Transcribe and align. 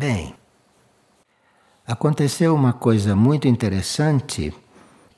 Bem, 0.00 0.34
aconteceu 1.86 2.54
uma 2.54 2.72
coisa 2.72 3.14
muito 3.14 3.46
interessante 3.46 4.50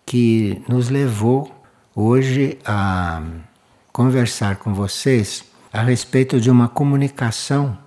que 0.05 0.61
nos 0.69 0.89
levou 0.89 1.55
hoje 1.95 2.59
a 2.65 3.23
conversar 3.93 4.57
com 4.57 4.75
vocês 4.75 5.45
a 5.73 5.83
respeito 5.83 6.41
de 6.41 6.51
uma 6.51 6.69
comunicação 6.69 7.79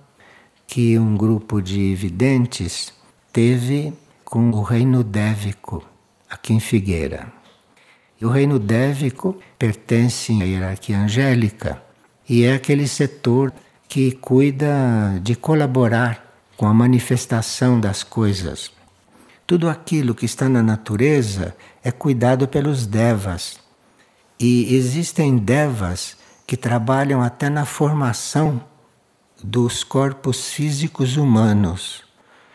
que 0.66 0.98
um 0.98 1.18
grupo 1.18 1.60
de 1.60 1.94
videntes 1.94 2.94
teve 3.30 3.92
com 4.24 4.50
o 4.50 4.62
reino 4.62 5.04
dévico 5.04 5.84
aqui 6.30 6.54
em 6.54 6.60
Figueira. 6.60 7.30
E 8.18 8.24
o 8.24 8.30
reino 8.30 8.58
dévico 8.58 9.36
pertence 9.58 10.32
à 10.40 10.46
hierarquia 10.46 10.98
angélica 10.98 11.82
e 12.26 12.44
é 12.44 12.54
aquele 12.54 12.88
setor 12.88 13.52
que 13.86 14.12
cuida 14.12 15.20
de 15.22 15.36
colaborar 15.36 16.25
com 16.56 16.66
a 16.66 16.74
manifestação 16.74 17.78
das 17.78 18.02
coisas. 18.02 18.70
Tudo 19.46 19.68
aquilo 19.68 20.14
que 20.14 20.24
está 20.24 20.48
na 20.48 20.62
natureza 20.62 21.54
é 21.84 21.92
cuidado 21.92 22.48
pelos 22.48 22.86
devas. 22.86 23.58
E 24.40 24.74
existem 24.74 25.36
devas 25.36 26.16
que 26.46 26.56
trabalham 26.56 27.22
até 27.22 27.48
na 27.48 27.64
formação 27.64 28.62
dos 29.42 29.84
corpos 29.84 30.50
físicos 30.50 31.16
humanos. 31.16 32.02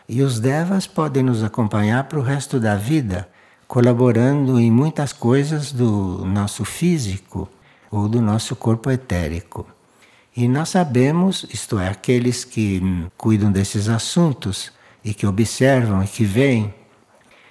E 0.08 0.22
os 0.22 0.40
devas 0.40 0.86
podem 0.86 1.22
nos 1.22 1.42
acompanhar 1.42 2.04
para 2.04 2.18
o 2.18 2.22
resto 2.22 2.60
da 2.60 2.76
vida, 2.76 3.28
colaborando 3.66 4.58
em 4.58 4.70
muitas 4.70 5.12
coisas 5.12 5.72
do 5.72 6.24
nosso 6.26 6.64
físico 6.64 7.48
ou 7.90 8.08
do 8.08 8.20
nosso 8.20 8.54
corpo 8.54 8.90
etérico. 8.90 9.66
E 10.34 10.48
nós 10.48 10.70
sabemos, 10.70 11.44
isto 11.52 11.78
é, 11.78 11.88
aqueles 11.88 12.42
que 12.42 12.80
cuidam 13.18 13.52
desses 13.52 13.88
assuntos 13.88 14.72
e 15.04 15.12
que 15.12 15.26
observam 15.26 16.02
e 16.02 16.06
que 16.06 16.24
veem, 16.24 16.72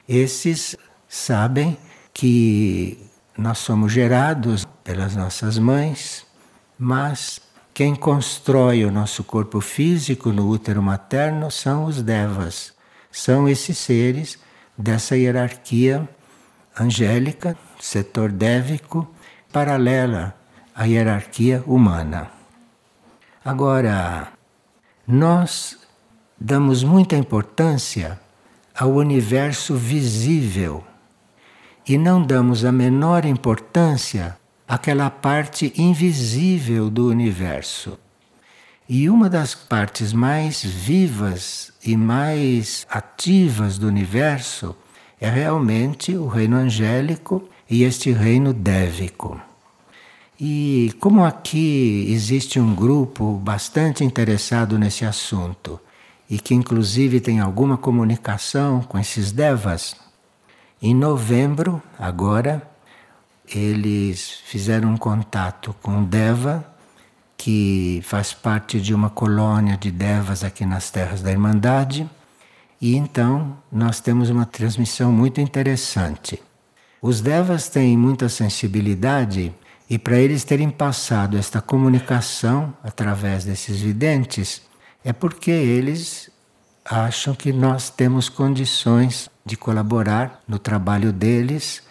esses 0.10 0.76
sabem 1.08 1.78
que 2.12 2.98
nós 3.38 3.60
somos 3.60 3.92
gerados 3.92 4.66
pelas 4.84 5.16
nossas 5.16 5.60
mães, 5.60 6.26
mas 6.78 7.40
quem 7.74 7.96
constrói 7.96 8.84
o 8.84 8.92
nosso 8.92 9.24
corpo 9.24 9.62
físico 9.62 10.32
no 10.32 10.50
útero 10.50 10.82
materno 10.82 11.52
são 11.52 11.86
os 11.86 12.02
devas, 12.02 12.74
são 13.12 13.48
esses 13.48 13.78
seres 13.78 14.40
dessa 14.76 15.16
hierarquia 15.16 16.10
angélica, 16.80 17.56
setor 17.80 18.32
dévico, 18.32 19.08
paralela 19.52 20.36
à 20.74 20.86
hierarquia 20.86 21.64
humana. 21.68 22.41
Agora, 23.44 24.28
nós 25.08 25.76
damos 26.40 26.84
muita 26.84 27.16
importância 27.16 28.20
ao 28.78 28.92
universo 28.92 29.74
visível 29.74 30.84
e 31.88 31.98
não 31.98 32.22
damos 32.22 32.64
a 32.64 32.72
menor 32.72 33.26
importância 33.26 34.38
àquela 34.68 35.10
parte 35.10 35.74
invisível 35.76 36.88
do 36.88 37.08
universo. 37.08 37.98
E 38.88 39.10
uma 39.10 39.28
das 39.28 39.56
partes 39.56 40.14
mais 40.14 40.64
vivas 40.64 41.74
e 41.84 41.98
mais 41.98 42.86
ativas 42.92 43.80
do 43.80 43.88
universo 43.88 44.76
é 45.20 45.28
realmente 45.28 46.16
o 46.16 46.28
reino 46.28 46.58
angélico 46.58 47.50
e 47.68 47.84
este 47.86 48.12
reino 48.12 48.54
dévico. 48.54 49.42
E 50.44 50.92
como 51.00 51.24
aqui 51.24 52.08
existe 52.10 52.60
um 52.60 52.74
grupo 52.74 53.34
bastante 53.34 54.04
interessado 54.04 54.80
nesse 54.80 55.06
assunto 55.06 55.80
e 56.28 56.40
que 56.40 56.56
inclusive 56.56 57.22
tem 57.22 57.40
alguma 57.40 57.78
comunicação 57.78 58.82
com 58.82 58.98
esses 58.98 59.32
devas, 59.32 59.96
em 60.82 60.96
novembro, 60.96 61.80
agora, 62.00 62.68
eles 63.54 64.42
fizeram 64.46 64.90
um 64.90 64.98
contato 64.98 65.76
com 65.80 66.04
deva 66.04 66.66
que 67.38 68.02
faz 68.04 68.34
parte 68.34 68.82
de 68.82 68.96
uma 68.96 69.12
colônia 69.12 69.78
de 69.78 69.92
devas 69.92 70.44
aqui 70.44 70.66
nas 70.66 70.90
terras 70.90 71.22
da 71.22 71.30
Irmandade. 71.30 72.10
E 72.82 72.96
então 72.96 73.56
nós 73.72 74.00
temos 74.00 74.32
uma 74.32 74.48
transmissão 74.48 75.12
muito 75.12 75.40
interessante. 75.40 76.42
Os 77.00 77.22
devas 77.22 77.70
têm 77.70 77.96
muita 77.96 78.28
sensibilidade 78.28 79.54
e 79.92 80.00
para 80.00 80.18
eles 80.18 80.46
terem 80.46 80.70
passado 80.70 81.38
esta 81.38 81.60
comunicação 81.60 82.74
através 82.82 83.44
desses 83.44 83.82
videntes, 83.82 84.62
é 85.04 85.12
porque 85.12 85.52
eles 85.52 86.32
acham 86.86 87.36
que 87.36 87.52
nós 87.52 87.90
temos 87.90 88.30
condições 88.30 89.30
de 89.46 89.58
colaborar 89.58 90.42
no 90.48 90.58
trabalho 90.58 91.12
deles 91.12 91.84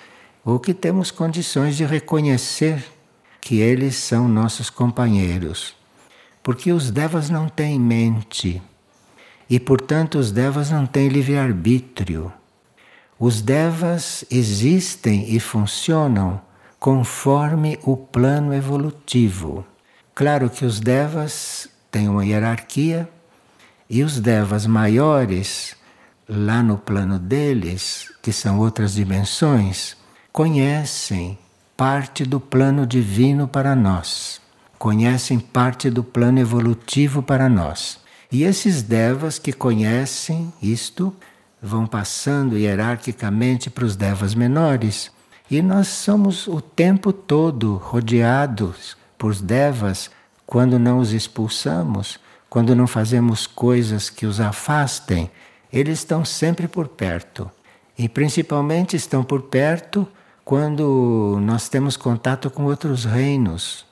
ou 0.43 0.59
que 0.59 0.73
temos 0.73 1.11
condições 1.11 1.77
de 1.77 1.85
reconhecer 1.85 2.83
que 3.39 3.59
eles 3.59 3.97
são 3.97 4.27
nossos 4.27 4.71
companheiros. 4.71 5.75
Porque 6.43 6.73
os 6.73 6.91
devas 6.91 7.29
não 7.29 7.51
têm 7.51 7.79
mente 7.79 8.63
e, 9.47 9.61
portanto, 9.61 10.19
os 10.19 10.33
devas 10.33 10.71
não 10.71 10.87
têm 10.87 11.09
livre-arbítrio. 11.09 12.33
Os 13.19 13.43
devas 13.43 14.25
existem 14.31 15.35
e 15.35 15.39
funcionam 15.39 16.41
conforme 16.81 17.79
o 17.83 17.95
plano 17.95 18.55
evolutivo. 18.55 19.67
Claro 20.15 20.49
que 20.49 20.65
os 20.65 20.81
devas 20.81 21.69
têm 21.91 22.09
uma 22.09 22.25
hierarquia 22.25 23.07
e 23.89 24.03
os 24.03 24.19
devas 24.19 24.67
maiores, 24.67 25.77
lá 26.27 26.63
no 26.63 26.79
plano 26.79 27.19
deles, 27.19 28.11
que 28.23 28.33
são 28.33 28.59
outras 28.59 28.95
dimensões, 28.95 29.95
conhecem 30.33 31.39
parte 31.77 32.25
do 32.25 32.41
plano 32.41 32.87
divino 32.87 33.47
para 33.47 33.77
nós, 33.77 34.41
conhecem 34.79 35.39
parte 35.39 35.91
do 35.91 36.03
plano 36.03 36.39
evolutivo 36.39 37.23
para 37.23 37.47
nós. 37.47 38.01
E 38.33 38.43
esses 38.43 38.83
devas 38.83 39.39
que 39.39 39.53
conhecem 39.53 40.51
isto 40.63 41.15
vão 41.61 41.87
passando 41.87 42.57
hierarquicamente 42.57 43.69
para 43.69 43.85
os 43.85 43.97
devas 43.97 44.35
menores 44.35 45.11
e 45.51 45.61
nós 45.61 45.89
somos 45.89 46.47
o 46.47 46.61
tempo 46.61 47.13
todo 47.13 47.77
rodeados 47.77 48.97
por 49.19 49.35
devas 49.35 50.11
quando 50.47 50.79
não 50.79 50.99
os 50.99 51.13
expulsamos, 51.13 52.21
quando 52.49 52.75
não 52.75 52.87
fazemos 52.87 53.47
coisas 53.47 54.09
que 54.09 54.27
os 54.27 54.41
afastem, 54.41 55.31
eles 55.73 55.99
estão 55.99 56.25
sempre 56.25 56.69
por 56.69 56.89
perto. 56.89 57.51
E 57.99 58.09
principalmente 58.09 58.97
estão 58.97 59.25
por 59.25 59.43
perto 59.43 60.07
quando 60.45 61.39
nós 61.43 61.69
temos 61.69 61.97
contato 61.97 62.51
com 62.51 62.65
outros 62.65 63.05
reinos. 63.05 63.85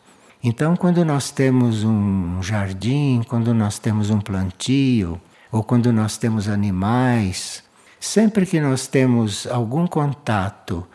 Então, 0.43 0.77
quando 0.77 1.05
nós 1.05 1.31
temos 1.31 1.83
um 1.85 2.43
jardim, 2.43 3.23
quando 3.29 3.53
nós 3.53 3.79
temos 3.79 4.11
um 4.11 4.21
plantio, 4.21 5.21
ou 5.51 5.63
quando 5.63 5.93
nós 5.93 6.17
temos 6.17 6.49
animais, 6.49 7.63
sempre 7.99 8.47
que 8.47 8.61
nós 8.61 8.87
temos 8.87 9.47
algum 9.47 9.87
contato 9.87 10.87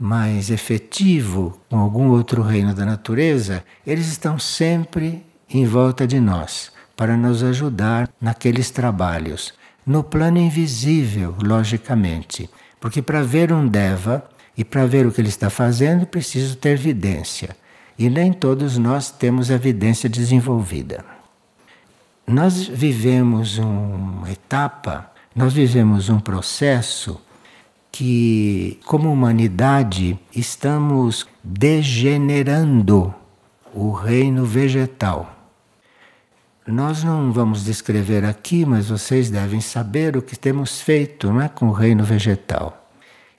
mais 0.00 0.50
efetivo 0.50 1.60
com 1.68 1.76
algum 1.76 2.08
outro 2.08 2.40
reino 2.40 2.74
da 2.74 2.86
natureza, 2.86 3.62
eles 3.86 4.06
estão 4.06 4.38
sempre 4.38 5.22
em 5.50 5.66
volta 5.66 6.06
de 6.06 6.18
nós 6.18 6.72
para 6.96 7.18
nos 7.18 7.42
ajudar 7.42 8.08
naqueles 8.18 8.70
trabalhos. 8.70 9.52
No 9.84 10.02
plano 10.02 10.38
invisível, 10.38 11.36
logicamente, 11.42 12.48
porque 12.80 13.02
para 13.02 13.22
ver 13.22 13.52
um 13.52 13.68
Deva 13.68 14.24
e 14.56 14.64
para 14.64 14.86
ver 14.86 15.06
o 15.06 15.12
que 15.12 15.20
ele 15.20 15.28
está 15.28 15.50
fazendo, 15.50 16.06
preciso 16.06 16.56
ter 16.56 16.78
vidência. 16.78 17.54
E 17.98 18.08
nem 18.08 18.32
todos 18.32 18.78
nós 18.78 19.10
temos 19.10 19.50
a 19.50 19.58
vidência 19.58 20.08
desenvolvida. 20.08 21.04
Nós 22.26 22.66
vivemos 22.66 23.58
uma 23.58 24.30
etapa, 24.30 25.10
nós 25.34 25.52
vivemos 25.52 26.08
um 26.08 26.18
processo 26.18 27.20
que, 27.92 28.78
como 28.86 29.12
humanidade, 29.12 30.18
estamos 30.34 31.26
degenerando 31.42 33.14
o 33.74 33.92
reino 33.92 34.44
vegetal. 34.44 35.36
Nós 36.66 37.02
não 37.02 37.32
vamos 37.32 37.64
descrever 37.64 38.24
aqui, 38.24 38.64
mas 38.64 38.88
vocês 38.88 39.30
devem 39.30 39.60
saber 39.60 40.16
o 40.16 40.22
que 40.22 40.38
temos 40.38 40.80
feito 40.80 41.32
não 41.32 41.40
é, 41.40 41.48
com 41.48 41.68
o 41.68 41.72
reino 41.72 42.04
vegetal. 42.04 42.88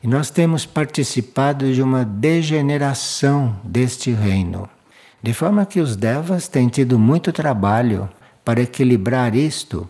E 0.03 0.07
nós 0.07 0.29
temos 0.29 0.65
participado 0.65 1.71
de 1.71 1.81
uma 1.81 2.03
degeneração 2.03 3.55
deste 3.63 4.11
reino. 4.11 4.67
De 5.21 5.33
forma 5.33 5.65
que 5.65 5.79
os 5.79 5.95
devas 5.95 6.47
têm 6.47 6.67
tido 6.67 6.97
muito 6.97 7.31
trabalho 7.31 8.09
para 8.43 8.61
equilibrar 8.61 9.35
isto 9.35 9.87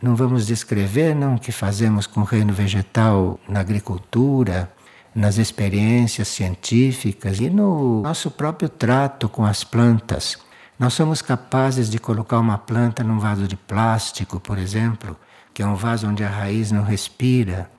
não 0.00 0.14
vamos 0.14 0.46
descrever 0.46 1.14
não, 1.14 1.36
o 1.36 1.38
que 1.38 1.50
fazemos 1.50 2.06
com 2.06 2.20
o 2.20 2.24
reino 2.24 2.52
vegetal 2.52 3.40
na 3.48 3.60
agricultura, 3.60 4.70
nas 5.14 5.38
experiências 5.38 6.28
científicas 6.28 7.40
e 7.40 7.48
no 7.48 8.02
nosso 8.02 8.30
próprio 8.30 8.68
trato 8.68 9.28
com 9.28 9.44
as 9.44 9.64
plantas. 9.64 10.38
Nós 10.78 10.92
somos 10.92 11.22
capazes 11.22 11.88
de 11.88 11.98
colocar 11.98 12.38
uma 12.38 12.58
planta 12.58 13.02
num 13.02 13.18
vaso 13.18 13.48
de 13.48 13.56
plástico, 13.56 14.38
por 14.38 14.58
exemplo, 14.58 15.16
que 15.54 15.62
é 15.62 15.66
um 15.66 15.74
vaso 15.74 16.06
onde 16.06 16.22
a 16.22 16.28
raiz 16.28 16.70
não 16.70 16.82
respira. 16.82 17.70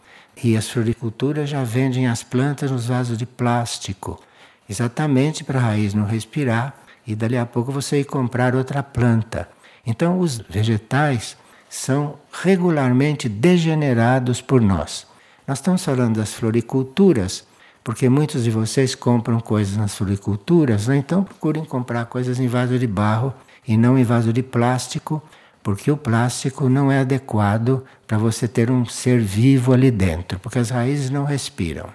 E 0.43 0.57
as 0.57 0.67
floriculturas 0.67 1.49
já 1.49 1.63
vendem 1.63 2.07
as 2.07 2.23
plantas 2.23 2.71
nos 2.71 2.87
vasos 2.87 3.17
de 3.17 3.25
plástico, 3.25 4.19
exatamente 4.67 5.43
para 5.43 5.59
a 5.59 5.61
raiz 5.61 5.93
não 5.93 6.05
respirar 6.05 6.75
e 7.05 7.15
dali 7.15 7.37
a 7.37 7.45
pouco 7.45 7.71
você 7.71 7.99
ir 8.01 8.05
comprar 8.05 8.55
outra 8.55 8.81
planta. 8.81 9.47
Então 9.85 10.19
os 10.19 10.39
vegetais 10.39 11.37
são 11.69 12.15
regularmente 12.31 13.27
degenerados 13.27 14.41
por 14.41 14.61
nós. 14.61 15.05
Nós 15.47 15.59
estamos 15.59 15.83
falando 15.83 16.17
das 16.17 16.33
floriculturas, 16.33 17.45
porque 17.83 18.09
muitos 18.09 18.43
de 18.43 18.51
vocês 18.51 18.95
compram 18.95 19.39
coisas 19.39 19.77
nas 19.77 19.95
floriculturas, 19.95 20.87
né? 20.87 20.97
então 20.97 21.23
procurem 21.23 21.63
comprar 21.63 22.05
coisas 22.05 22.39
em 22.39 22.47
vaso 22.47 22.77
de 22.77 22.87
barro 22.87 23.33
e 23.67 23.77
não 23.77 23.97
em 23.97 24.03
vaso 24.03 24.33
de 24.33 24.43
plástico, 24.43 25.21
porque 25.63 25.91
o 25.91 25.97
plástico 25.97 26.69
não 26.69 26.91
é 26.91 26.99
adequado 26.99 27.83
para 28.05 28.17
você 28.17 28.47
ter 28.47 28.71
um 28.71 28.85
ser 28.85 29.19
vivo 29.19 29.73
ali 29.73 29.91
dentro, 29.91 30.39
porque 30.39 30.59
as 30.59 30.69
raízes 30.69 31.09
não 31.09 31.25
respiram. 31.25 31.89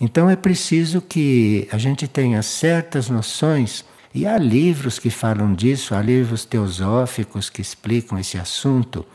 Então 0.00 0.30
é 0.30 0.36
preciso 0.36 1.02
que 1.02 1.68
a 1.70 1.76
gente 1.76 2.08
tenha 2.08 2.42
certas 2.42 3.10
noções, 3.10 3.84
e 4.12 4.26
há 4.26 4.36
livros 4.36 4.98
que 4.98 5.08
falam 5.08 5.54
disso, 5.54 5.94
há 5.94 6.02
livros 6.02 6.44
teosóficos 6.44 7.48
que 7.48 7.62
explicam 7.62 8.18
esse 8.18 8.36
assunto. 8.38 9.06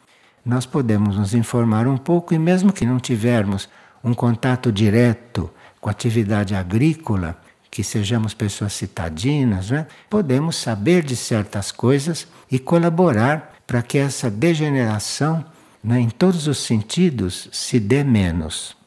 Nós 0.45 0.65
podemos 0.65 1.18
nos 1.18 1.33
informar 1.33 1.86
um 1.88 1.97
pouco 1.97 2.33
e, 2.33 2.39
mesmo 2.39 2.71
que 2.71 2.86
não 2.86 3.00
tivermos 3.00 3.68
um 4.03 4.13
contato 4.13 4.71
direto 4.71 5.50
com 5.81 5.89
a 5.89 5.92
atividade 5.92 6.56
agrícola, 6.56 7.38
que 7.69 7.83
sejamos 7.83 8.33
pessoas 8.33 8.71
citadinas, 8.71 9.69
né? 9.69 9.86
podemos 10.09 10.56
saber 10.56 11.03
de 11.03 11.15
certas 11.15 11.74
coisas 11.74 12.25
e 12.50 12.57
colaborar 12.57 13.53
para 13.68 13.81
que 13.81 13.98
essa 13.98 14.30
degeneração, 14.30 15.44
né, 15.83 16.00
em 16.00 16.09
todos 16.09 16.48
os 16.48 16.59
sentidos, 16.59 17.50
se 17.51 17.80
dê 17.80 18.01
menos. 18.01 18.77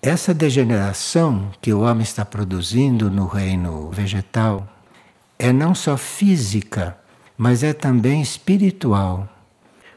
Essa 0.00 0.32
degeneração 0.32 1.50
que 1.60 1.72
o 1.72 1.80
homem 1.80 2.02
está 2.02 2.24
produzindo 2.24 3.10
no 3.10 3.26
reino 3.26 3.90
vegetal 3.90 4.68
é 5.40 5.54
não 5.54 5.74
só 5.74 5.96
física, 5.96 6.98
mas 7.36 7.62
é 7.62 7.72
também 7.72 8.20
espiritual. 8.20 9.26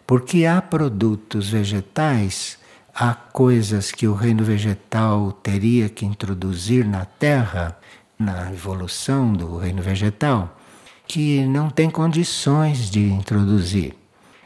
Porque 0.07 0.45
há 0.45 0.61
produtos 0.61 1.49
vegetais, 1.49 2.57
há 2.95 3.13
coisas 3.13 3.91
que 3.91 4.07
o 4.07 4.13
reino 4.13 4.43
vegetal 4.43 5.33
teria 5.33 5.89
que 5.89 6.05
introduzir 6.05 6.87
na 6.87 7.03
Terra 7.03 7.77
na 8.17 8.49
evolução 8.53 9.33
do 9.33 9.57
reino 9.57 9.81
vegetal 9.81 10.57
que 11.05 11.45
não 11.45 11.69
tem 11.69 11.89
condições 11.89 12.89
de 12.89 13.01
introduzir. 13.01 13.93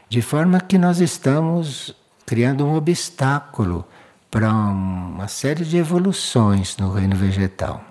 De 0.08 0.20
forma 0.20 0.60
que 0.60 0.76
nós 0.76 1.00
estamos 1.00 1.94
criando 2.26 2.66
um 2.66 2.74
obstáculo 2.74 3.86
para 4.28 4.50
uma 4.52 5.28
série 5.28 5.64
de 5.64 5.76
evoluções 5.76 6.76
no 6.76 6.92
reino 6.92 7.14
vegetal. 7.14 7.87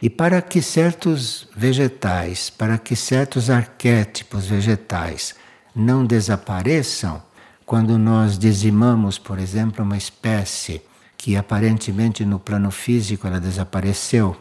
E 0.00 0.10
para 0.10 0.42
que 0.42 0.60
certos 0.60 1.48
vegetais, 1.56 2.50
para 2.50 2.76
que 2.76 2.94
certos 2.94 3.48
arquétipos 3.48 4.46
vegetais 4.46 5.34
não 5.74 6.04
desapareçam, 6.04 7.22
quando 7.64 7.98
nós 7.98 8.38
dizimamos, 8.38 9.18
por 9.18 9.38
exemplo, 9.38 9.84
uma 9.84 9.96
espécie 9.96 10.82
que 11.16 11.36
aparentemente 11.36 12.24
no 12.24 12.38
plano 12.38 12.70
físico 12.70 13.26
ela 13.26 13.40
desapareceu, 13.40 14.36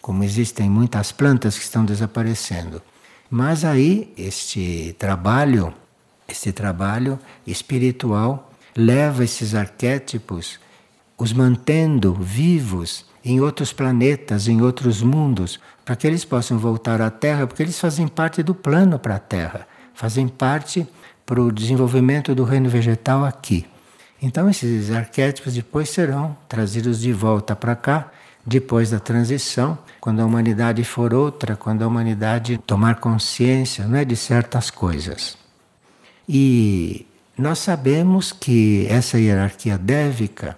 como 0.00 0.24
existem 0.24 0.70
muitas 0.70 1.12
plantas 1.12 1.58
que 1.58 1.64
estão 1.64 1.84
desaparecendo. 1.84 2.80
Mas 3.28 3.64
aí 3.64 4.12
este 4.16 4.94
trabalho, 4.98 5.74
este 6.26 6.52
trabalho 6.52 7.18
espiritual 7.46 8.50
leva 8.74 9.24
esses 9.24 9.54
arquétipos, 9.54 10.58
os 11.18 11.32
mantendo 11.32 12.14
vivos 12.14 13.04
em 13.24 13.40
outros 13.40 13.72
planetas, 13.72 14.48
em 14.48 14.60
outros 14.62 15.02
mundos, 15.02 15.60
para 15.84 15.96
que 15.96 16.06
eles 16.06 16.24
possam 16.24 16.58
voltar 16.58 17.00
à 17.00 17.10
Terra, 17.10 17.46
porque 17.46 17.62
eles 17.62 17.78
fazem 17.78 18.08
parte 18.08 18.42
do 18.42 18.54
plano 18.54 18.98
para 18.98 19.16
a 19.16 19.18
Terra, 19.18 19.66
fazem 19.94 20.28
parte 20.28 20.86
para 21.24 21.40
o 21.40 21.52
desenvolvimento 21.52 22.34
do 22.34 22.44
reino 22.44 22.68
vegetal 22.68 23.24
aqui. 23.24 23.66
Então 24.20 24.48
esses 24.48 24.90
arquétipos 24.90 25.54
depois 25.54 25.88
serão 25.88 26.36
trazidos 26.48 27.00
de 27.00 27.12
volta 27.12 27.56
para 27.56 27.74
cá 27.74 28.10
depois 28.44 28.90
da 28.90 28.98
transição, 28.98 29.78
quando 30.00 30.20
a 30.20 30.26
humanidade 30.26 30.82
for 30.84 31.14
outra, 31.14 31.56
quando 31.56 31.82
a 31.82 31.86
humanidade 31.86 32.58
tomar 32.58 32.96
consciência 32.96 33.86
não 33.86 33.98
é, 33.98 34.04
de 34.04 34.16
certas 34.16 34.70
coisas. 34.70 35.36
E 36.28 37.06
nós 37.38 37.58
sabemos 37.60 38.32
que 38.32 38.86
essa 38.88 39.18
hierarquia 39.18 39.78
dévica, 39.78 40.56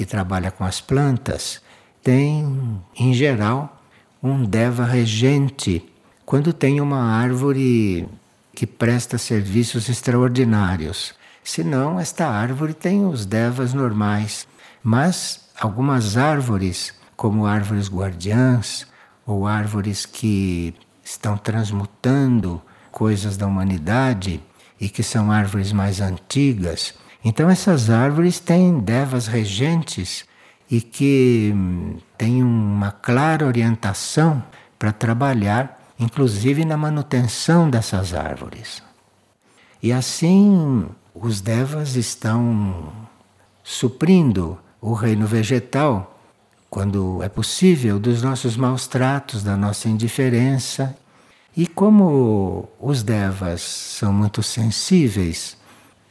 que 0.00 0.06
trabalha 0.06 0.50
com 0.50 0.64
as 0.64 0.80
plantas, 0.80 1.60
tem, 2.02 2.80
em 2.98 3.12
geral, 3.12 3.82
um 4.22 4.42
deva 4.42 4.82
regente 4.82 5.86
quando 6.24 6.54
tem 6.54 6.80
uma 6.80 7.02
árvore 7.02 8.08
que 8.54 8.66
presta 8.66 9.18
serviços 9.18 9.90
extraordinários. 9.90 11.12
Senão, 11.44 12.00
esta 12.00 12.26
árvore 12.26 12.72
tem 12.72 13.04
os 13.04 13.26
devas 13.26 13.74
normais. 13.74 14.48
Mas 14.82 15.50
algumas 15.60 16.16
árvores, 16.16 16.94
como 17.14 17.44
árvores 17.44 17.90
guardiãs 17.90 18.86
ou 19.26 19.46
árvores 19.46 20.06
que 20.06 20.74
estão 21.04 21.36
transmutando 21.36 22.62
coisas 22.90 23.36
da 23.36 23.46
humanidade 23.46 24.42
e 24.80 24.88
que 24.88 25.02
são 25.02 25.30
árvores 25.30 25.72
mais 25.72 26.00
antigas. 26.00 26.94
Então 27.24 27.50
essas 27.50 27.90
árvores 27.90 28.40
têm 28.40 28.80
devas 28.80 29.26
regentes 29.26 30.24
e 30.70 30.80
que 30.80 31.52
hum, 31.54 31.96
têm 32.16 32.42
uma 32.42 32.90
clara 32.90 33.46
orientação 33.46 34.42
para 34.78 34.92
trabalhar, 34.92 35.78
inclusive 35.98 36.64
na 36.64 36.76
manutenção 36.76 37.68
dessas 37.68 38.14
árvores. 38.14 38.82
E 39.82 39.92
assim 39.92 40.86
os 41.14 41.40
devas 41.40 41.96
estão 41.96 42.92
suprindo 43.62 44.58
o 44.80 44.94
reino 44.94 45.26
vegetal, 45.26 46.18
quando 46.70 47.22
é 47.22 47.28
possível, 47.28 47.98
dos 47.98 48.22
nossos 48.22 48.56
maus 48.56 48.86
tratos, 48.86 49.42
da 49.42 49.56
nossa 49.56 49.88
indiferença. 49.88 50.96
E 51.56 51.66
como 51.66 52.68
os 52.80 53.02
devas 53.02 53.60
são 53.60 54.12
muito 54.12 54.42
sensíveis, 54.42 55.56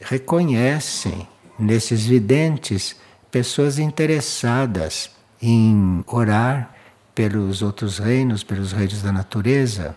reconhecem 0.00 1.28
nesses 1.58 2.06
videntes 2.06 2.96
pessoas 3.30 3.78
interessadas 3.78 5.10
em 5.40 6.02
orar 6.06 6.74
pelos 7.14 7.62
outros 7.62 7.98
reinos, 7.98 8.42
pelos 8.42 8.72
reinos 8.72 9.02
da 9.02 9.12
natureza. 9.12 9.96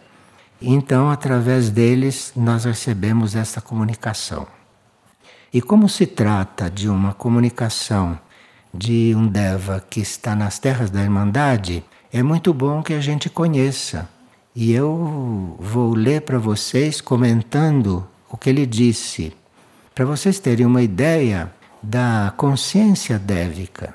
Então, 0.62 1.10
através 1.10 1.70
deles, 1.70 2.32
nós 2.36 2.66
recebemos 2.66 3.36
essa 3.36 3.62
comunicação. 3.62 4.46
E 5.54 5.62
como 5.62 5.88
se 5.88 6.06
trata 6.06 6.70
de 6.70 6.90
uma 6.90 7.14
comunicação 7.14 8.20
de 8.74 9.14
um 9.16 9.28
Deva 9.28 9.86
que 9.88 10.00
está 10.00 10.36
nas 10.36 10.58
terras 10.58 10.90
da 10.90 11.02
Irmandade, 11.02 11.84
é 12.12 12.24
muito 12.24 12.54
bom 12.54 12.82
que 12.82 12.94
a 12.94 13.00
gente 13.00 13.30
conheça. 13.30 14.10
E 14.56 14.72
eu 14.72 15.56
vou 15.60 15.94
ler 15.94 16.22
para 16.22 16.40
vocês 16.40 17.02
comentando 17.02 18.08
o 18.30 18.38
que 18.38 18.50
ele 18.50 18.66
disse, 18.66 19.34
para 19.94 20.06
vocês 20.06 20.40
terem 20.40 20.66
uma 20.66 20.82
ideia 20.82 21.54
da 21.82 22.34
consciência 22.38 23.20
dévica. 23.20 23.94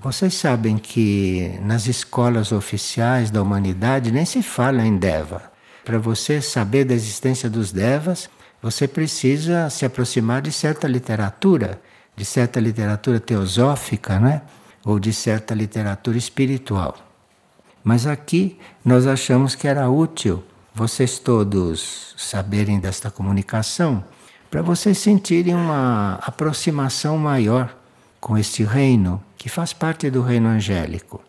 Vocês 0.00 0.34
sabem 0.34 0.78
que 0.78 1.58
nas 1.62 1.86
escolas 1.86 2.52
oficiais 2.52 3.30
da 3.30 3.42
humanidade 3.42 4.12
nem 4.12 4.24
se 4.24 4.42
fala 4.42 4.84
em 4.84 4.96
Deva. 4.96 5.50
Para 5.84 5.98
você 5.98 6.40
saber 6.40 6.84
da 6.84 6.94
existência 6.94 7.48
dos 7.48 7.72
Devas, 7.72 8.28
você 8.62 8.86
precisa 8.86 9.70
se 9.70 9.84
aproximar 9.84 10.42
de 10.42 10.52
certa 10.52 10.86
literatura 10.86 11.80
de 12.16 12.24
certa 12.24 12.58
literatura 12.58 13.20
teosófica, 13.20 14.18
né? 14.18 14.42
ou 14.84 14.98
de 14.98 15.12
certa 15.12 15.54
literatura 15.54 16.16
espiritual. 16.16 16.96
Mas 17.84 18.06
aqui 18.06 18.58
nós 18.84 19.06
achamos 19.06 19.54
que 19.54 19.68
era 19.68 19.90
útil 19.90 20.42
vocês 20.74 21.18
todos 21.18 22.14
saberem 22.16 22.78
desta 22.78 23.10
comunicação, 23.10 24.04
para 24.50 24.62
vocês 24.62 24.98
sentirem 24.98 25.54
uma 25.54 26.14
aproximação 26.22 27.18
maior 27.18 27.76
com 28.20 28.36
este 28.36 28.64
reino, 28.64 29.22
que 29.36 29.48
faz 29.48 29.72
parte 29.72 30.10
do 30.10 30.22
reino 30.22 30.48
angélico. 30.48 31.22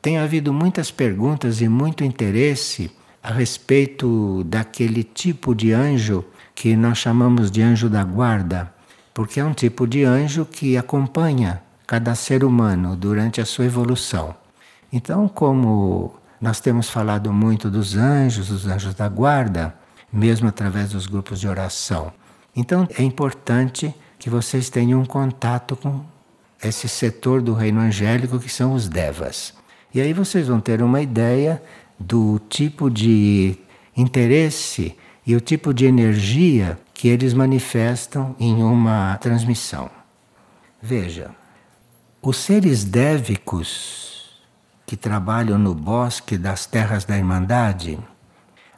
Tem 0.00 0.18
havido 0.18 0.52
muitas 0.52 0.90
perguntas 0.90 1.60
e 1.60 1.68
muito 1.68 2.04
interesse 2.04 2.90
a 3.22 3.32
respeito 3.32 4.44
daquele 4.44 5.02
tipo 5.02 5.54
de 5.54 5.72
anjo 5.72 6.24
que 6.54 6.76
nós 6.76 6.98
chamamos 6.98 7.50
de 7.50 7.62
anjo 7.62 7.88
da 7.88 8.04
guarda 8.04 8.74
porque 9.14 9.38
é 9.38 9.44
um 9.44 9.54
tipo 9.54 9.86
de 9.86 10.02
anjo 10.02 10.44
que 10.44 10.76
acompanha 10.76 11.62
cada 11.86 12.16
ser 12.16 12.42
humano 12.42 12.96
durante 12.96 13.40
a 13.40 13.46
sua 13.46 13.64
evolução. 13.64 14.34
Então, 14.92 15.28
como 15.28 16.16
nós 16.40 16.58
temos 16.58 16.90
falado 16.90 17.32
muito 17.32 17.70
dos 17.70 17.96
anjos, 17.96 18.48
dos 18.48 18.66
anjos 18.66 18.92
da 18.94 19.08
guarda, 19.08 19.74
mesmo 20.12 20.48
através 20.48 20.90
dos 20.90 21.06
grupos 21.06 21.38
de 21.38 21.46
oração, 21.46 22.12
Então 22.54 22.86
é 22.96 23.02
importante 23.02 23.94
que 24.18 24.30
vocês 24.30 24.70
tenham 24.70 25.00
um 25.00 25.04
contato 25.04 25.76
com 25.76 26.04
esse 26.62 26.88
setor 26.88 27.42
do 27.42 27.52
reino 27.52 27.80
angélico 27.80 28.38
que 28.38 28.48
são 28.48 28.72
os 28.72 28.88
devas. 28.88 29.54
E 29.92 30.00
aí 30.00 30.12
vocês 30.12 30.48
vão 30.48 30.60
ter 30.60 30.82
uma 30.82 31.00
ideia 31.00 31.62
do 31.98 32.40
tipo 32.48 32.90
de 32.90 33.56
interesse 33.96 34.96
e 35.26 35.34
o 35.34 35.40
tipo 35.40 35.72
de 35.72 35.86
energia 35.86 36.78
que 36.92 37.08
eles 37.08 37.34
manifestam 37.34 38.34
em 38.38 38.62
uma 38.62 39.16
transmissão. 39.18 39.90
Veja, 40.80 41.30
os 42.20 42.36
seres 42.36 42.84
dévicos 42.84 44.42
que 44.86 44.96
trabalham 44.96 45.58
no 45.58 45.74
bosque 45.74 46.36
das 46.36 46.66
terras 46.66 47.04
da 47.04 47.16
Irmandade, 47.16 47.98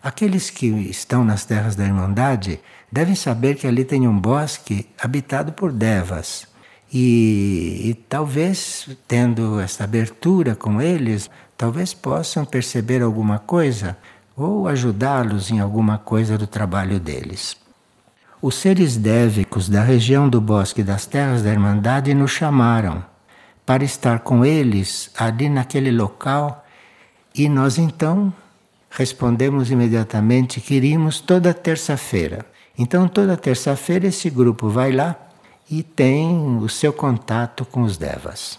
aqueles 0.02 0.50
que 0.50 0.66
estão 0.66 1.24
nas 1.24 1.44
terras 1.44 1.74
da 1.74 1.84
Irmandade 1.84 2.60
devem 2.90 3.14
saber 3.14 3.56
que 3.56 3.66
ali 3.66 3.84
tem 3.84 4.06
um 4.06 4.18
bosque 4.18 4.86
habitado 5.00 5.52
por 5.52 5.72
devas. 5.72 6.46
E, 6.92 7.90
e, 7.90 7.94
talvez, 8.08 8.88
tendo 9.08 9.58
essa 9.60 9.84
abertura 9.84 10.54
com 10.54 10.80
eles, 10.80 11.28
talvez 11.56 11.92
possam 11.92 12.44
perceber 12.44 13.02
alguma 13.02 13.38
coisa 13.38 13.96
ou 14.36 14.68
ajudá-los 14.68 15.50
em 15.50 15.60
alguma 15.60 15.98
coisa 15.98 16.36
do 16.36 16.46
trabalho 16.46 17.00
deles. 17.00 17.56
Os 18.40 18.54
seres 18.54 18.96
dévicos 18.96 19.68
da 19.68 19.82
região 19.82 20.28
do 20.28 20.40
Bosque 20.40 20.82
das 20.82 21.06
Terras 21.06 21.42
da 21.42 21.50
Irmandade 21.50 22.14
nos 22.14 22.30
chamaram 22.30 23.02
para 23.64 23.82
estar 23.82 24.20
com 24.20 24.44
eles 24.44 25.10
ali 25.16 25.48
naquele 25.48 25.90
local 25.90 26.64
e 27.34 27.48
nós 27.48 27.78
então 27.78 28.32
respondemos 28.90 29.70
imediatamente 29.70 30.60
que 30.60 30.74
iríamos 30.74 31.20
toda 31.20 31.52
terça-feira. 31.52 32.46
Então, 32.78 33.08
toda 33.08 33.36
terça-feira, 33.36 34.06
esse 34.06 34.28
grupo 34.28 34.68
vai 34.68 34.92
lá 34.92 35.16
e 35.70 35.82
tem 35.82 36.58
o 36.58 36.68
seu 36.68 36.92
contato 36.92 37.64
com 37.64 37.82
os 37.82 37.96
devas. 37.96 38.58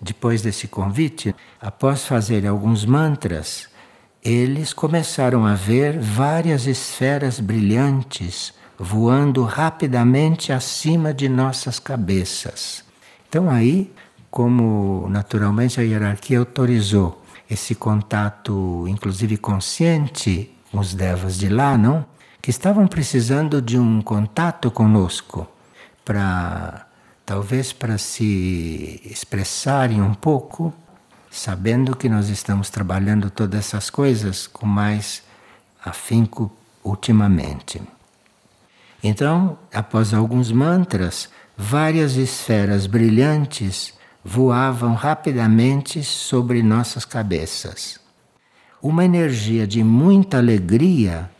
Depois 0.00 0.42
desse 0.42 0.66
convite, 0.66 1.34
após 1.60 2.04
fazer 2.04 2.46
alguns 2.46 2.84
mantras, 2.84 3.68
eles 4.22 4.72
começaram 4.72 5.46
a 5.46 5.54
ver 5.54 5.98
várias 5.98 6.66
esferas 6.66 7.38
brilhantes 7.38 8.52
voando 8.78 9.44
rapidamente 9.44 10.52
acima 10.52 11.14
de 11.14 11.28
nossas 11.28 11.78
cabeças. 11.78 12.84
Então, 13.28 13.48
aí, 13.48 13.92
como 14.30 15.06
naturalmente 15.08 15.80
a 15.80 15.84
hierarquia 15.84 16.40
autorizou 16.40 17.22
esse 17.48 17.74
contato, 17.74 18.84
inclusive 18.88 19.36
consciente, 19.36 20.50
com 20.70 20.78
os 20.78 20.94
devas 20.94 21.38
de 21.38 21.48
lá, 21.48 21.78
não? 21.78 22.04
Que 22.42 22.50
estavam 22.50 22.86
precisando 22.86 23.62
de 23.62 23.78
um 23.78 24.02
contato 24.02 24.70
conosco 24.70 25.48
para 26.04 26.86
talvez 27.24 27.72
para 27.72 27.96
se 27.96 29.00
expressarem 29.04 30.02
um 30.02 30.12
pouco 30.12 30.74
sabendo 31.32 31.96
que 31.96 32.10
nós 32.10 32.28
estamos 32.28 32.68
trabalhando 32.68 33.30
todas 33.30 33.60
essas 33.60 33.88
coisas 33.88 34.46
com 34.46 34.66
mais 34.66 35.22
afinco 35.82 36.52
ultimamente. 36.84 37.80
Então, 39.02 39.58
após 39.72 40.12
alguns 40.12 40.52
mantras, 40.52 41.30
várias 41.56 42.16
esferas 42.16 42.86
brilhantes 42.86 43.94
voavam 44.22 44.92
rapidamente 44.92 46.04
sobre 46.04 46.62
nossas 46.62 47.06
cabeças. 47.06 47.98
Uma 48.82 49.04
energia 49.04 49.66
de 49.66 49.82
muita 49.82 50.36
alegria 50.36 51.30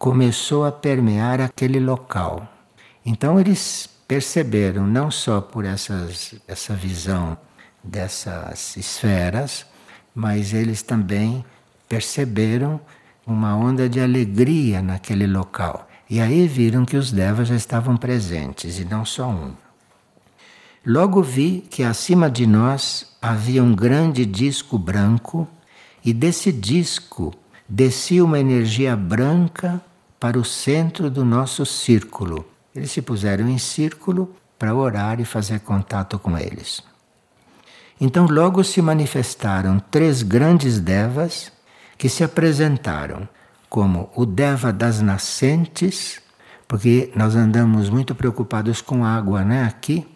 começou 0.00 0.64
a 0.64 0.72
permear 0.72 1.42
aquele 1.42 1.78
local. 1.78 2.48
Então 3.04 3.38
eles 3.38 3.86
perceberam, 4.08 4.86
não 4.86 5.10
só 5.10 5.42
por 5.42 5.66
essas, 5.66 6.36
essa 6.48 6.74
visão 6.74 7.36
dessas 7.84 8.78
esferas, 8.78 9.66
mas 10.14 10.54
eles 10.54 10.80
também 10.80 11.44
perceberam 11.86 12.80
uma 13.26 13.54
onda 13.54 13.90
de 13.90 14.00
alegria 14.00 14.80
naquele 14.80 15.26
local. 15.26 15.86
E 16.08 16.18
aí 16.18 16.48
viram 16.48 16.86
que 16.86 16.96
os 16.96 17.12
devas 17.12 17.48
já 17.48 17.54
estavam 17.54 17.94
presentes, 17.94 18.78
e 18.78 18.86
não 18.86 19.04
só 19.04 19.28
um. 19.28 19.52
Logo 20.84 21.22
vi 21.22 21.62
que 21.68 21.82
acima 21.82 22.30
de 22.30 22.46
nós 22.46 23.14
havia 23.20 23.62
um 23.62 23.74
grande 23.74 24.24
disco 24.24 24.78
branco, 24.78 25.46
e 26.02 26.14
desse 26.14 26.50
disco 26.50 27.34
descia 27.68 28.24
uma 28.24 28.40
energia 28.40 28.96
branca 28.96 29.82
para 30.20 30.38
o 30.38 30.44
centro 30.44 31.10
do 31.10 31.24
nosso 31.24 31.64
círculo. 31.64 32.44
Eles 32.76 32.92
se 32.92 33.00
puseram 33.00 33.48
em 33.48 33.56
círculo 33.56 34.36
para 34.58 34.74
orar 34.74 35.18
e 35.18 35.24
fazer 35.24 35.60
contato 35.60 36.18
com 36.18 36.36
eles. 36.36 36.82
Então 37.98 38.26
logo 38.26 38.62
se 38.62 38.82
manifestaram 38.82 39.80
três 39.90 40.22
grandes 40.22 40.78
devas 40.78 41.50
que 41.96 42.08
se 42.08 42.22
apresentaram 42.22 43.26
como 43.68 44.10
o 44.14 44.26
Deva 44.26 44.72
das 44.72 45.00
nascentes, 45.00 46.20
porque 46.68 47.10
nós 47.14 47.34
andamos 47.34 47.88
muito 47.88 48.14
preocupados 48.14 48.82
com 48.82 49.04
água, 49.04 49.42
né, 49.42 49.64
aqui. 49.64 50.06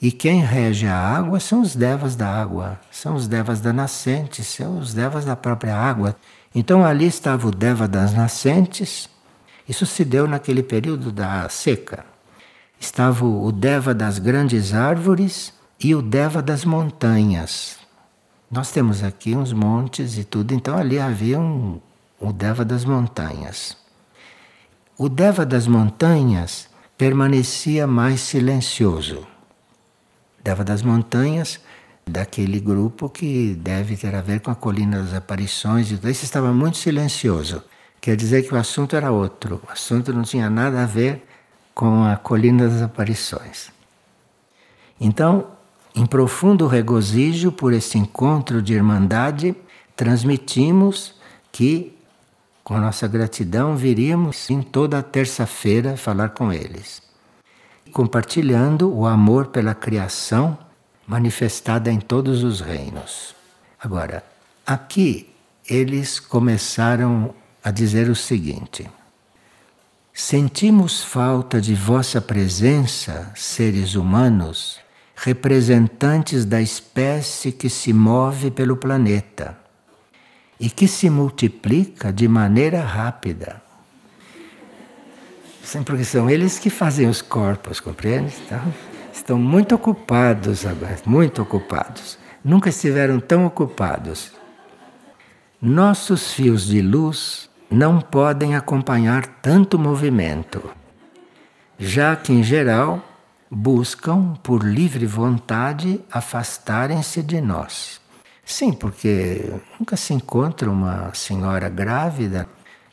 E 0.00 0.12
quem 0.12 0.42
rege 0.42 0.86
a 0.86 0.98
água 0.98 1.40
são 1.40 1.62
os 1.62 1.74
devas 1.74 2.14
da 2.14 2.28
água, 2.28 2.78
são 2.90 3.14
os 3.14 3.26
devas 3.26 3.60
da 3.60 3.72
nascente, 3.72 4.44
são 4.44 4.78
os 4.78 4.92
devas 4.92 5.24
da 5.24 5.34
própria 5.34 5.74
água. 5.74 6.14
Então 6.54 6.84
ali 6.84 7.06
estava 7.06 7.48
o 7.48 7.50
Deva 7.50 7.88
das 7.88 8.12
nascentes, 8.12 9.08
isso 9.68 9.84
se 9.86 10.04
deu 10.04 10.26
naquele 10.26 10.62
período 10.62 11.10
da 11.10 11.48
seca. 11.48 12.04
Estava 12.78 13.24
o 13.24 13.50
Deva 13.50 13.94
das 13.94 14.18
grandes 14.18 14.72
árvores 14.74 15.52
e 15.80 15.94
o 15.94 16.02
Deva 16.02 16.42
das 16.42 16.64
montanhas. 16.64 17.78
Nós 18.50 18.70
temos 18.70 19.02
aqui 19.02 19.34
uns 19.34 19.52
montes 19.52 20.16
e 20.18 20.24
tudo, 20.24 20.54
então 20.54 20.76
ali 20.76 20.98
havia 20.98 21.38
um, 21.38 21.80
o 22.20 22.32
Deva 22.32 22.64
das 22.64 22.84
montanhas. 22.84 23.76
O 24.96 25.08
Deva 25.08 25.44
das 25.44 25.66
montanhas 25.66 26.68
permanecia 26.96 27.86
mais 27.86 28.20
silencioso. 28.20 29.26
Deva 30.42 30.62
das 30.62 30.82
montanhas, 30.82 31.60
daquele 32.08 32.60
grupo 32.60 33.10
que 33.10 33.54
deve 33.54 33.96
ter 33.96 34.14
a 34.14 34.20
ver 34.20 34.40
com 34.40 34.50
a 34.50 34.54
colina 34.54 35.02
das 35.02 35.12
aparições, 35.12 35.90
e 35.90 35.94
esse 36.08 36.24
estava 36.24 36.52
muito 36.52 36.76
silencioso. 36.76 37.62
Quer 38.06 38.14
dizer 38.14 38.46
que 38.46 38.54
o 38.54 38.56
assunto 38.56 38.94
era 38.94 39.10
outro, 39.10 39.60
o 39.66 39.72
assunto 39.72 40.12
não 40.12 40.22
tinha 40.22 40.48
nada 40.48 40.80
a 40.80 40.86
ver 40.86 41.26
com 41.74 42.04
a 42.04 42.14
colina 42.14 42.68
das 42.68 42.80
aparições. 42.80 43.72
Então, 45.00 45.48
em 45.92 46.06
profundo 46.06 46.68
regozijo 46.68 47.50
por 47.50 47.72
este 47.72 47.98
encontro 47.98 48.62
de 48.62 48.74
irmandade, 48.74 49.56
transmitimos 49.96 51.16
que, 51.50 51.98
com 52.62 52.78
nossa 52.78 53.08
gratidão, 53.08 53.74
viríamos 53.74 54.48
em 54.50 54.62
toda 54.62 55.02
terça-feira 55.02 55.96
falar 55.96 56.28
com 56.28 56.52
eles, 56.52 57.02
compartilhando 57.92 58.88
o 58.88 59.04
amor 59.04 59.48
pela 59.48 59.74
criação 59.74 60.56
manifestada 61.08 61.90
em 61.90 61.98
todos 61.98 62.44
os 62.44 62.60
reinos. 62.60 63.34
Agora, 63.82 64.24
aqui 64.64 65.28
eles 65.68 66.20
começaram 66.20 67.34
a 67.66 67.72
dizer 67.72 68.08
o 68.08 68.14
seguinte: 68.14 68.88
Sentimos 70.14 71.02
falta 71.02 71.60
de 71.60 71.74
vossa 71.74 72.20
presença, 72.20 73.32
seres 73.34 73.96
humanos, 73.96 74.78
representantes 75.16 76.44
da 76.44 76.62
espécie 76.62 77.50
que 77.50 77.68
se 77.68 77.92
move 77.92 78.52
pelo 78.52 78.76
planeta 78.76 79.58
e 80.60 80.70
que 80.70 80.86
se 80.86 81.10
multiplica 81.10 82.12
de 82.12 82.28
maneira 82.28 82.84
rápida. 82.84 83.60
Porque 85.84 86.04
são 86.04 86.30
eles 86.30 86.60
que 86.60 86.70
fazem 86.70 87.08
os 87.08 87.20
corpos, 87.20 87.80
compreende? 87.80 88.32
Então, 88.46 88.62
estão 89.12 89.36
muito 89.40 89.74
ocupados 89.74 90.64
agora, 90.64 90.96
muito 91.04 91.42
ocupados. 91.42 92.16
Nunca 92.44 92.68
estiveram 92.68 93.18
tão 93.18 93.44
ocupados. 93.44 94.30
Nossos 95.60 96.32
fios 96.32 96.64
de 96.64 96.80
luz 96.80 97.45
não 97.70 98.00
podem 98.00 98.54
acompanhar 98.54 99.26
tanto 99.26 99.78
movimento, 99.78 100.62
já 101.78 102.14
que, 102.16 102.32
em 102.32 102.42
geral, 102.42 103.02
buscam, 103.50 104.34
por 104.42 104.62
livre 104.62 105.06
vontade, 105.06 106.00
afastarem-se 106.10 107.22
de 107.22 107.40
nós. 107.40 108.00
Sim, 108.44 108.72
porque 108.72 109.52
nunca 109.78 109.96
se 109.96 110.14
encontra 110.14 110.70
uma 110.70 111.12
senhora 111.12 111.68
grávida 111.68 112.48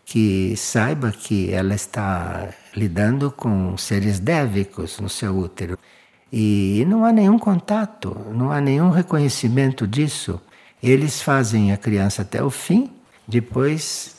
que 0.06 0.56
saiba 0.58 1.12
que 1.12 1.52
ela 1.52 1.76
está 1.76 2.50
lidando 2.76 3.32
com 3.32 3.78
seres 3.78 4.20
dévicos 4.20 5.00
no 5.00 5.08
seu 5.08 5.38
útero. 5.38 5.78
E 6.32 6.84
não 6.88 7.06
há 7.06 7.12
nenhum 7.12 7.38
contato, 7.38 8.18
não 8.34 8.52
há 8.52 8.60
nenhum 8.60 8.90
reconhecimento 8.90 9.88
disso. 9.88 10.42
Eles 10.82 11.22
fazem 11.22 11.72
a 11.72 11.78
criança 11.78 12.24
até 12.24 12.44
o 12.44 12.50
fim, 12.50 12.90
depois 13.28 14.13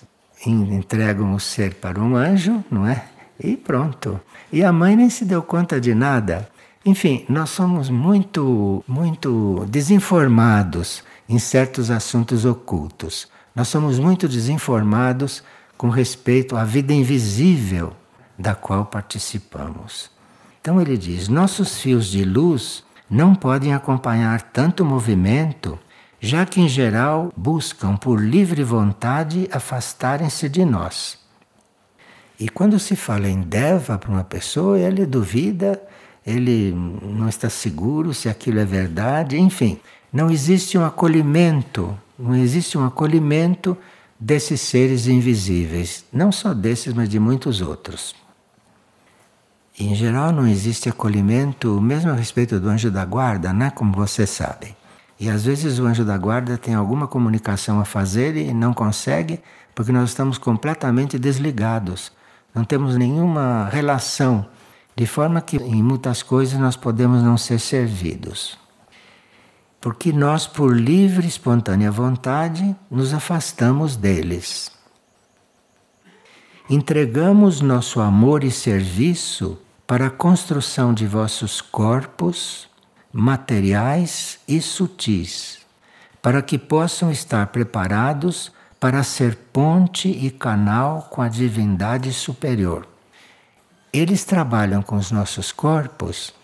entregam 0.51 1.35
o 1.35 1.41
ser 1.41 1.75
para 1.75 2.01
um 2.01 2.17
anjo, 2.17 2.65
não 2.71 2.87
é? 2.87 3.05
E 3.43 3.57
pronto. 3.57 4.21
E 4.53 4.63
a 4.63 4.73
mãe 4.73 4.97
nem 4.97 5.11
se 5.11 5.25
deu 5.25 5.43
conta 5.43 5.81
de 5.81 5.95
nada. 5.95 6.49
Enfim, 6.87 7.25
nós 7.29 7.51
somos 7.51 7.89
muito, 7.89 8.85
muito 8.87 9.65
desinformados 9.69 11.03
em 11.29 11.39
certos 11.39 11.91
assuntos 11.91 12.45
ocultos. 12.45 13.29
Nós 13.55 13.69
somos 13.69 13.99
muito 13.99 14.29
desinformados 14.29 15.43
com 15.77 15.89
respeito 15.89 16.57
à 16.57 16.65
vida 16.65 16.93
invisível 16.93 17.93
da 18.39 18.55
qual 18.55 18.85
participamos. 18.85 20.11
Então 20.61 20.81
ele 20.81 20.97
diz: 20.97 21.29
nossos 21.29 21.79
fios 21.79 22.07
de 22.07 22.25
luz 22.25 22.85
não 23.09 23.35
podem 23.35 23.75
acompanhar 23.75 24.43
tanto 24.43 24.85
movimento, 24.85 25.79
já 26.25 26.47
que 26.47 26.59
em 26.59 26.69
geral 26.69 27.31
buscam 27.37 27.97
por 27.97 28.19
livre 28.19 28.65
vontade 28.65 29.47
afastarem-se 29.53 30.49
de 30.49 30.65
nós. 30.65 31.19
E 32.41 32.49
quando 32.49 32.79
se 32.79 32.97
fala 32.97 33.29
em 33.29 33.43
Deva 33.43 33.99
para 33.99 34.11
uma 34.11 34.25
pessoa, 34.25 34.79
ele 34.79 35.05
duvida, 35.05 35.81
ele 36.27 36.73
não 36.73 37.29
está 37.29 37.51
seguro 37.51 38.15
se 38.15 38.27
aquilo 38.27 38.59
é 38.59 38.65
verdade, 38.65 39.39
enfim, 39.39 39.79
não 40.11 40.31
existe 40.31 40.79
um 40.79 40.85
acolhimento, 40.87 41.95
não 42.19 42.35
existe 42.35 42.79
um 42.79 42.87
acolhimento 42.87 43.77
desses 44.19 44.63
seres 44.63 45.07
invisíveis, 45.07 46.07
não 46.11 46.33
só 46.33 46.55
desses, 46.55 46.95
mas 46.95 47.11
de 47.11 47.21
muitos 47.21 47.61
outros. 47.61 48.15
Em 49.79 49.95
geral, 49.95 50.33
não 50.33 50.47
existe 50.47 50.89
acolhimento, 50.89 51.79
mesmo 51.83 52.13
a 52.13 52.15
respeito 52.15 52.59
do 52.59 52.71
anjo 52.71 52.91
da 52.91 53.05
guarda, 53.05 53.53
né? 53.53 53.71
como 53.71 53.93
vocês 53.93 54.31
sabem. 54.31 54.75
E 55.19 55.29
às 55.29 55.45
vezes 55.45 55.79
o 55.79 55.87
anjo 55.87 56.05
da 56.05 56.19
guarda 56.19 56.59
tem 56.59 56.75
alguma 56.75 57.07
comunicação 57.07 57.81
a 57.81 57.85
fazer 57.85 58.37
e 58.37 58.53
não 58.53 58.75
consegue, 58.75 59.41
porque 59.75 59.93
nós 59.93 60.11
estamos 60.11 60.39
completamente 60.39 61.19
desligados 61.19 62.13
não 62.55 62.63
temos 62.65 62.97
nenhuma 62.97 63.69
relação, 63.69 64.47
de 64.95 65.07
forma 65.07 65.41
que 65.41 65.57
em 65.57 65.83
muitas 65.83 66.23
coisas 66.23 66.59
nós 66.59 66.77
podemos 66.77 67.21
não 67.21 67.37
ser 67.37 67.59
servidos. 67.59 68.57
Porque 69.81 70.13
nós, 70.13 70.47
por 70.47 70.75
livre 70.75 71.27
e 71.27 71.29
espontânea 71.29 71.91
vontade, 71.91 72.75
nos 72.89 73.13
afastamos 73.13 73.97
deles. 73.97 74.71
Entregamos 76.71 77.61
nosso 77.61 78.01
amor 78.01 78.45
e 78.45 78.51
serviço 78.53 79.59
para 79.85 80.07
a 80.07 80.11
construção 80.11 80.95
de 80.95 81.07
vossos 81.07 81.61
corpos 81.61 82.69
materiais 83.17 84.41
e 84.49 84.61
sutis, 84.61 85.61
para 86.21 86.43
que 86.43 86.59
possam 86.59 87.13
estar 87.13 87.47
preparados 87.47 88.51
para 88.81 89.05
ser 89.05 89.37
ponte 89.53 90.09
e 90.09 90.33
canal 90.33 91.07
com 91.13 91.23
a 91.23 91.29
divindade 91.29 92.13
superior. 92.13 92.89
Eles 93.93 94.25
trabalham 94.25 94.83
com 94.83 94.97
os 94.97 95.13
nossos 95.13 95.53
corpos 95.53 96.35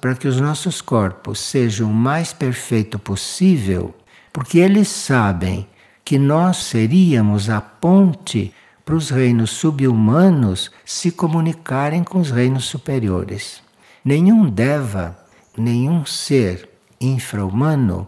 para 0.00 0.16
que 0.16 0.26
os 0.26 0.40
nossos 0.40 0.80
corpos 0.80 1.38
sejam 1.38 1.88
o 1.88 1.94
mais 1.94 2.32
perfeito 2.32 2.98
possível, 2.98 3.94
porque 4.32 4.58
eles 4.58 4.88
sabem 4.88 5.68
que 6.04 6.18
nós 6.18 6.56
seríamos 6.56 7.48
a 7.48 7.60
ponte 7.60 8.52
para 8.84 8.96
os 8.96 9.10
reinos 9.10 9.50
subhumanos 9.50 10.72
se 10.84 11.12
comunicarem 11.12 12.02
com 12.02 12.18
os 12.18 12.32
reinos 12.32 12.64
superiores. 12.64 13.62
Nenhum 14.04 14.50
deva, 14.50 15.21
nenhum 15.56 16.04
ser 16.06 16.68
infra-humano 17.00 18.06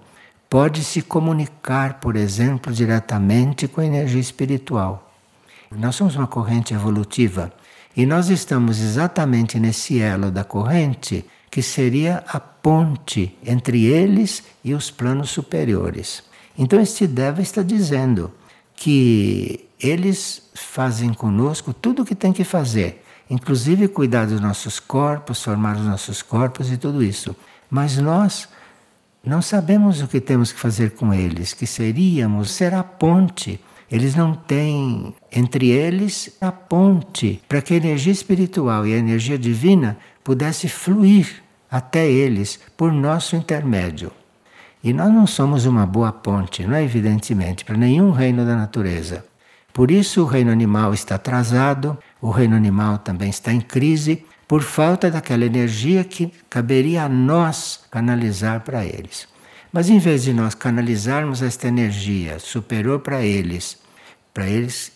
pode 0.48 0.84
se 0.84 1.02
comunicar, 1.02 2.00
por 2.00 2.16
exemplo, 2.16 2.72
diretamente 2.72 3.66
com 3.66 3.80
a 3.80 3.86
energia 3.86 4.20
espiritual. 4.20 5.12
Nós 5.70 5.96
somos 5.96 6.14
uma 6.14 6.26
corrente 6.26 6.72
evolutiva 6.72 7.52
e 7.96 8.06
nós 8.06 8.28
estamos 8.28 8.80
exatamente 8.80 9.58
nesse 9.58 10.00
elo 10.00 10.30
da 10.30 10.44
corrente 10.44 11.24
que 11.50 11.62
seria 11.62 12.24
a 12.26 12.40
ponte 12.40 13.36
entre 13.44 13.84
eles 13.84 14.42
e 14.64 14.74
os 14.74 14.90
planos 14.90 15.30
superiores. 15.30 16.22
Então, 16.58 16.80
este 16.80 17.06
Deva 17.06 17.42
está 17.42 17.62
dizendo 17.62 18.32
que 18.74 19.68
eles 19.80 20.50
fazem 20.54 21.12
conosco 21.12 21.72
tudo 21.72 22.02
o 22.02 22.04
que 22.04 22.14
tem 22.14 22.32
que 22.32 22.44
fazer, 22.44 23.03
inclusive 23.28 23.88
cuidar 23.88 24.26
dos 24.26 24.40
nossos 24.40 24.78
corpos, 24.78 25.42
formar 25.42 25.76
os 25.76 25.84
nossos 25.84 26.22
corpos 26.22 26.70
e 26.70 26.76
tudo 26.76 27.02
isso. 27.02 27.34
Mas 27.70 27.96
nós 27.96 28.48
não 29.24 29.40
sabemos 29.40 30.02
o 30.02 30.08
que 30.08 30.20
temos 30.20 30.52
que 30.52 30.60
fazer 30.60 30.90
com 30.90 31.12
eles, 31.12 31.54
que 31.54 31.66
seríamos 31.66 32.50
ser 32.50 32.74
a 32.74 32.82
ponte. 32.82 33.60
Eles 33.90 34.14
não 34.14 34.34
têm 34.34 35.14
entre 35.32 35.68
eles 35.70 36.36
a 36.40 36.52
ponte 36.52 37.42
para 37.48 37.62
que 37.62 37.74
a 37.74 37.76
energia 37.76 38.12
espiritual 38.12 38.86
e 38.86 38.92
a 38.94 38.98
energia 38.98 39.38
divina 39.38 39.96
pudesse 40.22 40.68
fluir 40.68 41.42
até 41.70 42.08
eles 42.08 42.60
por 42.76 42.92
nosso 42.92 43.34
intermédio. 43.34 44.10
E 44.82 44.92
nós 44.92 45.10
não 45.10 45.26
somos 45.26 45.64
uma 45.64 45.86
boa 45.86 46.12
ponte, 46.12 46.62
não 46.66 46.76
é 46.76 46.84
evidentemente, 46.84 47.64
para 47.64 47.76
nenhum 47.76 48.10
reino 48.10 48.44
da 48.44 48.54
natureza. 48.54 49.24
Por 49.72 49.90
isso 49.90 50.22
o 50.22 50.26
reino 50.26 50.52
animal 50.52 50.92
está 50.92 51.14
atrasado, 51.16 51.98
o 52.24 52.30
reino 52.30 52.56
animal 52.56 52.96
também 52.96 53.28
está 53.28 53.52
em 53.52 53.60
crise, 53.60 54.24
por 54.48 54.62
falta 54.62 55.10
daquela 55.10 55.44
energia 55.44 56.02
que 56.02 56.32
caberia 56.48 57.04
a 57.04 57.08
nós 57.08 57.80
canalizar 57.90 58.60
para 58.60 58.82
eles. 58.82 59.28
Mas 59.70 59.90
em 59.90 59.98
vez 59.98 60.22
de 60.22 60.32
nós 60.32 60.54
canalizarmos 60.54 61.42
esta 61.42 61.68
energia 61.68 62.38
superior 62.38 63.00
para 63.00 63.20
eles, 63.20 63.76
para 64.32 64.46
eles 64.46 64.90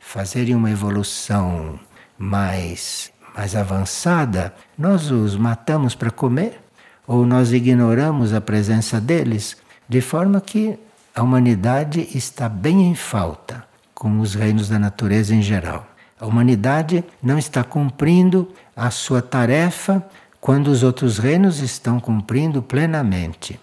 fazerem 0.00 0.56
uma 0.56 0.72
evolução 0.72 1.78
mais, 2.18 3.12
mais 3.36 3.54
avançada, 3.54 4.52
nós 4.76 5.08
os 5.08 5.36
matamos 5.36 5.94
para 5.94 6.10
comer 6.10 6.60
ou 7.06 7.24
nós 7.24 7.52
ignoramos 7.52 8.34
a 8.34 8.40
presença 8.40 9.00
deles, 9.00 9.56
de 9.88 10.00
forma 10.00 10.40
que 10.40 10.76
a 11.14 11.22
humanidade 11.22 12.08
está 12.12 12.48
bem 12.48 12.90
em 12.90 12.96
falta 12.96 13.64
com 13.94 14.18
os 14.18 14.34
reinos 14.34 14.68
da 14.68 14.80
natureza 14.80 15.32
em 15.32 15.42
geral. 15.42 15.91
A 16.22 16.26
humanidade 16.26 17.04
não 17.20 17.36
está 17.36 17.64
cumprindo 17.64 18.48
a 18.76 18.92
sua 18.92 19.20
tarefa 19.20 20.06
quando 20.40 20.68
os 20.68 20.84
outros 20.84 21.18
reinos 21.18 21.58
estão 21.58 21.98
cumprindo 21.98 22.62
plenamente. 22.62 23.58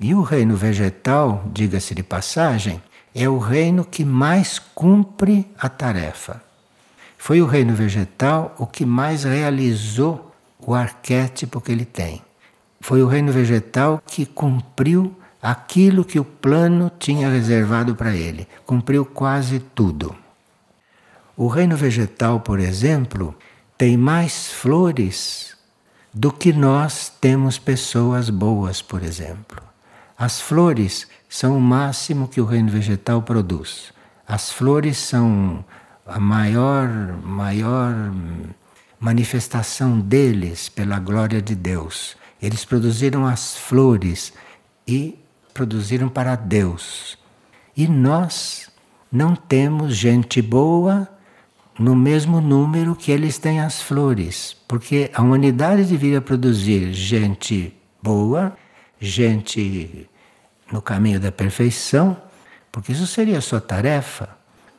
E 0.00 0.12
o 0.12 0.20
reino 0.20 0.56
vegetal, 0.56 1.44
diga-se 1.52 1.94
de 1.94 2.02
passagem, 2.02 2.82
é 3.14 3.28
o 3.28 3.38
reino 3.38 3.84
que 3.84 4.04
mais 4.04 4.58
cumpre 4.58 5.48
a 5.56 5.68
tarefa. 5.68 6.42
Foi 7.16 7.40
o 7.40 7.46
reino 7.46 7.72
vegetal 7.72 8.52
o 8.58 8.66
que 8.66 8.84
mais 8.84 9.22
realizou 9.22 10.34
o 10.58 10.74
arquétipo 10.74 11.60
que 11.60 11.70
ele 11.70 11.84
tem. 11.84 12.20
Foi 12.80 13.00
o 13.00 13.06
reino 13.06 13.30
vegetal 13.30 14.02
que 14.04 14.26
cumpriu 14.26 15.16
aquilo 15.40 16.04
que 16.04 16.18
o 16.18 16.24
plano 16.24 16.90
tinha 16.98 17.30
reservado 17.30 17.94
para 17.94 18.12
ele. 18.12 18.48
Cumpriu 18.66 19.04
quase 19.04 19.60
tudo. 19.60 20.12
O 21.40 21.46
reino 21.46 21.74
vegetal, 21.74 22.40
por 22.40 22.60
exemplo, 22.60 23.34
tem 23.78 23.96
mais 23.96 24.52
flores 24.52 25.56
do 26.12 26.30
que 26.30 26.52
nós 26.52 27.10
temos 27.18 27.56
pessoas 27.56 28.28
boas, 28.28 28.82
por 28.82 29.02
exemplo. 29.02 29.62
As 30.18 30.38
flores 30.38 31.08
são 31.30 31.56
o 31.56 31.60
máximo 31.60 32.28
que 32.28 32.42
o 32.42 32.44
reino 32.44 32.68
vegetal 32.68 33.22
produz. 33.22 33.90
As 34.28 34.52
flores 34.52 34.98
são 34.98 35.64
a 36.04 36.20
maior, 36.20 36.86
maior 37.24 37.94
manifestação 38.98 39.98
deles 39.98 40.68
pela 40.68 40.98
glória 40.98 41.40
de 41.40 41.54
Deus. 41.54 42.18
Eles 42.42 42.66
produziram 42.66 43.26
as 43.26 43.56
flores 43.56 44.30
e 44.86 45.18
produziram 45.54 46.10
para 46.10 46.36
Deus. 46.36 47.16
E 47.74 47.88
nós 47.88 48.68
não 49.10 49.34
temos 49.34 49.96
gente 49.96 50.42
boa 50.42 51.08
no 51.80 51.96
mesmo 51.96 52.42
número 52.42 52.94
que 52.94 53.10
eles 53.10 53.38
têm 53.38 53.58
as 53.58 53.80
flores, 53.80 54.54
porque 54.68 55.10
a 55.14 55.22
humanidade 55.22 55.84
deveria 55.84 56.20
produzir 56.20 56.92
gente 56.92 57.74
boa, 58.02 58.54
gente 59.00 60.06
no 60.70 60.82
caminho 60.82 61.18
da 61.18 61.32
perfeição, 61.32 62.14
porque 62.70 62.92
isso 62.92 63.06
seria 63.06 63.40
sua 63.40 63.62
tarefa, 63.62 64.28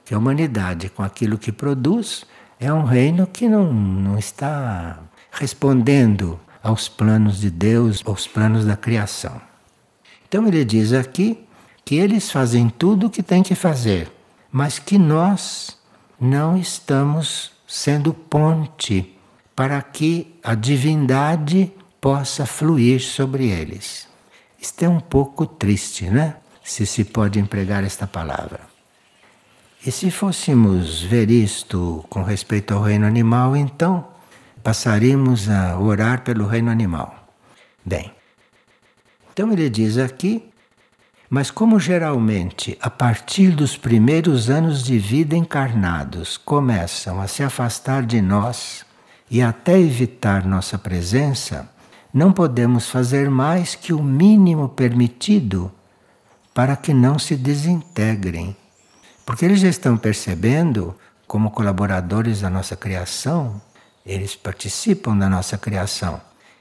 que 0.05 0.13
a 0.13 0.17
humanidade, 0.19 0.89
com 0.89 1.01
aquilo 1.01 1.39
que 1.39 1.51
produz, 1.51 2.23
é 2.59 2.71
um 2.71 2.83
reino 2.83 3.25
que 3.25 3.49
não, 3.49 3.73
não 3.73 4.15
está 4.19 4.99
respondendo 5.31 6.39
aos 6.61 6.87
planos 6.87 7.39
de 7.39 7.49
Deus, 7.49 8.03
aos 8.05 8.27
planos 8.27 8.63
da 8.63 8.77
criação. 8.77 9.41
Então 10.27 10.47
ele 10.47 10.63
diz 10.63 10.93
aqui 10.93 11.43
que 11.83 11.95
eles 11.95 12.29
fazem 12.29 12.69
tudo 12.69 13.07
o 13.07 13.09
que 13.09 13.23
tem 13.23 13.41
que 13.41 13.55
fazer, 13.55 14.11
mas 14.51 14.77
que 14.77 14.99
nós 14.99 15.80
não 16.21 16.55
estamos 16.55 17.51
sendo 17.67 18.13
ponte 18.13 19.17
para 19.55 19.81
que 19.81 20.39
a 20.43 20.53
divindade 20.53 21.71
possa 21.99 22.45
fluir 22.45 23.01
sobre 23.01 23.49
eles. 23.49 24.07
Isto 24.59 24.83
é 24.83 24.89
um 24.89 24.99
pouco 24.99 25.47
triste, 25.47 26.05
né? 26.05 26.35
Se 26.63 26.85
se 26.85 27.03
pode 27.03 27.39
empregar 27.39 27.83
esta 27.83 28.05
palavra. 28.05 28.59
E 29.83 29.91
se 29.91 30.11
fôssemos 30.11 31.01
ver 31.01 31.31
isto 31.31 32.05
com 32.07 32.21
respeito 32.21 32.75
ao 32.75 32.83
reino 32.83 33.07
animal, 33.07 33.55
então 33.55 34.07
passaríamos 34.61 35.49
a 35.49 35.79
orar 35.79 36.23
pelo 36.23 36.45
reino 36.45 36.69
animal. 36.69 37.27
Bem, 37.83 38.11
então 39.33 39.51
ele 39.51 39.71
diz 39.71 39.97
aqui, 39.97 40.50
mas 41.31 41.49
como 41.49 41.79
geralmente 41.79 42.77
a 42.81 42.89
partir 42.89 43.51
dos 43.51 43.77
primeiros 43.77 44.49
anos 44.49 44.83
de 44.83 44.99
vida 44.99 45.33
encarnados 45.33 46.35
começam 46.35 47.21
a 47.21 47.27
se 47.27 47.41
afastar 47.41 48.05
de 48.05 48.21
nós 48.21 48.85
e 49.29 49.41
até 49.41 49.79
evitar 49.79 50.45
nossa 50.45 50.77
presença, 50.77 51.69
não 52.13 52.33
podemos 52.33 52.89
fazer 52.89 53.29
mais 53.29 53.75
que 53.75 53.93
o 53.93 54.03
mínimo 54.03 54.67
permitido 54.67 55.71
para 56.53 56.75
que 56.75 56.93
não 56.93 57.17
se 57.17 57.37
desintegrem. 57.37 58.53
Porque 59.25 59.45
eles 59.45 59.61
já 59.61 59.69
estão 59.69 59.97
percebendo, 59.97 60.93
como 61.25 61.51
colaboradores 61.51 62.41
da 62.41 62.49
nossa 62.49 62.75
criação, 62.75 63.61
eles 64.05 64.35
participam 64.35 65.17
da 65.17 65.29
nossa 65.29 65.57
criação. 65.57 66.19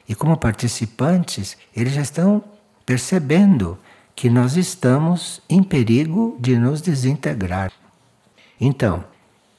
E 0.09 0.15
como 0.15 0.37
participantes, 0.37 1.57
eles 1.75 1.93
já 1.93 2.03
estão 2.03 2.45
percebendo 2.87 3.77
que 4.21 4.29
nós 4.29 4.55
estamos 4.55 5.41
em 5.49 5.63
perigo 5.63 6.37
de 6.39 6.55
nos 6.55 6.83
desintegrar. 6.83 7.73
Então, 8.61 9.03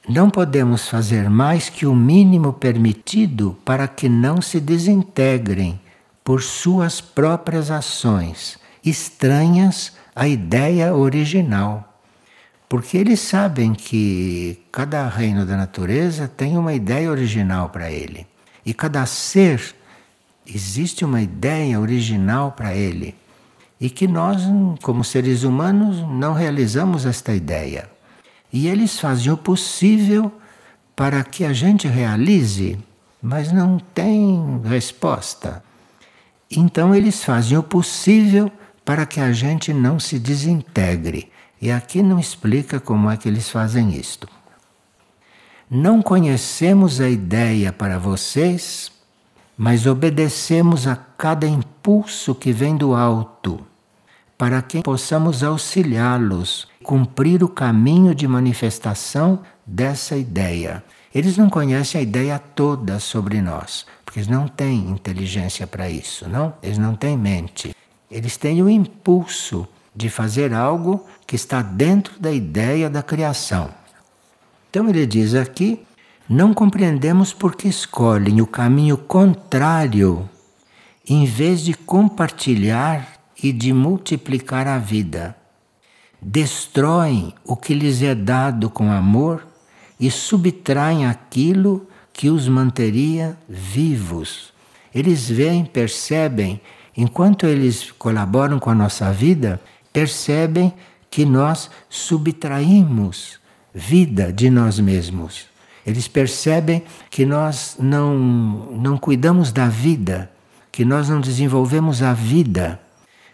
não 0.08 0.30
podemos 0.30 0.88
fazer 0.88 1.28
mais 1.28 1.68
que 1.68 1.84
o 1.84 1.96
mínimo 1.96 2.52
permitido 2.52 3.58
para 3.64 3.88
que 3.88 4.08
não 4.08 4.40
se 4.40 4.60
desintegrem 4.60 5.80
por 6.22 6.40
suas 6.40 7.00
próprias 7.00 7.72
ações, 7.72 8.56
estranhas 8.84 9.94
à 10.14 10.28
ideia 10.28 10.94
original. 10.94 12.00
Porque 12.68 12.96
eles 12.96 13.18
sabem 13.18 13.74
que 13.74 14.62
cada 14.70 15.08
reino 15.08 15.44
da 15.44 15.56
natureza 15.56 16.28
tem 16.28 16.56
uma 16.56 16.72
ideia 16.72 17.10
original 17.10 17.68
para 17.70 17.90
ele. 17.90 18.28
E 18.64 18.72
cada 18.72 19.04
ser 19.06 19.74
existe 20.46 21.04
uma 21.04 21.20
ideia 21.20 21.80
original 21.80 22.52
para 22.52 22.72
ele. 22.72 23.20
E 23.82 23.90
que 23.90 24.06
nós, 24.06 24.42
como 24.80 25.02
seres 25.02 25.42
humanos, 25.42 25.96
não 26.08 26.34
realizamos 26.34 27.04
esta 27.04 27.34
ideia. 27.34 27.90
E 28.52 28.68
eles 28.68 29.00
fazem 29.00 29.32
o 29.32 29.36
possível 29.36 30.30
para 30.94 31.24
que 31.24 31.44
a 31.44 31.52
gente 31.52 31.88
realize, 31.88 32.78
mas 33.20 33.50
não 33.50 33.78
tem 33.92 34.60
resposta. 34.62 35.64
Então 36.48 36.94
eles 36.94 37.24
fazem 37.24 37.58
o 37.58 37.62
possível 37.64 38.52
para 38.84 39.04
que 39.04 39.18
a 39.18 39.32
gente 39.32 39.74
não 39.74 39.98
se 39.98 40.16
desintegre. 40.16 41.32
E 41.60 41.68
aqui 41.72 42.04
não 42.04 42.20
explica 42.20 42.78
como 42.78 43.10
é 43.10 43.16
que 43.16 43.28
eles 43.28 43.50
fazem 43.50 43.96
isto. 43.96 44.28
Não 45.68 46.00
conhecemos 46.00 47.00
a 47.00 47.08
ideia 47.08 47.72
para 47.72 47.98
vocês, 47.98 48.92
mas 49.58 49.88
obedecemos 49.88 50.86
a 50.86 50.94
cada 50.94 51.48
impulso 51.48 52.32
que 52.32 52.52
vem 52.52 52.76
do 52.76 52.94
alto, 52.94 53.71
para 54.42 54.60
que 54.60 54.82
possamos 54.82 55.44
auxiliá-los, 55.44 56.66
cumprir 56.82 57.44
o 57.44 57.48
caminho 57.48 58.12
de 58.12 58.26
manifestação 58.26 59.38
dessa 59.64 60.16
ideia. 60.16 60.82
Eles 61.14 61.36
não 61.36 61.48
conhecem 61.48 62.00
a 62.00 62.02
ideia 62.02 62.40
toda 62.40 62.98
sobre 62.98 63.40
nós, 63.40 63.86
porque 64.04 64.18
eles 64.18 64.26
não 64.26 64.48
têm 64.48 64.90
inteligência 64.90 65.64
para 65.64 65.88
isso, 65.88 66.28
não? 66.28 66.54
Eles 66.60 66.76
não 66.76 66.96
têm 66.96 67.16
mente. 67.16 67.72
Eles 68.10 68.36
têm 68.36 68.60
o 68.60 68.68
impulso 68.68 69.64
de 69.94 70.10
fazer 70.10 70.52
algo 70.52 71.06
que 71.24 71.36
está 71.36 71.62
dentro 71.62 72.18
da 72.18 72.32
ideia 72.32 72.90
da 72.90 73.00
criação. 73.00 73.70
Então 74.68 74.88
ele 74.88 75.06
diz 75.06 75.36
aqui: 75.36 75.86
não 76.28 76.52
compreendemos 76.52 77.32
porque 77.32 77.68
escolhem 77.68 78.40
o 78.40 78.46
caminho 78.48 78.98
contrário 78.98 80.28
em 81.08 81.26
vez 81.26 81.60
de 81.60 81.74
compartilhar 81.74 83.21
e 83.42 83.52
de 83.52 83.72
multiplicar 83.72 84.66
a 84.66 84.78
vida. 84.78 85.36
Destroem 86.20 87.34
o 87.44 87.56
que 87.56 87.74
lhes 87.74 88.02
é 88.02 88.14
dado 88.14 88.70
com 88.70 88.90
amor 88.90 89.46
e 89.98 90.10
subtraem 90.10 91.06
aquilo 91.06 91.86
que 92.12 92.30
os 92.30 92.46
manteria 92.46 93.36
vivos. 93.48 94.52
Eles 94.94 95.28
veem, 95.28 95.64
percebem, 95.64 96.60
enquanto 96.96 97.46
eles 97.46 97.90
colaboram 97.90 98.58
com 98.58 98.70
a 98.70 98.74
nossa 98.74 99.10
vida, 99.10 99.60
percebem 99.92 100.72
que 101.10 101.24
nós 101.24 101.70
subtraímos 101.88 103.40
vida 103.74 104.32
de 104.32 104.50
nós 104.50 104.78
mesmos. 104.78 105.46
Eles 105.84 106.06
percebem 106.06 106.82
que 107.10 107.26
nós 107.26 107.76
não, 107.78 108.16
não 108.18 108.96
cuidamos 108.96 109.50
da 109.50 109.68
vida, 109.68 110.30
que 110.70 110.84
nós 110.84 111.08
não 111.08 111.20
desenvolvemos 111.20 112.02
a 112.02 112.12
vida, 112.12 112.80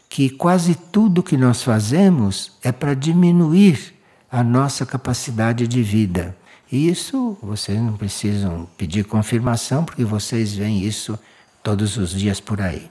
que 0.08 0.30
quase 0.30 0.74
tudo 0.74 1.22
que 1.22 1.36
nós 1.36 1.62
fazemos 1.62 2.52
é 2.62 2.72
para 2.72 2.94
diminuir 2.94 3.94
a 4.30 4.42
nossa 4.42 4.86
capacidade 4.86 5.66
de 5.66 5.82
vida. 5.82 6.36
E 6.70 6.88
isso 6.88 7.36
vocês 7.42 7.80
não 7.80 7.96
precisam 7.96 8.68
pedir 8.76 9.04
confirmação, 9.04 9.84
porque 9.84 10.04
vocês 10.04 10.54
veem 10.54 10.82
isso 10.82 11.18
todos 11.62 11.96
os 11.96 12.10
dias 12.10 12.40
por 12.40 12.60
aí 12.60 12.90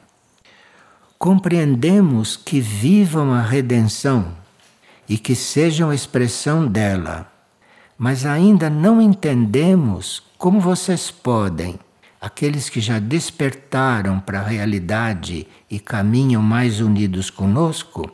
compreendemos 1.17 2.37
que 2.37 2.59
vivam 2.59 3.33
a 3.33 3.41
redenção 3.41 4.33
e 5.09 5.17
que 5.17 5.35
sejam 5.35 5.91
expressão 5.91 6.67
dela, 6.67 7.31
mas 7.97 8.25
ainda 8.25 8.69
não 8.69 9.01
entendemos 9.01 10.21
como 10.37 10.59
vocês 10.59 11.09
podem, 11.09 11.79
aqueles 12.27 12.69
que 12.69 12.79
já 12.79 12.99
despertaram 12.99 14.19
para 14.19 14.39
a 14.39 14.47
realidade 14.47 15.47
e 15.69 15.79
caminham 15.79 16.41
mais 16.41 16.79
unidos 16.79 17.29
conosco, 17.29 18.11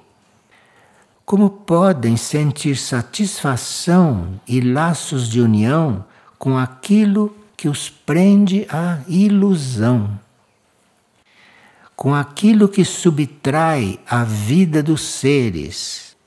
como 1.25 1.49
podem 1.49 2.15
sentir 2.15 2.77
satisfação 2.77 4.39
e 4.47 4.61
laços 4.61 5.27
de 5.29 5.41
união 5.41 6.05
com 6.39 6.57
aquilo 6.57 7.35
que 7.57 7.67
os 7.67 7.89
prende 7.89 8.65
à 8.69 8.99
ilusão? 9.07 10.19
com 11.95 12.13
aquilo 12.13 12.67
que 12.67 12.83
subtrai 12.83 13.99
a 14.05 14.23
vida 14.23 14.83
dos 14.83 15.01
seres, 15.01 16.17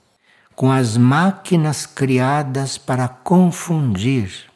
com 0.54 0.72
as 0.72 0.96
máquinas 0.96 1.84
criadas 1.84 2.78
para 2.78 3.06
confundir, 3.08 4.46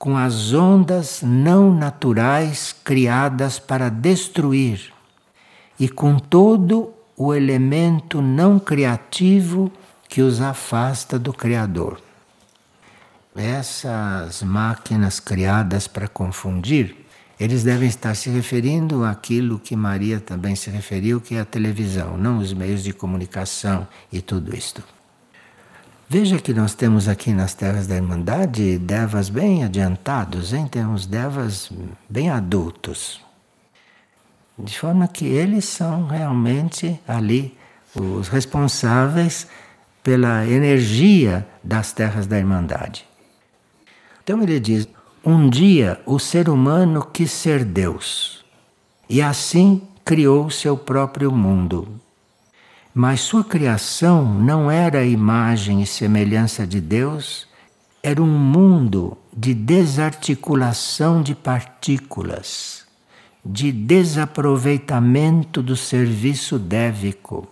com 0.00 0.16
as 0.16 0.54
ondas 0.54 1.20
não 1.22 1.74
naturais 1.74 2.74
criadas 2.82 3.58
para 3.58 3.90
destruir 3.90 4.94
e 5.78 5.90
com 5.90 6.18
todo 6.18 6.94
o 7.14 7.34
elemento 7.34 8.22
não 8.22 8.58
criativo 8.58 9.70
que 10.08 10.22
os 10.22 10.40
afasta 10.40 11.18
do 11.18 11.34
Criador. 11.34 12.00
Essas 13.36 14.42
máquinas 14.42 15.20
criadas 15.20 15.86
para 15.86 16.08
confundir 16.08 16.96
eles 17.38 17.62
devem 17.62 17.88
estar 17.88 18.14
se 18.14 18.30
referindo 18.30 19.04
àquilo 19.04 19.58
que 19.58 19.76
Maria 19.76 20.18
também 20.18 20.54
se 20.54 20.68
referiu, 20.70 21.20
que 21.20 21.34
é 21.34 21.40
a 21.40 21.44
televisão, 21.44 22.16
não 22.16 22.38
os 22.38 22.54
meios 22.54 22.82
de 22.82 22.92
comunicação 22.92 23.86
e 24.10 24.20
tudo 24.20 24.54
isto. 24.56 24.82
Veja 26.12 26.40
que 26.40 26.52
nós 26.52 26.74
temos 26.74 27.06
aqui 27.06 27.30
nas 27.32 27.54
terras 27.54 27.86
da 27.86 27.94
Irmandade 27.94 28.78
devas 28.78 29.28
bem 29.28 29.62
adiantados, 29.62 30.52
hein? 30.52 30.66
temos 30.66 31.06
devas 31.06 31.70
bem 32.08 32.28
adultos. 32.28 33.20
De 34.58 34.76
forma 34.76 35.06
que 35.06 35.24
eles 35.24 35.66
são 35.66 36.08
realmente 36.08 37.00
ali 37.06 37.56
os 37.94 38.26
responsáveis 38.26 39.46
pela 40.02 40.44
energia 40.48 41.46
das 41.62 41.92
terras 41.92 42.26
da 42.26 42.36
Irmandade. 42.36 43.06
Então 44.24 44.42
ele 44.42 44.58
diz: 44.58 44.88
um 45.24 45.48
dia 45.48 46.00
o 46.04 46.18
ser 46.18 46.48
humano 46.48 47.06
quis 47.06 47.30
ser 47.30 47.64
Deus 47.64 48.44
e 49.08 49.22
assim 49.22 49.80
criou 50.04 50.50
seu 50.50 50.76
próprio 50.76 51.30
mundo. 51.30 52.00
Mas 52.92 53.20
sua 53.20 53.44
criação 53.44 54.24
não 54.24 54.68
era 54.70 54.98
a 54.98 55.06
imagem 55.06 55.80
e 55.80 55.86
semelhança 55.86 56.66
de 56.66 56.80
Deus, 56.80 57.46
era 58.02 58.20
um 58.20 58.26
mundo 58.26 59.16
de 59.36 59.54
desarticulação 59.54 61.22
de 61.22 61.34
partículas, 61.34 62.84
de 63.44 63.70
desaproveitamento 63.70 65.62
do 65.62 65.76
serviço 65.76 66.58
dévico 66.58 67.46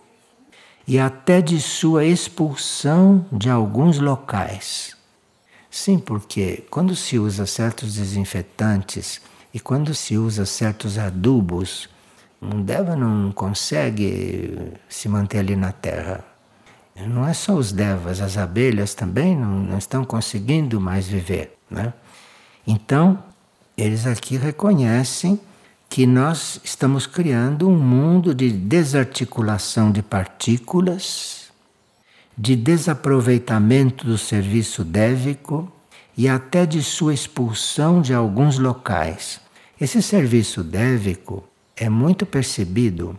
e 0.86 0.98
até 0.98 1.40
de 1.40 1.60
sua 1.60 2.04
expulsão 2.04 3.24
de 3.30 3.48
alguns 3.48 3.98
locais. 3.98 4.96
Sim, 5.70 5.98
porque 5.98 6.64
quando 6.70 6.96
se 6.96 7.18
usa 7.18 7.46
certos 7.46 7.94
desinfetantes 7.94 9.20
e 9.54 9.60
quando 9.60 9.94
se 9.94 10.16
usa 10.16 10.44
certos 10.44 10.98
adubos, 10.98 11.88
um 12.40 12.62
deva 12.62 12.94
não 12.94 13.32
consegue 13.32 14.72
se 14.88 15.08
manter 15.08 15.38
ali 15.38 15.56
na 15.56 15.72
terra. 15.72 16.24
Não 17.06 17.26
é 17.26 17.32
só 17.32 17.54
os 17.54 17.70
devas, 17.70 18.20
as 18.20 18.36
abelhas 18.36 18.94
também 18.94 19.36
não, 19.36 19.60
não 19.60 19.78
estão 19.78 20.04
conseguindo 20.04 20.80
mais 20.80 21.06
viver. 21.06 21.56
Né? 21.70 21.92
Então, 22.66 23.22
eles 23.76 24.06
aqui 24.06 24.36
reconhecem 24.36 25.40
que 25.88 26.06
nós 26.06 26.60
estamos 26.64 27.06
criando 27.06 27.68
um 27.68 27.76
mundo 27.76 28.34
de 28.34 28.50
desarticulação 28.50 29.90
de 29.90 30.02
partículas, 30.02 31.50
de 32.36 32.54
desaproveitamento 32.54 34.04
do 34.04 34.18
serviço 34.18 34.84
dévico 34.84 35.70
e 36.16 36.28
até 36.28 36.66
de 36.66 36.82
sua 36.82 37.14
expulsão 37.14 38.02
de 38.02 38.12
alguns 38.12 38.58
locais. 38.58 39.40
Esse 39.80 40.02
serviço 40.02 40.62
dévico 40.62 41.44
é 41.80 41.88
muito 41.88 42.26
percebido. 42.26 43.18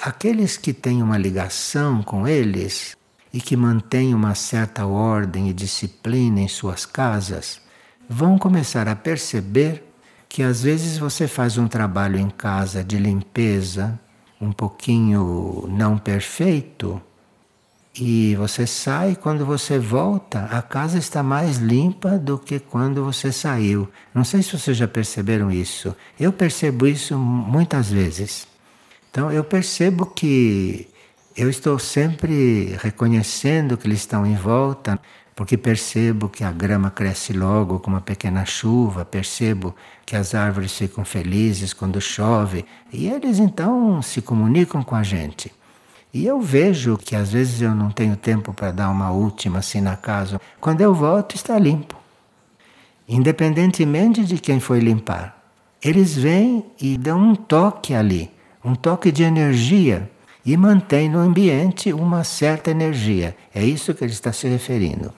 Aqueles 0.00 0.56
que 0.56 0.72
têm 0.72 1.02
uma 1.02 1.18
ligação 1.18 2.02
com 2.02 2.26
eles 2.26 2.96
e 3.32 3.40
que 3.40 3.56
mantêm 3.56 4.14
uma 4.14 4.34
certa 4.34 4.86
ordem 4.86 5.48
e 5.48 5.52
disciplina 5.52 6.40
em 6.40 6.48
suas 6.48 6.86
casas, 6.86 7.60
vão 8.08 8.38
começar 8.38 8.88
a 8.88 8.96
perceber 8.96 9.82
que 10.28 10.42
às 10.42 10.62
vezes 10.62 10.98
você 10.98 11.26
faz 11.28 11.56
um 11.58 11.68
trabalho 11.68 12.18
em 12.18 12.30
casa 12.30 12.82
de 12.82 12.98
limpeza 12.98 13.98
um 14.40 14.52
pouquinho 14.52 15.66
não 15.68 15.96
perfeito 15.96 17.00
e 17.98 18.34
você 18.36 18.66
sai, 18.66 19.16
quando 19.16 19.46
você 19.46 19.78
volta, 19.78 20.44
a 20.50 20.60
casa 20.60 20.98
está 20.98 21.22
mais 21.22 21.56
limpa 21.56 22.18
do 22.18 22.38
que 22.38 22.58
quando 22.58 23.02
você 23.02 23.32
saiu. 23.32 23.88
Não 24.14 24.22
sei 24.22 24.42
se 24.42 24.58
vocês 24.58 24.76
já 24.76 24.86
perceberam 24.86 25.50
isso. 25.50 25.96
Eu 26.20 26.32
percebo 26.32 26.86
isso 26.86 27.16
muitas 27.16 27.90
vezes. 27.90 28.46
Então 29.10 29.32
eu 29.32 29.42
percebo 29.42 30.04
que 30.04 30.88
eu 31.34 31.48
estou 31.48 31.78
sempre 31.78 32.76
reconhecendo 32.82 33.78
que 33.78 33.86
eles 33.86 34.00
estão 34.00 34.26
em 34.26 34.36
volta, 34.36 35.00
porque 35.34 35.56
percebo 35.56 36.28
que 36.28 36.44
a 36.44 36.52
grama 36.52 36.90
cresce 36.90 37.32
logo 37.32 37.80
com 37.80 37.90
uma 37.90 38.00
pequena 38.02 38.44
chuva, 38.44 39.06
percebo 39.06 39.74
que 40.04 40.16
as 40.16 40.34
árvores 40.34 40.76
ficam 40.76 41.04
felizes 41.04 41.72
quando 41.72 42.00
chove, 42.00 42.66
e 42.92 43.06
eles 43.08 43.38
então 43.38 44.02
se 44.02 44.20
comunicam 44.20 44.82
com 44.82 44.94
a 44.94 45.02
gente. 45.02 45.52
E 46.16 46.24
eu 46.24 46.40
vejo 46.40 46.96
que 46.96 47.14
às 47.14 47.30
vezes 47.30 47.60
eu 47.60 47.74
não 47.74 47.90
tenho 47.90 48.16
tempo 48.16 48.50
para 48.54 48.72
dar 48.72 48.88
uma 48.88 49.10
última 49.10 49.58
assim 49.58 49.82
na 49.82 49.96
casa. 49.96 50.40
Quando 50.58 50.80
eu 50.80 50.94
volto, 50.94 51.36
está 51.36 51.58
limpo. 51.58 51.94
Independentemente 53.06 54.24
de 54.24 54.38
quem 54.38 54.58
foi 54.58 54.80
limpar. 54.80 55.36
Eles 55.84 56.16
vêm 56.16 56.64
e 56.80 56.96
dão 56.96 57.20
um 57.20 57.34
toque 57.34 57.92
ali, 57.92 58.30
um 58.64 58.74
toque 58.74 59.12
de 59.12 59.24
energia 59.24 60.10
e 60.42 60.56
mantém 60.56 61.06
no 61.10 61.18
ambiente 61.18 61.92
uma 61.92 62.24
certa 62.24 62.70
energia. 62.70 63.36
É 63.54 63.62
isso 63.62 63.92
que 63.92 64.02
ele 64.02 64.14
está 64.14 64.32
se 64.32 64.48
referindo. 64.48 65.12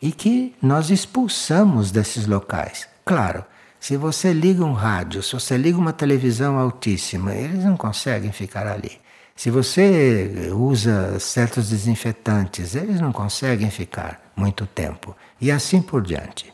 E 0.00 0.12
que 0.12 0.54
nós 0.62 0.90
expulsamos 0.90 1.90
desses 1.90 2.24
locais. 2.28 2.86
Claro, 3.04 3.44
se 3.80 3.96
você 3.96 4.32
liga 4.32 4.64
um 4.64 4.74
rádio, 4.74 5.24
se 5.24 5.32
você 5.32 5.56
liga 5.56 5.76
uma 5.76 5.92
televisão 5.92 6.56
altíssima, 6.56 7.34
eles 7.34 7.64
não 7.64 7.76
conseguem 7.76 8.30
ficar 8.30 8.68
ali. 8.68 9.01
Se 9.34 9.50
você 9.50 10.50
usa 10.54 11.18
certos 11.18 11.70
desinfetantes, 11.70 12.74
eles 12.74 13.00
não 13.00 13.12
conseguem 13.12 13.70
ficar 13.70 14.32
muito 14.36 14.66
tempo. 14.66 15.16
E 15.40 15.50
assim 15.50 15.80
por 15.80 16.02
diante. 16.02 16.52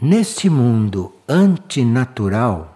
Neste 0.00 0.48
mundo 0.48 1.14
antinatural, 1.28 2.70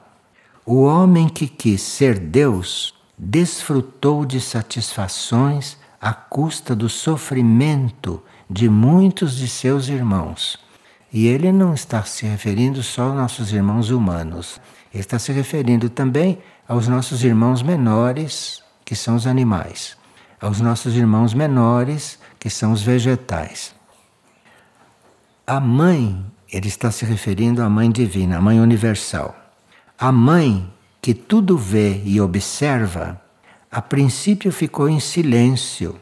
o 0.64 0.82
homem 0.82 1.28
que 1.28 1.46
quis 1.46 1.80
ser 1.80 2.18
Deus 2.18 2.94
desfrutou 3.16 4.24
de 4.24 4.40
satisfações 4.40 5.78
à 6.00 6.12
custa 6.12 6.76
do 6.76 6.88
sofrimento 6.88 8.22
de 8.48 8.68
muitos 8.68 9.36
de 9.36 9.48
seus 9.48 9.88
irmãos. 9.88 10.58
E 11.12 11.26
ele 11.26 11.50
não 11.50 11.74
está 11.74 12.04
se 12.04 12.26
referindo 12.26 12.82
só 12.82 13.02
aos 13.04 13.16
nossos 13.16 13.52
irmãos 13.52 13.90
humanos, 13.90 14.60
ele 14.92 15.00
está 15.00 15.18
se 15.18 15.32
referindo 15.32 15.88
também 15.88 16.38
aos 16.68 16.86
nossos 16.86 17.24
irmãos 17.24 17.62
menores, 17.62 18.62
que 18.84 18.94
são 18.94 19.16
os 19.16 19.26
animais, 19.26 19.96
aos 20.38 20.60
nossos 20.60 20.94
irmãos 20.94 21.32
menores, 21.32 22.18
que 22.38 22.50
são 22.50 22.72
os 22.72 22.82
vegetais. 22.82 23.74
A 25.46 25.58
mãe, 25.58 26.22
ele 26.52 26.68
está 26.68 26.90
se 26.90 27.06
referindo 27.06 27.62
à 27.62 27.70
mãe 27.70 27.90
divina, 27.90 28.36
à 28.36 28.40
mãe 28.40 28.60
universal. 28.60 29.34
A 29.98 30.12
mãe 30.12 30.70
que 31.00 31.14
tudo 31.14 31.56
vê 31.56 32.02
e 32.04 32.20
observa, 32.20 33.18
a 33.70 33.80
princípio 33.80 34.52
ficou 34.52 34.90
em 34.90 35.00
silêncio, 35.00 35.98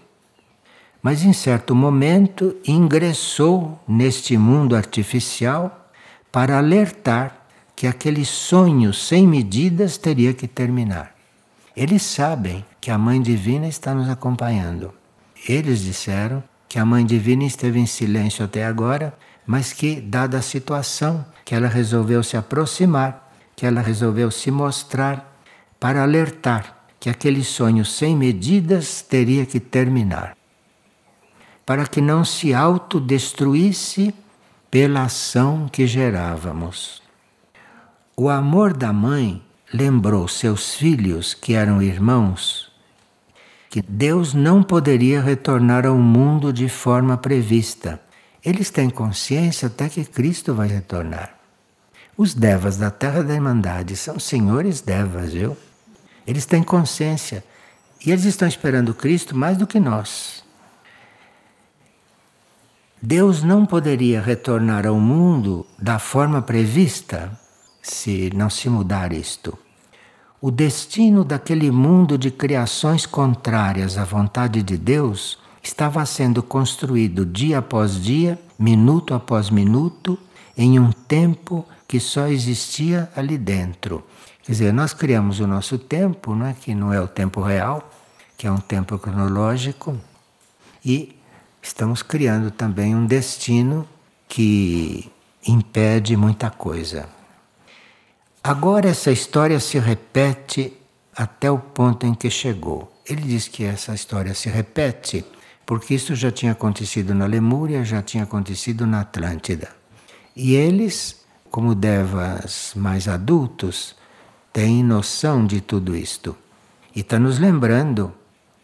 mas 1.00 1.22
em 1.22 1.32
certo 1.32 1.76
momento 1.76 2.56
ingressou 2.66 3.80
neste 3.86 4.36
mundo 4.36 4.74
artificial 4.74 5.88
para 6.32 6.58
alertar 6.58 7.35
que 7.76 7.86
aquele 7.86 8.24
sonho 8.24 8.94
sem 8.94 9.28
medidas 9.28 9.98
teria 9.98 10.32
que 10.32 10.48
terminar. 10.48 11.14
Eles 11.76 12.02
sabem 12.02 12.64
que 12.80 12.90
a 12.90 12.96
Mãe 12.96 13.20
Divina 13.20 13.68
está 13.68 13.94
nos 13.94 14.08
acompanhando. 14.08 14.94
Eles 15.46 15.80
disseram 15.80 16.42
que 16.66 16.78
a 16.78 16.86
Mãe 16.86 17.04
Divina 17.04 17.44
esteve 17.44 17.78
em 17.78 17.84
silêncio 17.84 18.42
até 18.42 18.64
agora, 18.64 19.12
mas 19.46 19.74
que, 19.74 20.00
dada 20.00 20.38
a 20.38 20.42
situação, 20.42 21.24
que 21.44 21.54
ela 21.54 21.68
resolveu 21.68 22.22
se 22.22 22.34
aproximar, 22.34 23.30
que 23.54 23.66
ela 23.66 23.82
resolveu 23.82 24.30
se 24.30 24.50
mostrar 24.50 25.38
para 25.78 26.02
alertar 26.02 26.86
que 26.98 27.10
aquele 27.10 27.44
sonho 27.44 27.84
sem 27.84 28.16
medidas 28.16 29.02
teria 29.02 29.44
que 29.44 29.60
terminar. 29.60 30.34
Para 31.66 31.86
que 31.86 32.00
não 32.00 32.24
se 32.24 32.54
autodestruísse 32.54 34.14
pela 34.70 35.02
ação 35.04 35.68
que 35.70 35.86
gerávamos. 35.86 37.05
O 38.18 38.30
amor 38.30 38.72
da 38.72 38.94
mãe 38.94 39.42
lembrou 39.74 40.26
seus 40.26 40.74
filhos, 40.74 41.34
que 41.34 41.52
eram 41.52 41.82
irmãos, 41.82 42.72
que 43.68 43.82
Deus 43.82 44.32
não 44.32 44.62
poderia 44.62 45.20
retornar 45.20 45.84
ao 45.84 45.98
mundo 45.98 46.50
de 46.50 46.66
forma 46.66 47.18
prevista. 47.18 48.00
Eles 48.42 48.70
têm 48.70 48.88
consciência 48.88 49.66
até 49.66 49.90
que 49.90 50.02
Cristo 50.02 50.54
vai 50.54 50.66
retornar. 50.66 51.34
Os 52.16 52.32
devas 52.32 52.78
da 52.78 52.90
Terra 52.90 53.22
da 53.22 53.34
Irmandade 53.34 53.94
são 53.94 54.18
senhores 54.18 54.80
devas, 54.80 55.34
viu? 55.34 55.54
Eles 56.26 56.46
têm 56.46 56.62
consciência 56.62 57.44
e 58.02 58.10
eles 58.10 58.24
estão 58.24 58.48
esperando 58.48 58.94
Cristo 58.94 59.36
mais 59.36 59.58
do 59.58 59.66
que 59.66 59.78
nós. 59.78 60.42
Deus 63.02 63.42
não 63.42 63.66
poderia 63.66 64.22
retornar 64.22 64.86
ao 64.86 64.98
mundo 64.98 65.66
da 65.78 65.98
forma 65.98 66.40
prevista 66.40 67.38
se 67.86 68.32
não 68.34 68.50
se 68.50 68.68
mudar 68.68 69.12
isto. 69.12 69.56
O 70.40 70.50
destino 70.50 71.24
daquele 71.24 71.70
mundo 71.70 72.18
de 72.18 72.32
criações 72.32 73.06
contrárias 73.06 73.96
à 73.96 74.04
vontade 74.04 74.60
de 74.60 74.76
Deus 74.76 75.38
estava 75.62 76.04
sendo 76.04 76.42
construído 76.42 77.24
dia 77.24 77.58
após 77.58 78.02
dia, 78.02 78.38
minuto 78.58 79.14
após 79.14 79.50
minuto, 79.50 80.18
em 80.58 80.80
um 80.80 80.90
tempo 80.90 81.64
que 81.86 82.00
só 82.00 82.26
existia 82.26 83.08
ali 83.14 83.38
dentro. 83.38 84.04
Quer 84.42 84.52
dizer, 84.52 84.72
nós 84.72 84.92
criamos 84.92 85.38
o 85.38 85.46
nosso 85.46 85.78
tempo, 85.78 86.34
não 86.34 86.46
é? 86.46 86.54
que 86.54 86.74
não 86.74 86.92
é 86.92 87.00
o 87.00 87.06
tempo 87.06 87.40
real, 87.40 87.88
que 88.36 88.48
é 88.48 88.50
um 88.50 88.58
tempo 88.58 88.98
cronológico, 88.98 89.96
e 90.84 91.16
estamos 91.62 92.02
criando 92.02 92.50
também 92.50 92.96
um 92.96 93.06
destino 93.06 93.86
que 94.28 95.10
impede 95.46 96.16
muita 96.16 96.50
coisa. 96.50 97.15
Agora 98.46 98.90
essa 98.90 99.10
história 99.10 99.58
se 99.58 99.76
repete 99.76 100.72
até 101.16 101.50
o 101.50 101.58
ponto 101.58 102.06
em 102.06 102.14
que 102.14 102.30
chegou. 102.30 102.92
Ele 103.04 103.22
diz 103.22 103.48
que 103.48 103.64
essa 103.64 103.92
história 103.92 104.34
se 104.34 104.48
repete 104.48 105.24
porque 105.66 105.94
isso 105.94 106.14
já 106.14 106.30
tinha 106.30 106.52
acontecido 106.52 107.12
na 107.12 107.26
Lemúria, 107.26 107.84
já 107.84 108.00
tinha 108.02 108.22
acontecido 108.22 108.86
na 108.86 109.00
Atlântida. 109.00 109.70
E 110.36 110.54
eles, 110.54 111.26
como 111.50 111.74
devas 111.74 112.70
mais 112.76 113.08
adultos, 113.08 113.96
têm 114.52 114.80
noção 114.80 115.44
de 115.44 115.60
tudo 115.60 115.96
isto. 115.96 116.36
E 116.94 117.00
está 117.00 117.18
nos 117.18 117.40
lembrando 117.40 118.14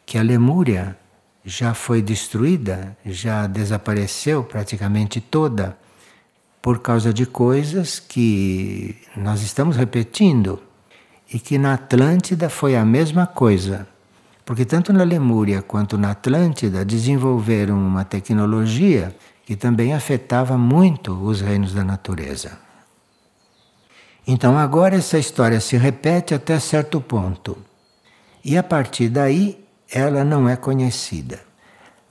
que 0.07 0.16
a 0.16 0.23
Lemúria 0.23 0.97
já 1.45 1.75
foi 1.75 2.01
destruída, 2.01 2.97
já 3.05 3.49
desapareceu 3.49 4.45
praticamente 4.45 5.21
toda 5.21 5.77
por 6.62 6.79
causa 6.79 7.12
de 7.12 7.27
coisas 7.27 7.98
que 7.98 8.96
nós 9.16 9.42
estamos 9.42 9.77
repetindo 9.77 10.62
e 11.35 11.40
que 11.40 11.59
na 11.59 11.75
Atlântida 11.75 12.48
foi 12.48 12.77
a 12.77 12.85
mesma 12.85 13.27
coisa. 13.27 13.88
Porque 14.44 14.64
tanto 14.64 14.92
na 14.92 15.03
Lemúria 15.03 15.61
quanto 15.61 15.98
na 15.98 16.12
Atlântida 16.12 16.85
desenvolveram 16.85 17.77
uma 17.77 18.05
tecnologia 18.05 19.14
que 19.44 19.57
também 19.57 19.92
afetava 19.92 20.57
muito 20.57 21.12
os 21.12 21.40
reinos 21.40 21.75
da 21.75 21.83
natureza. 21.83 22.59
Então 24.27 24.57
agora 24.57 24.94
essa 24.96 25.18
história 25.18 25.61
se 25.61 25.77
repete 25.77 26.33
até 26.33 26.61
certo 26.61 27.01
ponto. 27.01 27.59
E 28.44 28.57
a 28.57 28.62
partir 28.62 29.09
daí 29.09 29.64
ela 29.90 30.22
não 30.22 30.48
é 30.48 30.55
conhecida. 30.55 31.52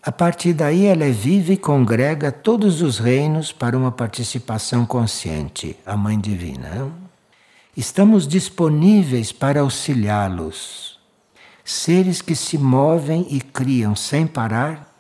A 0.04 0.12
partir 0.12 0.54
daí, 0.54 0.88
ela 0.88 1.12
viva 1.12 1.54
e 1.54 1.58
congrega 1.58 2.32
todos 2.32 2.82
os 2.82 2.98
reinos 2.98 3.52
para 3.52 3.78
uma 3.78 3.92
participação 3.92 4.84
consciente, 4.84 5.78
a 5.86 5.96
Mãe 5.96 6.20
Divina. 6.20 6.92
Estamos 7.78 8.28
disponíveis 8.28 9.32
para 9.32 9.62
auxiliá-los. 9.62 11.00
Seres 11.64 12.20
que 12.20 12.36
se 12.36 12.58
movem 12.58 13.28
e 13.30 13.40
criam 13.40 13.96
sem 13.96 14.26
parar, 14.26 14.92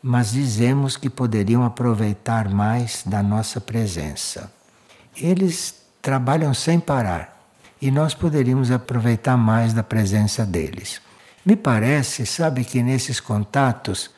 mas 0.00 0.30
dizemos 0.30 0.96
que 0.96 1.10
poderiam 1.10 1.64
aproveitar 1.64 2.48
mais 2.48 3.02
da 3.04 3.24
nossa 3.24 3.60
presença. 3.60 4.52
Eles 5.16 5.74
trabalham 6.00 6.54
sem 6.54 6.78
parar 6.78 7.50
e 7.82 7.90
nós 7.90 8.14
poderíamos 8.14 8.70
aproveitar 8.70 9.36
mais 9.36 9.72
da 9.72 9.82
presença 9.82 10.46
deles. 10.46 11.00
Me 11.44 11.56
parece, 11.56 12.24
sabe, 12.24 12.64
que 12.64 12.80
nesses 12.80 13.18
contatos 13.18 14.14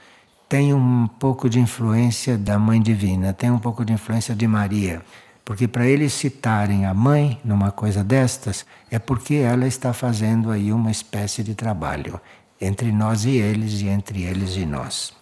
tem 0.48 0.72
um 0.72 1.06
pouco 1.06 1.48
de 1.48 1.60
influência 1.60 2.38
da 2.38 2.58
Mãe 2.58 2.80
Divina, 2.80 3.32
tem 3.32 3.50
um 3.50 3.58
pouco 3.58 3.84
de 3.84 3.92
influência 3.92 4.34
de 4.34 4.46
Maria. 4.46 5.02
Porque 5.44 5.68
para 5.68 5.86
eles 5.86 6.12
citarem 6.12 6.86
a 6.86 6.94
mãe 6.94 7.40
numa 7.44 7.70
coisa 7.70 8.02
destas, 8.02 8.66
é 8.90 8.98
porque 8.98 9.34
ela 9.34 9.66
está 9.66 9.92
fazendo 9.92 10.50
aí 10.50 10.72
uma 10.72 10.90
espécie 10.90 11.42
de 11.42 11.54
trabalho 11.54 12.20
entre 12.60 12.90
nós 12.92 13.24
e 13.24 13.30
eles 13.30 13.80
e 13.80 13.88
entre 13.88 14.22
eles 14.22 14.56
e 14.56 14.66
nós. 14.66 15.12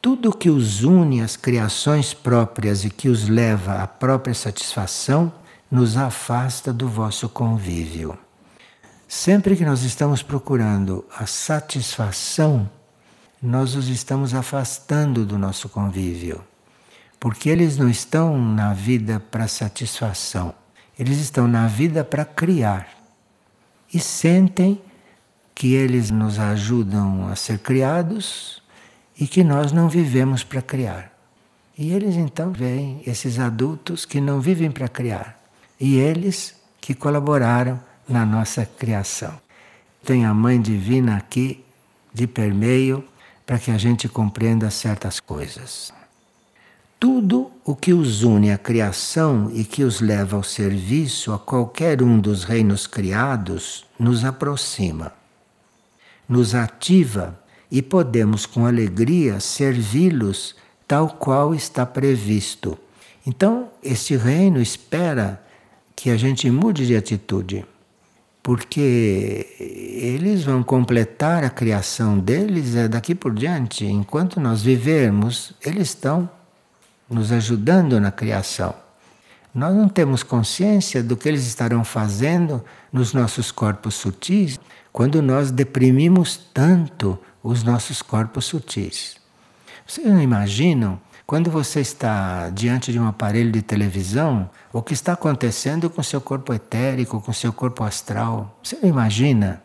Tudo 0.00 0.36
que 0.36 0.50
os 0.50 0.84
une 0.84 1.20
às 1.20 1.36
criações 1.36 2.14
próprias 2.14 2.84
e 2.84 2.90
que 2.90 3.08
os 3.08 3.28
leva 3.28 3.82
à 3.82 3.86
própria 3.86 4.34
satisfação 4.34 5.32
nos 5.70 5.96
afasta 5.96 6.72
do 6.72 6.88
vosso 6.88 7.28
convívio. 7.28 8.16
Sempre 9.08 9.56
que 9.56 9.64
nós 9.64 9.82
estamos 9.82 10.22
procurando 10.22 11.04
a 11.16 11.26
satisfação, 11.26 12.68
nós 13.42 13.74
os 13.74 13.88
estamos 13.88 14.34
afastando 14.34 15.24
do 15.24 15.38
nosso 15.38 15.68
convívio. 15.68 16.42
Porque 17.18 17.48
eles 17.48 17.76
não 17.76 17.88
estão 17.88 18.40
na 18.40 18.72
vida 18.72 19.20
para 19.20 19.48
satisfação, 19.48 20.54
eles 20.98 21.18
estão 21.18 21.48
na 21.48 21.66
vida 21.66 22.04
para 22.04 22.24
criar. 22.24 22.88
E 23.92 23.98
sentem 23.98 24.80
que 25.54 25.72
eles 25.72 26.10
nos 26.10 26.38
ajudam 26.38 27.28
a 27.28 27.36
ser 27.36 27.58
criados 27.58 28.62
e 29.18 29.26
que 29.26 29.42
nós 29.42 29.72
não 29.72 29.88
vivemos 29.88 30.44
para 30.44 30.60
criar. 30.60 31.12
E 31.78 31.92
eles 31.92 32.16
então 32.16 32.52
veem 32.52 33.02
esses 33.06 33.38
adultos 33.38 34.04
que 34.04 34.20
não 34.20 34.40
vivem 34.40 34.70
para 34.70 34.88
criar 34.88 35.38
e 35.80 35.96
eles 35.96 36.54
que 36.80 36.94
colaboraram 36.94 37.80
na 38.08 38.24
nossa 38.24 38.64
criação. 38.64 39.38
Tem 40.04 40.24
a 40.24 40.32
Mãe 40.32 40.60
Divina 40.60 41.16
aqui 41.16 41.64
de 42.12 42.26
permeio 42.26 43.04
para 43.46 43.58
que 43.60 43.70
a 43.70 43.78
gente 43.78 44.08
compreenda 44.08 44.68
certas 44.70 45.20
coisas. 45.20 45.94
Tudo 46.98 47.50
o 47.64 47.76
que 47.76 47.92
os 47.92 48.24
une 48.24 48.50
à 48.50 48.58
criação 48.58 49.50
e 49.54 49.64
que 49.64 49.84
os 49.84 50.00
leva 50.00 50.36
ao 50.36 50.42
serviço 50.42 51.32
a 51.32 51.38
qualquer 51.38 52.02
um 52.02 52.18
dos 52.18 52.42
reinos 52.42 52.86
criados 52.86 53.86
nos 53.98 54.24
aproxima, 54.24 55.12
nos 56.28 56.54
ativa 56.54 57.40
e 57.70 57.80
podemos 57.80 58.46
com 58.46 58.66
alegria 58.66 59.38
servi-los 59.38 60.56
tal 60.88 61.10
qual 61.10 61.54
está 61.54 61.84
previsto. 61.84 62.78
Então, 63.26 63.68
este 63.82 64.16
reino 64.16 64.60
espera 64.60 65.42
que 65.94 66.10
a 66.10 66.16
gente 66.16 66.50
mude 66.50 66.86
de 66.86 66.96
atitude, 66.96 67.66
porque 68.46 69.44
eles 69.58 70.44
vão 70.44 70.62
completar 70.62 71.42
a 71.42 71.50
criação 71.50 72.16
deles 72.16 72.76
é 72.76 72.86
daqui 72.86 73.12
por 73.12 73.34
diante. 73.34 73.84
Enquanto 73.84 74.38
nós 74.38 74.62
vivermos, 74.62 75.52
eles 75.60 75.88
estão 75.88 76.30
nos 77.10 77.32
ajudando 77.32 77.98
na 77.98 78.12
criação. 78.12 78.72
Nós 79.52 79.74
não 79.74 79.88
temos 79.88 80.22
consciência 80.22 81.02
do 81.02 81.16
que 81.16 81.28
eles 81.28 81.44
estarão 81.44 81.82
fazendo 81.82 82.64
nos 82.92 83.12
nossos 83.12 83.50
corpos 83.50 83.96
sutis 83.96 84.60
quando 84.92 85.20
nós 85.20 85.50
deprimimos 85.50 86.36
tanto 86.54 87.18
os 87.42 87.64
nossos 87.64 88.00
corpos 88.00 88.44
sutis. 88.44 89.16
Vocês 89.84 90.06
não 90.06 90.22
imaginam 90.22 91.00
quando 91.26 91.50
você 91.50 91.80
está 91.80 92.50
diante 92.50 92.92
de 92.92 93.00
um 93.00 93.06
aparelho 93.06 93.50
de 93.50 93.60
televisão 93.60 94.48
o 94.72 94.80
que 94.80 94.94
está 94.94 95.14
acontecendo 95.14 95.90
com 95.90 96.02
seu 96.02 96.20
corpo 96.20 96.54
etérico, 96.54 97.20
com 97.20 97.32
seu 97.32 97.52
corpo 97.52 97.82
astral? 97.82 98.58
Você 98.62 98.78
não 98.80 98.88
imagina 98.88 99.62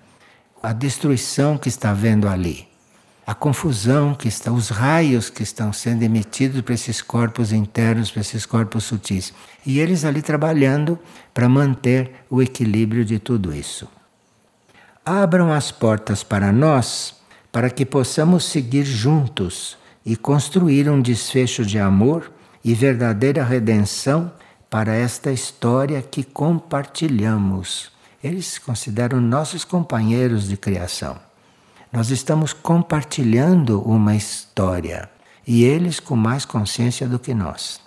a 0.63 0.73
destruição 0.73 1.57
que 1.57 1.69
está 1.69 1.93
vendo 1.93 2.27
ali? 2.27 2.71
a 3.25 3.33
confusão 3.33 4.13
que 4.13 4.27
está, 4.27 4.51
os 4.51 4.69
raios 4.69 5.29
que 5.29 5.43
estão 5.43 5.71
sendo 5.71 6.03
emitidos 6.03 6.61
para 6.61 6.73
esses 6.73 7.01
corpos 7.01 7.53
internos, 7.53 8.11
para 8.11 8.19
esses 8.19 8.45
corpos 8.45 8.83
sutis. 8.83 9.33
E 9.65 9.79
eles 9.79 10.03
ali 10.03 10.21
trabalhando 10.21 10.99
para 11.33 11.47
manter 11.47 12.25
o 12.29 12.41
equilíbrio 12.41 13.05
de 13.05 13.19
tudo 13.19 13.53
isso. 13.53 13.87
Abram 15.05 15.51
as 15.51 15.71
portas 15.71 16.23
para 16.23 16.51
nós, 16.51 17.15
para 17.51 17.69
que 17.69 17.85
possamos 17.85 18.43
seguir 18.43 18.83
juntos 18.83 19.77
e 20.05 20.15
construir 20.15 20.89
um 20.89 21.01
desfecho 21.01 21.65
de 21.65 21.79
amor 21.79 22.31
e 22.63 22.73
verdadeira 22.73 23.43
redenção 23.43 24.31
para 24.69 24.93
esta 24.93 25.31
história 25.31 26.01
que 26.01 26.23
compartilhamos. 26.23 27.91
Eles 28.23 28.45
se 28.45 28.61
consideram 28.61 29.19
nossos 29.19 29.65
companheiros 29.65 30.47
de 30.47 30.55
criação. 30.57 31.17
Nós 31.91 32.09
estamos 32.09 32.53
compartilhando 32.53 33.81
uma 33.81 34.15
história 34.15 35.09
e 35.45 35.63
eles 35.63 35.99
com 35.99 36.15
mais 36.15 36.45
consciência 36.45 37.07
do 37.07 37.19
que 37.19 37.33
nós. 37.33 37.81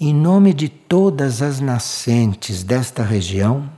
Em 0.00 0.12
nome 0.12 0.52
de 0.52 0.68
todas 0.68 1.42
as 1.42 1.60
nascentes 1.60 2.64
desta 2.64 3.04
região, 3.04 3.70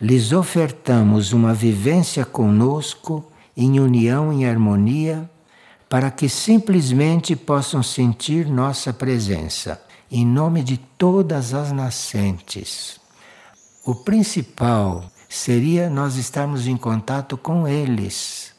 lhes 0.00 0.30
ofertamos 0.32 1.32
uma 1.32 1.52
vivência 1.52 2.24
conosco 2.24 3.24
em 3.56 3.80
união 3.80 4.32
e 4.32 4.44
harmonia, 4.44 5.28
para 5.94 6.10
que 6.10 6.28
simplesmente 6.28 7.36
possam 7.36 7.80
sentir 7.80 8.48
nossa 8.48 8.92
presença, 8.92 9.80
em 10.10 10.26
nome 10.26 10.60
de 10.64 10.76
todas 10.76 11.54
as 11.54 11.70
nascentes. 11.70 12.98
O 13.86 13.94
principal 13.94 15.04
seria 15.28 15.88
nós 15.88 16.16
estarmos 16.16 16.66
em 16.66 16.76
contato 16.76 17.36
com 17.36 17.68
eles 17.68 18.52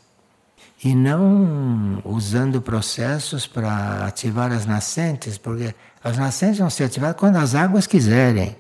e 0.82 0.95
não 0.95 2.02
usando 2.06 2.62
processos 2.62 3.45
para 3.45 4.06
ativar 4.06 4.54
as 4.54 4.65
nascentes, 4.65 5.38
porque 5.38 5.76
as 6.02 6.17
nascentes 6.17 6.60
vão 6.60 6.69
ser 6.69 6.86
ativadas 6.86 7.19
quando 7.19 7.36
as 7.36 7.54
águas 7.54 7.86
quiserem, 7.86 8.56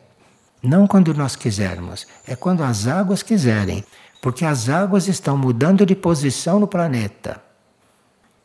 não 0.61 0.85
quando 0.85 1.13
nós 1.13 1.37
quisermos, 1.37 2.05
é 2.27 2.35
quando 2.35 2.61
as 2.61 2.87
águas 2.87 3.23
quiserem, 3.23 3.85
porque 4.21 4.43
as 4.43 4.67
águas 4.67 5.07
estão 5.07 5.37
mudando 5.37 5.85
de 5.85 5.95
posição 5.95 6.59
no 6.59 6.67
planeta. 6.67 7.44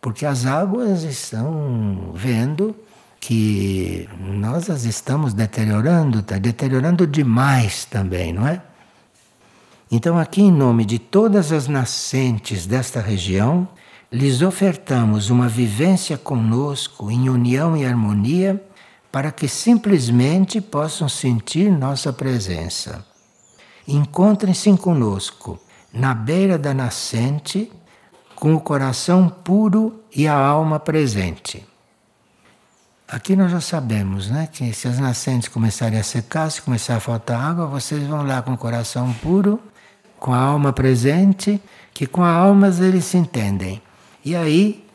Porque 0.00 0.24
as 0.24 0.46
águas 0.46 1.02
estão 1.02 2.12
vendo 2.14 2.74
que 3.20 4.08
nós 4.18 4.70
as 4.70 4.84
estamos 4.84 5.34
deteriorando, 5.34 6.20
está 6.20 6.38
deteriorando 6.38 7.06
demais 7.06 7.84
também, 7.84 8.32
não 8.32 8.48
é? 8.48 8.62
Então, 9.90 10.18
aqui, 10.18 10.40
em 10.40 10.52
nome 10.52 10.84
de 10.84 10.98
todas 10.98 11.52
as 11.52 11.66
nascentes 11.66 12.64
desta 12.64 13.00
região, 13.00 13.68
lhes 14.10 14.40
ofertamos 14.40 15.30
uma 15.30 15.48
vivência 15.48 16.16
conosco 16.16 17.10
em 17.10 17.28
união 17.28 17.76
e 17.76 17.84
harmonia 17.84 18.64
para 19.12 19.32
que 19.32 19.48
simplesmente 19.48 20.60
possam 20.60 21.08
sentir 21.08 21.70
nossa 21.70 22.12
presença. 22.12 23.04
Encontrem-se 23.86 24.74
conosco 24.76 25.58
na 25.92 26.14
beira 26.14 26.56
da 26.56 26.72
nascente, 26.72 27.70
com 28.40 28.54
o 28.54 28.60
coração 28.60 29.28
puro 29.28 30.00
e 30.16 30.26
a 30.26 30.34
alma 30.34 30.80
presente. 30.80 31.64
Aqui 33.06 33.36
nós 33.36 33.52
já 33.52 33.60
sabemos 33.60 34.30
né, 34.30 34.48
que 34.50 34.72
se 34.72 34.88
as 34.88 34.98
nascentes 34.98 35.48
começarem 35.48 35.98
a 35.98 36.02
secar, 36.02 36.50
se 36.50 36.62
começar 36.62 36.96
a 36.96 37.00
faltar 37.00 37.38
água, 37.38 37.66
vocês 37.66 38.02
vão 38.06 38.24
lá 38.24 38.40
com 38.40 38.54
o 38.54 38.58
coração 38.58 39.12
puro 39.14 39.60
com 40.18 40.32
a 40.32 40.38
alma 40.38 40.72
presente, 40.72 41.60
que 41.94 42.06
com 42.06 42.22
a 42.22 42.30
alma 42.30 42.68
eles 42.68 43.06
se 43.06 43.16
entendem. 43.16 43.80
E 44.24 44.36
aí 44.36 44.86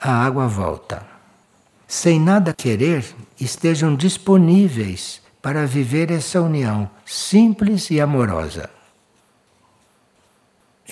a 0.00 0.24
água 0.24 0.46
volta. 0.46 1.04
Sem 1.86 2.18
nada 2.20 2.52
querer, 2.52 3.04
estejam 3.40 3.94
disponíveis 3.94 5.20
para 5.40 5.66
viver 5.66 6.10
essa 6.10 6.40
união 6.40 6.88
simples 7.04 7.90
e 7.90 8.00
amorosa. 8.00 8.70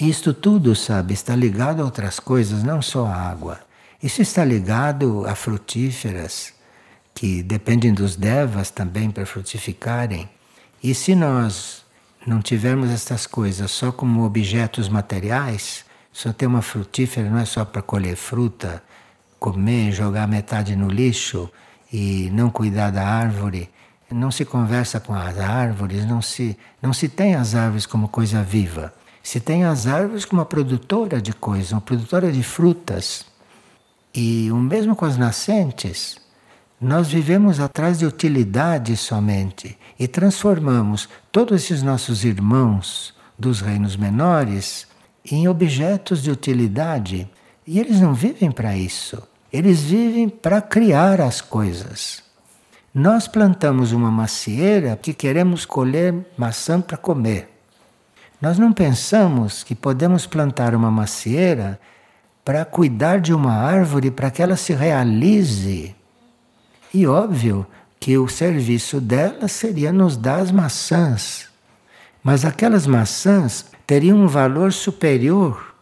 Isto 0.01 0.33
tudo, 0.33 0.75
sabe, 0.75 1.13
está 1.13 1.37
ligado 1.37 1.83
a 1.83 1.85
outras 1.85 2.19
coisas, 2.19 2.63
não 2.63 2.81
só 2.81 3.07
a 3.07 3.15
água. 3.15 3.61
Isso 4.03 4.23
está 4.23 4.43
ligado 4.45 5.27
a 5.27 5.35
frutíferas, 5.35 6.55
que 7.15 7.43
dependem 7.43 7.93
dos 7.93 8.17
devas 8.17 8.71
também 8.71 9.11
para 9.11 9.27
frutificarem. 9.27 10.29
E 10.83 10.95
se 10.95 11.15
nós 11.15 11.85
não 12.27 12.41
tivermos 12.41 12.91
estas 12.91 13.27
coisas 13.27 13.71
só 13.71 13.93
como 13.93 14.25
objetos 14.25 14.89
materiais, 14.89 15.85
Só 16.13 16.33
ter 16.33 16.47
uma 16.47 16.63
frutífera 16.63 17.31
não 17.31 17.39
é 17.39 17.45
só 17.45 17.65
para 17.65 17.83
colher 17.83 18.17
fruta, 18.17 18.83
comer, 19.39 19.93
jogar 19.93 20.27
metade 20.27 20.75
no 20.75 20.89
lixo 20.89 21.49
e 21.93 22.29
não 22.33 22.51
cuidar 22.51 22.91
da 22.91 23.07
árvore. 23.07 23.71
Não 24.11 24.31
se 24.31 24.45
conversa 24.45 24.99
com 24.99 25.15
as 25.15 25.39
árvores, 25.39 26.05
não 26.05 26.21
se, 26.21 26.59
não 26.83 26.93
se 26.93 27.09
tem 27.09 27.37
as 27.37 27.55
árvores 27.55 27.87
como 27.87 28.09
coisa 28.09 28.43
viva. 28.43 28.93
Se 29.31 29.39
tem 29.39 29.63
as 29.63 29.87
árvores 29.87 30.25
como 30.25 30.41
uma 30.41 30.45
produtora 30.45 31.23
de 31.23 31.33
coisas, 31.33 31.71
uma 31.71 31.81
produtora 31.81 32.33
de 32.33 32.43
frutas. 32.43 33.25
E 34.13 34.51
o 34.51 34.57
mesmo 34.57 34.97
com 34.97 35.05
as 35.05 35.17
nascentes. 35.17 36.17
Nós 36.81 37.07
vivemos 37.07 37.61
atrás 37.61 38.01
de 38.01 38.07
utilidade 38.07 38.97
somente 38.97 39.79
e 39.97 40.09
transformamos 40.09 41.09
todos 41.31 41.63
esses 41.63 41.81
nossos 41.81 42.25
irmãos 42.25 43.15
dos 43.39 43.61
reinos 43.61 43.97
menores 43.97 44.89
em 45.25 45.47
objetos 45.47 46.25
de 46.25 46.33
utilidade. 46.33 47.31
E 47.65 47.79
eles 47.79 48.01
não 48.01 48.13
vivem 48.13 48.51
para 48.51 48.77
isso. 48.77 49.23
Eles 49.53 49.81
vivem 49.81 50.29
para 50.29 50.61
criar 50.61 51.21
as 51.21 51.41
coisas. 51.41 52.21
Nós 52.93 53.29
plantamos 53.29 53.93
uma 53.93 54.11
macieira 54.11 54.99
que 55.01 55.15
queremos 55.15 55.65
colher 55.65 56.17
maçã 56.37 56.81
para 56.81 56.97
comer. 56.97 57.50
Nós 58.41 58.59
não 58.59 58.73
pensamos 58.73 59.63
que 59.63 59.75
podemos 59.75 60.27
plantar 60.27 60.75
uma 60.75 60.91
macieira 60.91 61.79
para 62.45 62.65
cuidar 62.65 63.21
de 63.21 63.35
uma 63.35 63.53
árvore 63.53 64.11
para 64.11 64.31
que 64.31 64.43
ela 64.43 64.57
se 64.57 64.73
realize. 64.73 65.95
E 66.93 67.07
óbvio 67.07 67.67
que 67.99 68.17
o 68.17 68.29
serviço 68.29 69.01
dela 69.01 69.47
seria 69.47 69.93
nos 69.93 70.17
dar 70.17 70.41
as 70.41 70.51
maçãs. 70.51 71.49
Mas 72.23 72.45
aquelas 72.45 72.87
maçãs 72.87 73.67
teriam 73.87 74.19
um 74.19 74.27
valor 74.27 74.73
superior, 74.73 75.75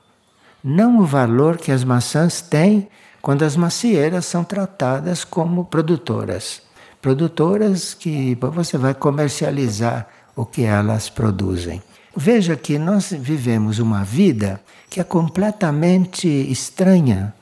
não 0.63 0.99
o 0.99 1.05
valor 1.05 1.57
que 1.57 1.71
as 1.71 1.85
maçãs 1.85 2.41
têm 2.41 2.89
quando 3.23 3.45
as 3.45 3.57
macieiras 3.57 4.27
são 4.27 4.43
tratadas 4.43 5.25
como 5.25 5.65
produtoras 5.65 6.63
produtoras 7.01 7.95
que 7.95 8.37
você 8.41 8.77
vai 8.77 8.95
comercializar 8.95 10.09
o 10.35 10.45
que 10.45 10.63
elas 10.63 11.09
produzem. 11.09 11.83
Veja 12.21 12.57
que 12.57 12.81
nós 12.81 13.13
vivemos 13.17 13.79
uma 13.79 14.03
vida 14.03 14.61
que 14.91 14.99
é 14.99 15.05
completamente 15.05 16.27
estranha 16.27 17.33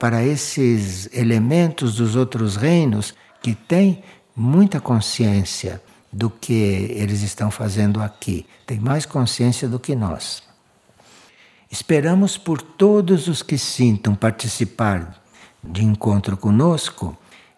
para 0.00 0.20
esses 0.20 1.08
elementos 1.12 1.94
dos 1.94 2.16
outros 2.16 2.56
reinos 2.56 3.14
que 3.40 3.54
têm 3.54 4.02
muita 4.34 4.80
consciência 4.80 5.80
do 6.12 6.28
que 6.28 6.52
eles 6.52 7.22
estão 7.22 7.52
fazendo 7.52 8.02
aqui, 8.02 8.44
tem 8.66 8.80
mais 8.80 9.06
consciência 9.06 9.68
do 9.68 9.78
que 9.78 9.94
nós. 9.94 10.42
Esperamos 11.70 12.36
por 12.36 12.60
todos 12.60 13.28
os 13.28 13.44
que 13.44 13.56
sintam 13.56 14.16
participar 14.16 15.22
de 15.62 15.84
encontro 15.84 16.36
conosco 16.36 17.16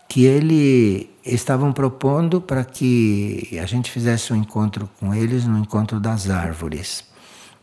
que 0.09 0.25
ele 0.25 1.11
estavam 1.25 1.73
propondo 1.73 2.41
para 2.41 2.65
que 2.65 3.59
a 3.63 3.67
gente 3.67 3.91
fizesse 3.91 4.33
um 4.33 4.37
encontro 4.37 4.89
com 4.99 5.15
eles 5.15 5.45
no 5.45 5.59
encontro 5.59 6.01
das 6.01 6.31
árvores. 6.31 7.05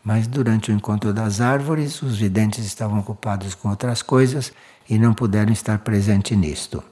Mas 0.04 0.28
durante 0.28 0.72
o 0.72 0.74
encontro 0.74 1.12
das 1.12 1.41
árvores, 1.41 2.04
os 2.04 2.18
videntes 2.18 2.64
estavam 2.64 3.00
ocupados 3.00 3.56
com 3.56 3.70
outras 3.70 4.04
coisas 4.04 4.54
e 4.88 5.00
não 5.00 5.16
puderam 5.16 5.52
estar 5.52 5.80
presentes 5.80 6.38
nisto. 6.38 6.84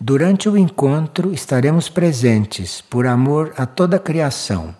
Durante 0.00 0.48
o 0.48 0.56
encontro 0.56 1.32
estaremos 1.32 1.88
presentes 1.88 2.80
por 2.80 3.04
amor 3.04 3.52
a 3.56 3.66
toda 3.66 3.96
a 3.96 4.00
criação 4.00 4.72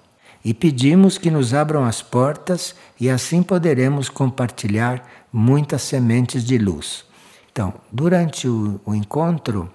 e 0.45 0.55
pedimos 0.55 1.19
que 1.19 1.29
nos 1.29 1.53
abram 1.53 1.85
as 1.85 2.01
portas 2.01 2.77
e 3.01 3.11
assim 3.11 3.43
poderemos 3.43 4.09
compartilhar 4.09 5.05
muitas 5.33 5.83
sementes 5.83 6.45
de 6.45 6.57
luz. 6.57 7.05
Então, 7.51 7.75
durante 7.91 8.47
o, 8.47 8.81
o 8.87 8.95
encontro, 8.95 9.69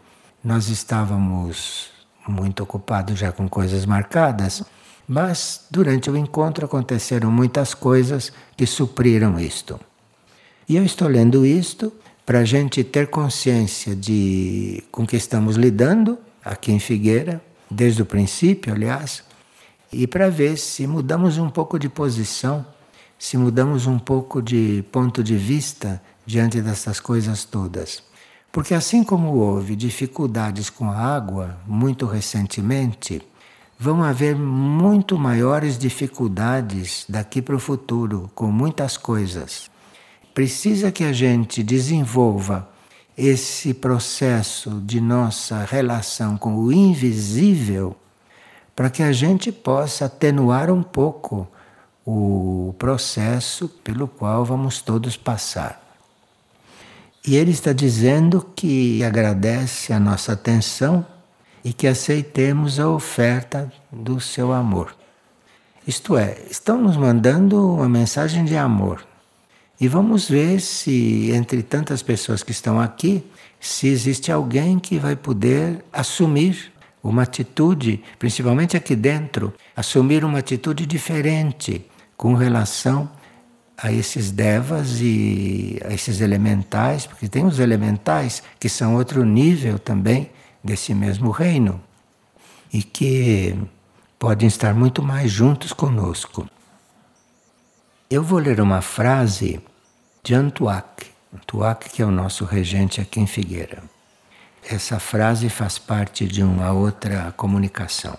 nós 0.43 0.67
estávamos 0.67 1.91
muito 2.27 2.63
ocupados 2.63 3.17
já 3.17 3.31
com 3.31 3.47
coisas 3.47 3.85
marcadas, 3.85 4.63
mas 5.07 5.65
durante 5.69 6.09
o 6.09 6.17
encontro 6.17 6.65
aconteceram 6.65 7.31
muitas 7.31 7.73
coisas 7.73 8.31
que 8.55 8.65
supriram 8.65 9.39
isto. 9.39 9.79
E 10.67 10.75
eu 10.75 10.83
estou 10.83 11.07
lendo 11.07 11.45
isto 11.45 11.93
para 12.25 12.39
a 12.39 12.45
gente 12.45 12.83
ter 12.83 13.07
consciência 13.07 13.95
de 13.95 14.83
com 14.91 15.05
que 15.05 15.17
estamos 15.17 15.55
lidando 15.55 16.17
aqui 16.43 16.71
em 16.71 16.79
Figueira, 16.79 17.41
desde 17.69 18.01
o 18.01 18.05
princípio, 18.05 18.73
aliás, 18.73 19.23
e 19.91 20.07
para 20.07 20.29
ver 20.29 20.57
se 20.57 20.87
mudamos 20.87 21.37
um 21.37 21.49
pouco 21.49 21.77
de 21.77 21.89
posição, 21.89 22.65
se 23.17 23.37
mudamos 23.37 23.87
um 23.87 23.99
pouco 23.99 24.41
de 24.41 24.83
ponto 24.91 25.23
de 25.23 25.35
vista 25.35 26.01
diante 26.25 26.61
dessas 26.61 26.99
coisas 26.99 27.43
todas. 27.43 28.03
Porque 28.53 28.75
assim 28.75 29.03
como 29.03 29.33
houve 29.33 29.75
dificuldades 29.75 30.69
com 30.69 30.87
a 30.87 30.95
água 30.95 31.57
muito 31.65 32.05
recentemente, 32.05 33.19
vão 33.79 34.03
haver 34.03 34.35
muito 34.35 35.17
maiores 35.17 35.75
dificuldades 35.75 37.03
daqui 37.09 37.41
para 37.41 37.55
o 37.55 37.59
futuro 37.59 38.29
com 38.35 38.51
muitas 38.51 38.95
coisas. 38.95 39.71
Precisa 40.35 40.91
que 40.91 41.03
a 41.03 41.11
gente 41.11 41.63
desenvolva 41.63 42.69
esse 43.17 43.73
processo 43.73 44.79
de 44.85 45.01
nossa 45.01 45.65
relação 45.65 46.37
com 46.37 46.55
o 46.55 46.71
invisível 46.71 47.95
para 48.75 48.91
que 48.91 49.01
a 49.01 49.11
gente 49.11 49.51
possa 49.51 50.05
atenuar 50.05 50.69
um 50.69 50.83
pouco 50.83 51.47
o 52.05 52.75
processo 52.77 53.67
pelo 53.83 54.07
qual 54.07 54.45
vamos 54.45 54.79
todos 54.79 55.17
passar. 55.17 55.82
E 57.25 57.37
ele 57.37 57.51
está 57.51 57.71
dizendo 57.71 58.45
que 58.53 59.01
agradece 59.01 59.93
a 59.93 59.99
nossa 59.99 60.33
atenção 60.33 61.05
e 61.63 61.71
que 61.71 61.87
aceitemos 61.87 62.81
a 62.81 62.89
oferta 62.89 63.71
do 63.89 64.19
seu 64.19 64.51
amor. 64.51 64.93
Isto 65.87 66.17
é, 66.17 66.37
estão 66.49 66.81
nos 66.81 66.97
mandando 66.97 67.75
uma 67.75 67.87
mensagem 67.87 68.43
de 68.43 68.57
amor. 68.57 69.05
E 69.79 69.87
vamos 69.87 70.29
ver 70.29 70.59
se, 70.59 71.31
entre 71.31 71.63
tantas 71.63 72.01
pessoas 72.01 72.43
que 72.43 72.51
estão 72.51 72.79
aqui, 72.79 73.23
se 73.59 73.87
existe 73.87 74.29
alguém 74.29 74.77
que 74.77 74.99
vai 74.99 75.15
poder 75.15 75.83
assumir 75.93 76.73
uma 77.01 77.23
atitude, 77.23 78.03
principalmente 78.19 78.75
aqui 78.75 78.95
dentro, 78.95 79.53
assumir 79.75 80.25
uma 80.25 80.39
atitude 80.39 80.85
diferente 80.85 81.85
com 82.17 82.33
relação 82.33 83.09
a 83.77 83.91
esses 83.91 84.31
devas 84.31 85.01
e 85.01 85.79
a 85.83 85.93
esses 85.93 86.21
elementais, 86.21 87.05
porque 87.05 87.27
tem 87.27 87.45
os 87.45 87.59
elementais 87.59 88.43
que 88.59 88.69
são 88.69 88.95
outro 88.95 89.25
nível 89.25 89.79
também 89.79 90.31
desse 90.63 90.93
mesmo 90.93 91.31
reino 91.31 91.81
e 92.71 92.81
que 92.81 93.55
podem 94.17 94.47
estar 94.47 94.73
muito 94.73 95.03
mais 95.03 95.31
juntos 95.31 95.73
conosco. 95.73 96.47
Eu 98.09 98.23
vou 98.23 98.39
ler 98.39 98.61
uma 98.61 98.81
frase 98.81 99.59
de 100.23 100.33
Antuac, 100.33 101.07
Antuac 101.33 101.89
que 101.89 102.01
é 102.01 102.05
o 102.05 102.11
nosso 102.11 102.45
regente 102.45 103.01
aqui 103.01 103.19
em 103.19 103.27
Figueira. 103.27 103.83
Essa 104.63 104.99
frase 104.99 105.49
faz 105.49 105.77
parte 105.77 106.25
de 106.25 106.41
uma 106.41 106.71
outra 106.71 107.33
comunicação. 107.35 108.17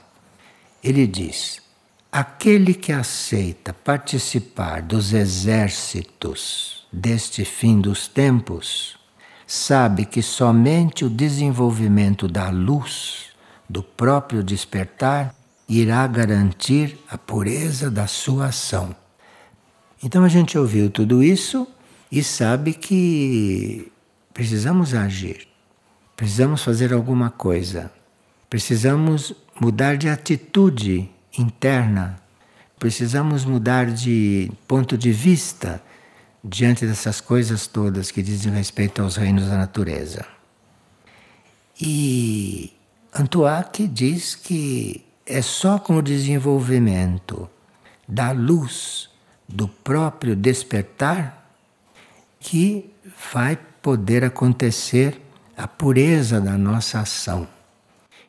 Ele 0.82 1.06
diz: 1.06 1.62
Aquele 2.16 2.74
que 2.74 2.92
aceita 2.92 3.74
participar 3.74 4.82
dos 4.82 5.12
exércitos 5.12 6.86
deste 6.92 7.44
fim 7.44 7.80
dos 7.80 8.06
tempos, 8.06 8.96
sabe 9.44 10.04
que 10.04 10.22
somente 10.22 11.04
o 11.04 11.10
desenvolvimento 11.10 12.28
da 12.28 12.50
luz, 12.50 13.30
do 13.68 13.82
próprio 13.82 14.44
despertar, 14.44 15.34
irá 15.68 16.06
garantir 16.06 16.96
a 17.10 17.18
pureza 17.18 17.90
da 17.90 18.06
sua 18.06 18.46
ação. 18.46 18.94
Então 20.00 20.22
a 20.22 20.28
gente 20.28 20.56
ouviu 20.56 20.88
tudo 20.88 21.20
isso 21.20 21.66
e 22.12 22.22
sabe 22.22 22.74
que 22.74 23.90
precisamos 24.32 24.94
agir, 24.94 25.48
precisamos 26.14 26.62
fazer 26.62 26.92
alguma 26.92 27.28
coisa, 27.28 27.90
precisamos 28.48 29.34
mudar 29.60 29.96
de 29.96 30.08
atitude 30.08 31.10
interna. 31.38 32.18
Precisamos 32.78 33.44
mudar 33.44 33.86
de 33.86 34.50
ponto 34.66 34.98
de 34.98 35.12
vista 35.12 35.82
diante 36.42 36.86
dessas 36.86 37.20
coisas 37.20 37.66
todas 37.66 38.10
que 38.10 38.22
dizem 38.22 38.52
respeito 38.52 39.02
aos 39.02 39.16
reinos 39.16 39.48
da 39.48 39.56
natureza. 39.56 40.26
E 41.80 42.72
Antoine 43.14 43.88
diz 43.88 44.34
que 44.34 45.04
é 45.26 45.40
só 45.40 45.78
com 45.78 45.96
o 45.96 46.02
desenvolvimento 46.02 47.48
da 48.06 48.32
luz 48.32 49.08
do 49.48 49.66
próprio 49.66 50.36
despertar 50.36 51.50
que 52.38 52.90
vai 53.32 53.58
poder 53.80 54.24
acontecer 54.24 55.20
a 55.56 55.66
pureza 55.66 56.40
da 56.40 56.58
nossa 56.58 57.00
ação. 57.00 57.48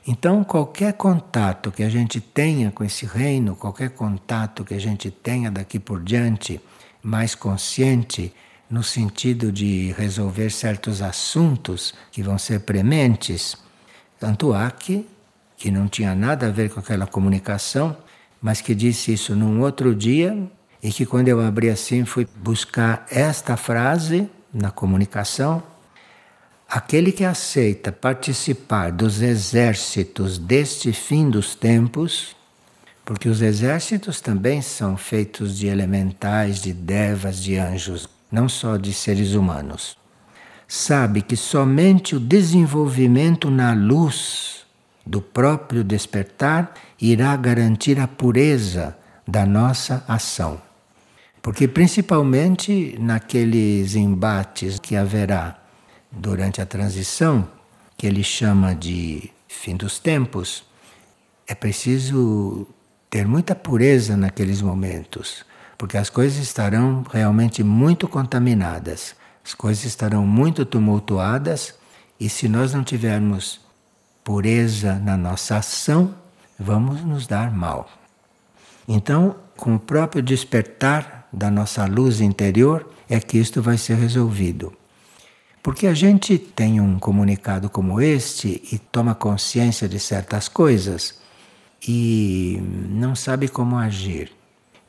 Então, 0.07 0.43
qualquer 0.43 0.93
contato 0.93 1.71
que 1.71 1.81
a 1.81 1.89
gente 1.89 2.21
tenha 2.21 2.71
com 2.71 2.83
esse 2.83 3.07
reino, 3.07 3.55
qualquer 3.55 3.89
contato 3.89 4.63
que 4.63 4.75
a 4.75 4.79
gente 4.79 5.09
tenha 5.09 5.49
daqui 5.49 5.79
por 5.79 6.03
diante, 6.03 6.61
mais 7.01 7.33
consciente 7.33 8.31
no 8.69 8.83
sentido 8.83 9.51
de 9.51 9.93
resolver 9.97 10.51
certos 10.51 11.01
assuntos 11.01 11.93
que 12.11 12.21
vão 12.21 12.37
ser 12.37 12.61
prementes. 12.61 13.55
Tanto 14.19 14.51
que 15.57 15.71
não 15.71 15.87
tinha 15.87 16.13
nada 16.13 16.47
a 16.47 16.51
ver 16.51 16.69
com 16.69 16.79
aquela 16.79 17.07
comunicação, 17.07 17.97
mas 18.41 18.61
que 18.61 18.75
disse 18.75 19.13
isso 19.13 19.35
num 19.35 19.61
outro 19.61 19.95
dia 19.95 20.37
e 20.83 20.91
que 20.91 21.05
quando 21.05 21.29
eu 21.29 21.41
abri 21.41 21.69
assim 21.69 22.05
fui 22.05 22.27
buscar 22.35 23.05
esta 23.09 23.57
frase 23.57 24.29
na 24.53 24.69
comunicação. 24.69 25.63
Aquele 26.67 27.11
que 27.11 27.23
aceita 27.23 27.91
participar 27.91 28.91
dos 28.91 29.21
exércitos 29.21 30.37
deste 30.37 30.91
fim 30.91 31.29
dos 31.29 31.55
tempos, 31.55 32.35
porque 33.05 33.29
os 33.29 33.41
exércitos 33.41 34.19
também 34.19 34.61
são 34.61 34.97
feitos 34.97 35.57
de 35.57 35.67
elementais, 35.67 36.61
de 36.61 36.73
devas, 36.73 37.41
de 37.41 37.57
anjos, 37.57 38.09
não 38.31 38.49
só 38.49 38.77
de 38.77 38.91
seres 38.91 39.33
humanos. 39.33 39.95
Sabe 40.67 41.21
que 41.21 41.37
somente 41.37 42.15
o 42.15 42.19
desenvolvimento 42.19 43.51
na 43.51 43.73
luz 43.73 44.65
do 45.05 45.21
próprio 45.21 45.83
despertar 45.83 46.73
irá 46.99 47.35
garantir 47.35 47.99
a 47.99 48.07
pureza 48.07 48.97
da 49.27 49.45
nossa 49.45 50.03
ação. 50.07 50.59
Porque, 51.43 51.67
principalmente 51.67 52.97
naqueles 52.99 53.95
embates 53.95 54.79
que 54.79 54.95
haverá 54.95 55.59
durante 56.15 56.61
a 56.61 56.65
transição, 56.65 57.47
que 57.97 58.07
ele 58.07 58.23
chama 58.23 58.73
de 58.73 59.31
fim 59.47 59.75
dos 59.75 59.99
tempos, 59.99 60.63
é 61.47 61.53
preciso 61.53 62.67
ter 63.09 63.27
muita 63.27 63.53
pureza 63.53 64.17
naqueles 64.17 64.61
momentos 64.61 65.45
porque 65.77 65.97
as 65.97 66.09
coisas 66.09 66.37
estarão 66.41 67.03
realmente 67.11 67.63
muito 67.63 68.07
contaminadas, 68.07 69.15
as 69.43 69.53
coisas 69.53 69.85
estarão 69.85 70.25
muito 70.25 70.65
tumultuadas, 70.65 71.75
e 72.19 72.29
se 72.29 72.47
nós 72.47 72.73
não 72.73 72.83
tivermos 72.83 73.59
pureza 74.23 74.95
na 74.95 75.17
nossa 75.17 75.57
ação, 75.57 76.15
vamos 76.57 77.03
nos 77.03 77.27
dar 77.27 77.51
mal. 77.51 77.89
Então, 78.87 79.35
com 79.57 79.75
o 79.75 79.79
próprio 79.79 80.21
despertar 80.21 81.27
da 81.31 81.51
nossa 81.51 81.85
luz 81.85 82.21
interior, 82.21 82.89
é 83.09 83.19
que 83.19 83.37
isto 83.37 83.61
vai 83.61 83.77
ser 83.77 83.95
resolvido. 83.95 84.73
Porque 85.65 85.87
a 85.87 85.95
gente 85.95 86.37
tem 86.37 86.79
um 86.79 86.99
comunicado 86.99 87.71
como 87.71 87.99
este 87.99 88.61
e 88.71 88.77
toma 88.77 89.15
consciência 89.15 89.89
de 89.89 89.99
certas 89.99 90.47
coisas 90.47 91.15
e 91.87 92.61
não 92.87 93.15
sabe 93.15 93.47
como 93.47 93.75
agir. 93.75 94.31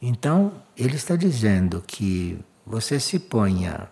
Então, 0.02 0.52
ele 0.76 0.96
está 0.96 1.16
dizendo 1.16 1.82
que 1.86 2.38
você 2.66 3.00
se 3.00 3.18
ponha 3.18 3.88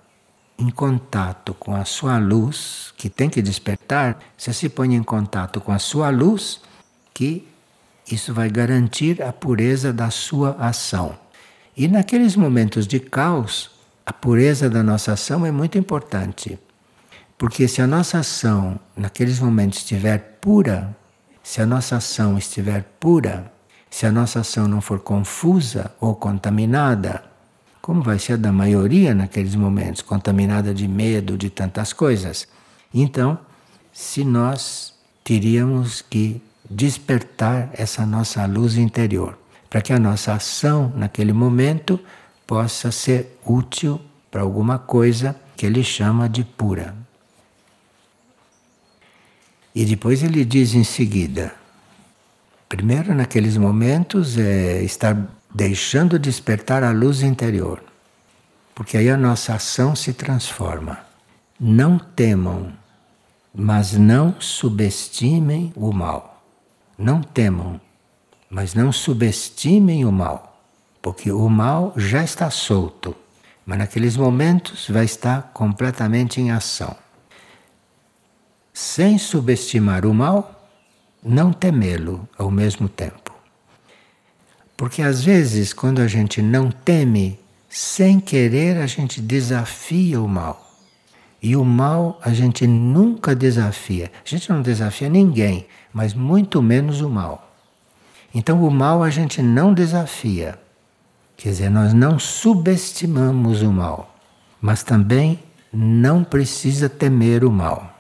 em 0.59 0.69
contato 0.69 1.55
com 1.55 1.75
a 1.75 1.87
sua 1.87 2.19
luz, 2.19 2.93
que 2.99 3.09
tem 3.09 3.31
que 3.31 3.41
despertar, 3.41 4.19
você 4.37 4.53
se 4.53 4.69
põe 4.69 4.95
em 4.95 5.03
contato 5.03 5.63
com 5.63 5.73
a 5.73 5.79
sua 5.79 6.11
luz, 6.11 6.61
que 7.15 7.49
isso 8.13 8.35
vai 8.35 8.51
garantir 8.51 9.23
a 9.23 9.33
pureza 9.33 9.91
da 9.91 10.11
sua 10.11 10.51
ação. 10.59 11.19
E 11.75 11.89
naqueles 11.89 12.37
momentos 12.37 12.87
de 12.87 13.01
caos, 13.01 13.71
a 14.05 14.13
pureza 14.13 14.69
da 14.69 14.83
nossa 14.83 15.15
ação 15.15 15.47
é 15.47 15.51
muito 15.51 15.79
importante. 15.79 16.59
Porque 17.37 17.67
se 17.67 17.83
a 17.83 17.87
nossa 17.87 18.19
ação 18.19 18.79
naqueles 18.97 19.41
momentos 19.41 19.79
estiver 19.79 20.39
pura, 20.41 20.97
se 21.43 21.61
a 21.61 21.67
nossa 21.67 21.97
ação 21.97 22.39
estiver 22.39 22.85
pura, 23.01 23.53
se 23.91 24.07
a 24.07 24.13
nossa 24.13 24.41
ação 24.41 24.67
não 24.67 24.81
for 24.81 25.01
confusa 25.01 25.93
ou 26.01 26.15
contaminada, 26.15 27.25
como 27.83 28.03
vai 28.03 28.19
ser 28.19 28.35
a 28.35 28.37
da 28.37 28.51
maioria 28.51 29.15
naqueles 29.15 29.55
momentos, 29.55 30.01
contaminada 30.01 30.73
de 30.73 30.89
medo, 30.89 31.37
de 31.37 31.51
tantas 31.51 31.93
coisas. 31.93 32.49
Então, 32.93 33.39
se 33.93 34.25
nós 34.25 34.95
teríamos 35.23 36.01
que 36.03 36.43
despertar 36.69 37.69
essa 37.75 38.07
nossa 38.07 38.47
luz 38.47 38.77
interior, 38.77 39.39
para 39.69 39.83
que 39.83 39.93
a 39.93 39.99
nossa 39.99 40.33
ação 40.33 40.93
naquele 40.97 41.33
momento 41.33 42.01
possa 42.47 42.91
ser 42.91 43.39
útil 43.45 44.01
para 44.31 44.43
alguma 44.43 44.79
coisa 44.79 45.37
que 45.57 45.67
ele 45.67 45.85
chama 45.85 46.29
de 46.29 46.43
pura. 46.43 47.04
E 49.75 49.85
depois 49.85 50.23
ele 50.23 50.45
diz 50.45 50.75
em 50.75 50.85
seguida: 50.85 51.53
Primeiro, 52.69 53.15
naqueles 53.15 53.57
momentos, 53.57 54.39
é 54.39 54.83
estar 54.83 55.17
deixando 55.53 56.19
despertar 56.19 56.85
a 56.85 56.93
luz 56.93 57.23
interior, 57.23 57.83
porque 58.75 58.97
aí 58.97 59.11
a 59.11 59.17
nossa 59.17 59.55
ação 59.55 59.97
se 59.97 60.13
transforma. 60.13 60.99
Não 61.59 61.99
temam, 61.99 62.73
mas 63.55 63.93
não 63.93 64.41
subestimem 64.41 65.73
o 65.77 65.93
mal. 65.93 66.43
Não 66.97 67.21
temam, 67.21 67.81
mas 68.49 68.75
não 68.75 68.93
subestimem 68.93 70.05
o 70.05 70.13
mal, 70.13 70.61
porque 71.03 71.33
o 71.33 71.49
mal 71.49 71.93
já 71.97 72.23
está 72.23 72.51
solto, 72.51 73.15
mas 73.67 73.79
naqueles 73.79 74.17
momentos 74.17 74.89
vai 74.89 75.05
estar 75.05 75.51
completamente 75.53 76.41
em 76.41 76.53
ação. 76.53 76.97
Sem 78.77 79.19
subestimar 79.19 80.05
o 80.05 80.13
mal, 80.13 80.69
não 81.23 81.53
temê-lo 81.53 82.29
ao 82.37 82.51
mesmo 82.51 82.89
tempo. 82.89 83.33
Porque 84.77 85.01
às 85.01 85.23
vezes, 85.23 85.73
quando 85.73 86.01
a 86.01 86.09
gente 86.09 86.43
não 86.43 86.73
teme, 86.73 87.39
sem 87.69 88.19
querer 88.19 88.79
a 88.79 88.87
gente 88.87 89.21
desafia 89.21 90.21
o 90.21 90.29
mal. 90.29 90.73
E 91.41 91.55
o 91.55 91.65
mal 91.65 92.19
a 92.21 92.35
gente 92.35 92.67
nunca 92.67 93.33
desafia. 93.33 94.11
A 94.25 94.29
gente 94.29 94.51
não 94.51 94.61
desafia 94.61 95.09
ninguém, 95.09 95.69
mas 95.93 96.13
muito 96.13 96.61
menos 96.61 97.01
o 97.01 97.09
mal. 97.09 97.55
Então 98.35 98.65
o 98.65 98.71
mal 98.73 99.05
a 99.05 99.11
gente 99.11 99.41
não 99.41 99.73
desafia. 99.73 100.59
Quer 101.37 101.51
dizer, 101.51 101.71
nós 101.71 101.95
não 101.95 102.19
subestimamos 102.19 103.63
o 103.63 103.71
mal, 103.71 104.17
mas 104.61 104.83
também 104.83 105.39
não 105.73 106.25
precisa 106.25 106.89
temer 106.89 107.45
o 107.45 107.53
mal. 107.53 107.94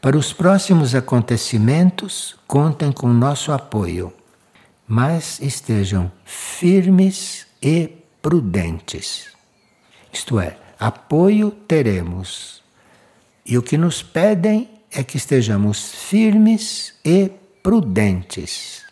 Para 0.00 0.16
os 0.16 0.32
próximos 0.32 0.94
acontecimentos, 0.94 2.34
contem 2.46 2.90
com 2.90 3.08
nosso 3.08 3.52
apoio, 3.52 4.10
mas 4.88 5.38
estejam 5.40 6.10
firmes 6.24 7.46
e 7.62 7.98
prudentes. 8.22 9.26
Isto 10.10 10.40
é, 10.40 10.56
apoio 10.78 11.50
teremos. 11.50 12.62
E 13.44 13.58
o 13.58 13.62
que 13.62 13.76
nos 13.76 14.02
pedem 14.02 14.70
é 14.90 15.04
que 15.04 15.18
estejamos 15.18 15.92
firmes 15.92 16.94
e 17.04 17.30
prudentes. 17.62 18.82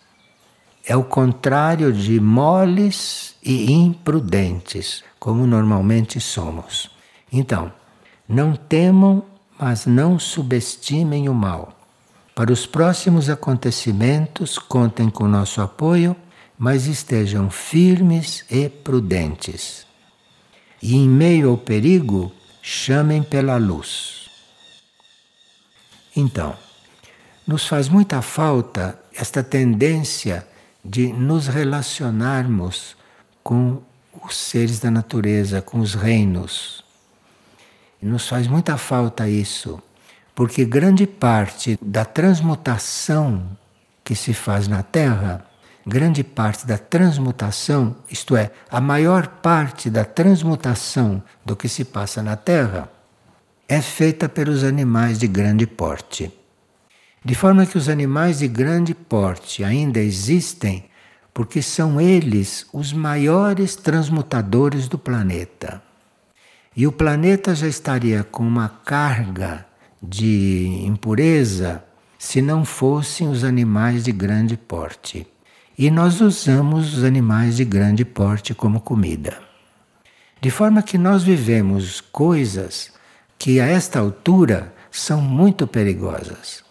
É 0.87 0.95
o 0.95 1.05
contrário 1.05 1.91
de 1.91 2.21
moles 2.21 3.35
e 3.43 3.73
imprudentes, 3.73 5.03
como 5.19 5.47
normalmente 5.47 6.21
somos. 6.21 6.91
Então, 7.33 7.73
não 8.29 8.55
temam 8.55 9.25
mas 9.59 9.87
não 9.87 10.19
subestimem 10.19 11.29
o 11.29 11.35
mal. 11.35 11.75
Para 12.35 12.53
os 12.53 12.67
próximos 12.67 13.29
acontecimentos, 13.29 14.59
contem 14.59 15.11
com 15.11 15.27
nosso 15.27 15.61
apoio, 15.61 16.15
mas 16.57 16.87
estejam 16.87 17.51
firmes 17.51 18.45
e 18.51 18.69
prudentes. 18.69 19.87
E 20.81 20.95
em 20.95 21.09
meio 21.09 21.51
ao 21.51 21.59
perigo, 21.59 22.33
chamem 22.63 23.23
pela 23.23 23.57
luz. 23.57 24.29
Então, 26.15 26.55
nos 27.47 27.67
faz 27.67 27.89
muita 27.89 28.23
falta 28.23 29.01
esta 29.15 29.43
tendência 29.43 30.47
de 30.85 31.13
nos 31.13 31.49
relacionarmos 31.49 32.97
com 33.43 33.83
os 34.25 34.37
seres 34.37 34.79
da 34.79 34.91
natureza, 34.91 35.61
com 35.61 35.81
os 35.81 35.95
reinos, 35.95 36.85
nos 38.07 38.29
faz 38.29 38.47
muita 38.47 38.77
falta 38.77 39.29
isso, 39.29 39.83
porque 40.35 40.65
grande 40.65 41.07
parte 41.07 41.79
da 41.83 42.05
transmutação 42.05 43.57
que 44.05 44.15
se 44.15 44.33
faz 44.33 44.69
na 44.69 44.83
Terra, 44.83 45.45
grande 45.87 46.23
parte 46.23 46.67
da 46.67 46.79
transmutação, 46.79 47.97
isto 48.11 48.37
é, 48.37 48.51
a 48.71 48.81
maior 48.81 49.27
parte 49.27 49.91
da 49.91 50.05
transmutação 50.05 51.23
do 51.45 51.57
que 51.57 51.69
se 51.69 51.85
passa 51.85 52.23
na 52.23 52.37
Terra, 52.37 52.91
é 53.69 53.83
feita 53.83 54.29
pelos 54.29 54.65
animais 54.65 55.19
de 55.19 55.27
grande 55.27 55.67
porte. 55.67 56.33
De 57.25 57.35
forma 57.35 57.67
que 57.67 57.77
os 57.77 57.89
animais 57.89 58.39
de 58.39 58.49
grande 58.49 58.95
porte 58.95 59.65
ainda 59.65 59.99
existem 59.99 60.89
porque 61.35 61.63
são 61.63 62.01
eles 62.01 62.67
os 62.73 62.93
maiores 62.93 63.77
transmutadores 63.77 64.89
do 64.89 64.99
planeta. 64.99 65.83
E 66.79 66.87
o 66.87 66.93
planeta 66.93 67.57
já 67.57 67.67
estaria 67.67 68.23
com 68.23 68.47
uma 68.47 68.69
carga 68.69 69.67
de 70.01 70.85
impureza 70.87 71.83
se 72.17 72.41
não 72.41 72.65
fossem 72.65 73.29
os 73.29 73.43
animais 73.43 74.05
de 74.05 74.13
grande 74.13 74.57
porte. 74.57 75.27
E 75.77 75.91
nós 75.91 76.21
usamos 76.21 76.97
os 76.97 77.03
animais 77.03 77.57
de 77.57 77.65
grande 77.65 78.05
porte 78.05 78.55
como 78.55 78.81
comida. 78.81 79.41
De 80.41 80.53
forma 80.53 80.81
que 80.81 80.97
nós 80.97 81.25
vivemos 81.25 82.01
coisas 82.01 82.93
que 83.37 83.59
a 83.59 83.67
esta 83.67 83.99
altura 83.99 84.73
são 84.89 85.21
muito 85.21 85.67
perigosas. 85.67 86.63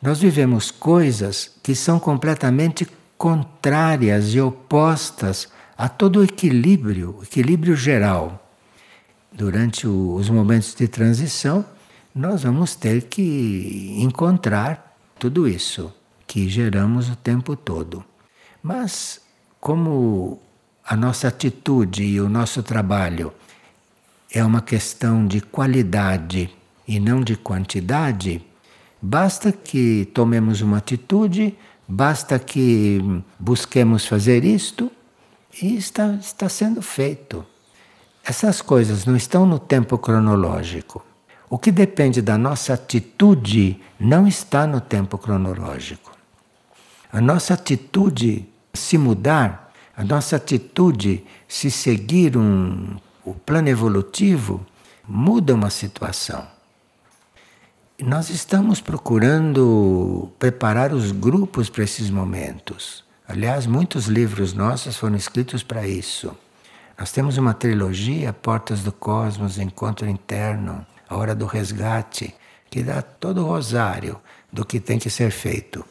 Nós 0.00 0.20
vivemos 0.20 0.70
coisas 0.70 1.50
que 1.64 1.74
são 1.74 1.98
completamente 1.98 2.86
contrárias 3.18 4.32
e 4.34 4.40
opostas 4.40 5.48
a 5.76 5.88
todo 5.88 6.20
o 6.20 6.24
equilíbrio, 6.24 7.18
equilíbrio 7.24 7.74
geral. 7.74 8.41
Durante 9.34 9.86
os 9.86 10.28
momentos 10.28 10.74
de 10.74 10.86
transição, 10.86 11.64
nós 12.14 12.42
vamos 12.42 12.74
ter 12.74 13.04
que 13.04 13.94
encontrar 13.98 14.94
tudo 15.18 15.48
isso 15.48 15.92
que 16.26 16.48
geramos 16.48 17.08
o 17.08 17.16
tempo 17.16 17.56
todo. 17.56 18.04
Mas, 18.62 19.22
como 19.58 20.38
a 20.84 20.94
nossa 20.94 21.28
atitude 21.28 22.02
e 22.04 22.20
o 22.20 22.28
nosso 22.28 22.62
trabalho 22.62 23.32
é 24.30 24.44
uma 24.44 24.60
questão 24.60 25.26
de 25.26 25.40
qualidade 25.40 26.50
e 26.86 27.00
não 27.00 27.22
de 27.22 27.34
quantidade, 27.34 28.44
basta 29.00 29.50
que 29.50 30.10
tomemos 30.12 30.60
uma 30.60 30.76
atitude, 30.76 31.56
basta 31.88 32.38
que 32.38 33.00
busquemos 33.38 34.06
fazer 34.06 34.44
isto 34.44 34.92
e 35.62 35.76
está, 35.76 36.14
está 36.14 36.48
sendo 36.48 36.82
feito. 36.82 37.46
Essas 38.24 38.62
coisas 38.62 39.04
não 39.04 39.16
estão 39.16 39.44
no 39.44 39.58
tempo 39.58 39.98
cronológico. 39.98 41.04
O 41.50 41.58
que 41.58 41.72
depende 41.72 42.22
da 42.22 42.38
nossa 42.38 42.74
atitude 42.74 43.80
não 43.98 44.26
está 44.26 44.66
no 44.66 44.80
tempo 44.80 45.18
cronológico. 45.18 46.12
A 47.12 47.20
nossa 47.20 47.54
atitude 47.54 48.48
se 48.72 48.96
mudar, 48.96 49.72
a 49.94 50.04
nossa 50.04 50.36
atitude 50.36 51.26
se 51.46 51.70
seguir 51.70 52.36
um, 52.38 52.96
o 53.24 53.34
plano 53.34 53.68
evolutivo, 53.68 54.64
muda 55.06 55.54
uma 55.54 55.68
situação. 55.68 56.46
Nós 58.00 58.30
estamos 58.30 58.80
procurando 58.80 60.32
preparar 60.38 60.94
os 60.94 61.12
grupos 61.12 61.68
para 61.68 61.84
esses 61.84 62.08
momentos. 62.08 63.04
Aliás, 63.28 63.66
muitos 63.66 64.06
livros 64.06 64.54
nossos 64.54 64.96
foram 64.96 65.16
escritos 65.16 65.62
para 65.62 65.86
isso. 65.86 66.34
Nós 66.98 67.10
temos 67.10 67.38
uma 67.38 67.54
trilogia, 67.54 68.32
Portas 68.32 68.82
do 68.82 68.92
Cosmos, 68.92 69.58
Encontro 69.58 70.08
Interno, 70.08 70.86
a 71.08 71.16
hora 71.16 71.34
do 71.34 71.46
resgate, 71.46 72.34
que 72.70 72.82
dá 72.82 73.02
todo 73.02 73.42
o 73.42 73.46
rosário 73.46 74.20
do 74.52 74.64
que 74.64 74.78
tem 74.78 74.98
que 74.98 75.10
ser 75.10 75.30
feito. 75.30 75.84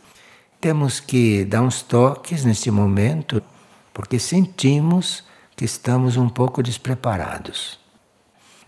Temos 0.60 1.00
que 1.00 1.44
dar 1.46 1.64
uns 1.64 1.82
toques 1.82 2.46
nesse 2.46 2.70
momento, 2.70 3.42
porque 3.94 4.20
sentimos 4.20 5.24
que 5.56 5.66
estamos 5.66 6.18
um 6.18 6.30
pouco 6.30 6.62
despreparados. 6.62 7.80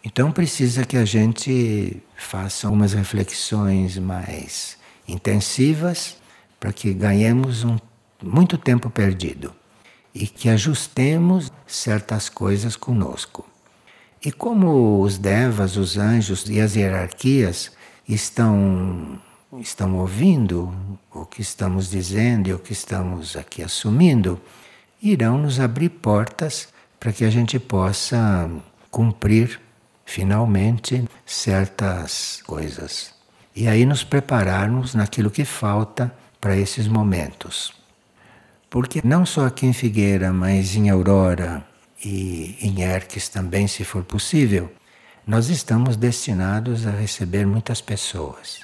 Então 0.04 0.32
precisa 0.32 0.86
que 0.86 0.98
a 0.98 1.06
gente 1.06 2.02
faça 2.18 2.68
algumas 2.68 2.94
reflexões 2.94 3.98
mais 3.98 4.78
intensivas 5.08 6.18
para 6.60 6.74
que 6.74 6.94
ganhemos 6.94 7.64
um, 7.64 7.78
muito 8.22 8.58
tempo 8.58 8.90
perdido 8.90 9.54
e 10.14 10.28
que 10.28 10.50
ajustemos 10.50 11.52
certas 11.66 12.30
coisas 12.30 12.76
conosco. 12.76 13.46
E 14.24 14.32
como 14.32 15.02
os 15.02 15.18
devas, 15.18 15.76
os 15.76 15.98
anjos 15.98 16.50
e 16.50 16.62
as 16.62 16.76
hierarquias 16.76 17.72
estão, 18.08 19.20
estão 19.60 19.98
ouvindo 19.98 20.74
o 21.12 21.26
que 21.26 21.42
estamos 21.42 21.90
dizendo 21.90 22.48
e 22.48 22.54
o 22.54 22.60
que 22.60 22.74
estamos 22.74 23.36
aqui 23.36 23.62
assumindo, 23.62 24.40
irão 25.02 25.38
nos 25.38 25.60
abrir 25.60 25.90
portas 25.90 26.70
para 27.00 27.12
que 27.12 27.26
a 27.26 27.30
gente 27.30 27.60
possa 27.60 28.50
cumprir 28.90 29.60
finalmente 30.06 31.04
certas 31.26 32.42
coisas. 32.46 33.14
E 33.56 33.68
aí 33.68 33.86
nos 33.86 34.04
prepararmos 34.04 34.96
naquilo 34.96 35.30
que 35.30 35.44
falta 35.44 36.14
para 36.40 36.56
esses 36.56 36.88
momentos. 36.88 37.83
Porque 38.74 39.02
não 39.04 39.24
só 39.24 39.46
aqui 39.46 39.68
em 39.68 39.72
Figueira, 39.72 40.34
mas 40.34 40.76
em 40.76 40.90
Aurora, 40.90 41.64
e 42.04 42.58
em 42.60 42.82
Erques 42.82 43.30
também, 43.30 43.68
se 43.68 43.84
for 43.84 44.04
possível, 44.04 44.74
nós 45.28 45.48
estamos 45.50 45.96
destinados 45.96 46.88
a 46.88 46.90
receber 46.90 47.46
muitas 47.46 47.82
pessoas. 47.82 48.62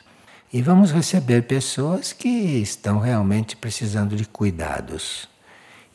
E 0.51 0.63
vamos 0.63 0.89
receber 0.91 1.43
pessoas 1.43 2.11
que 2.11 2.27
estão 2.27 2.97
realmente 2.97 3.55
precisando 3.55 4.15
de 4.15 4.25
cuidados. 4.25 5.29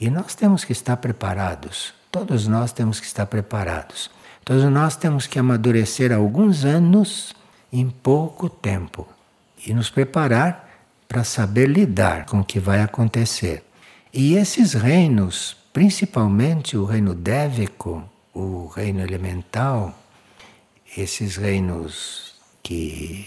E 0.00 0.08
nós 0.08 0.36
temos 0.36 0.64
que 0.64 0.70
estar 0.70 0.96
preparados. 0.98 1.92
Todos 2.12 2.46
nós 2.46 2.70
temos 2.70 3.00
que 3.00 3.06
estar 3.06 3.26
preparados. 3.26 4.12
Todos 4.44 4.62
nós 4.70 4.94
temos 4.94 5.26
que 5.26 5.40
amadurecer 5.40 6.12
alguns 6.12 6.64
anos 6.64 7.34
em 7.72 7.90
pouco 7.90 8.48
tempo 8.48 9.08
e 9.66 9.74
nos 9.74 9.90
preparar 9.90 10.70
para 11.08 11.24
saber 11.24 11.68
lidar 11.68 12.26
com 12.26 12.38
o 12.38 12.44
que 12.44 12.60
vai 12.60 12.80
acontecer. 12.80 13.64
E 14.14 14.36
esses 14.36 14.74
reinos 14.74 15.56
principalmente 15.74 16.76
o 16.76 16.84
reino 16.84 17.12
dévico, 17.16 18.08
o 18.32 18.68
reino 18.68 19.00
elemental, 19.00 19.92
esses 20.96 21.36
reinos 21.36 22.36
que 22.62 23.26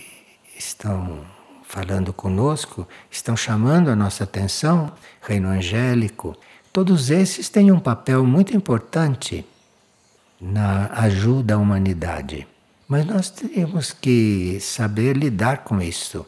estão 0.58 1.26
falando 1.64 2.14
conosco, 2.14 2.88
estão 3.12 3.36
chamando 3.36 3.90
a 3.90 3.98
nossa 3.98 4.24
atenção, 4.24 4.94
reino 5.22 5.50
angélico, 5.50 6.38
todos 6.72 7.10
esses 7.10 7.50
têm 7.50 7.70
um 7.70 7.82
papel 7.82 8.26
muito 8.26 8.56
importante 8.56 9.46
na 10.40 10.90
ajuda 10.94 11.56
à 11.56 11.58
humanidade. 11.58 12.48
Mas 12.88 13.06
nós 13.06 13.30
teríamos 13.30 13.92
que 13.92 14.58
saber 14.62 15.18
lidar 15.18 15.66
com 15.66 15.82
isso. 15.82 16.26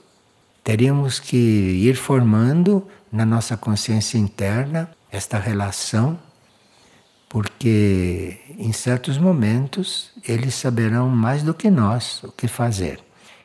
Teríamos 0.62 1.18
que 1.18 1.38
ir 1.38 1.96
formando 1.96 2.86
na 3.12 3.26
nossa 3.26 3.58
consciência 3.58 4.18
interna 4.18 4.90
esta 5.12 5.40
relação, 5.40 6.20
porque 7.28 8.40
em 8.58 8.72
certos 8.72 9.18
momentos 9.18 10.12
eles 10.28 10.56
saberão 10.56 11.10
mais 11.10 11.44
do 11.44 11.54
que 11.54 11.70
nós 11.70 12.24
o 12.24 12.32
que 12.32 12.48
fazer. 12.48 13.00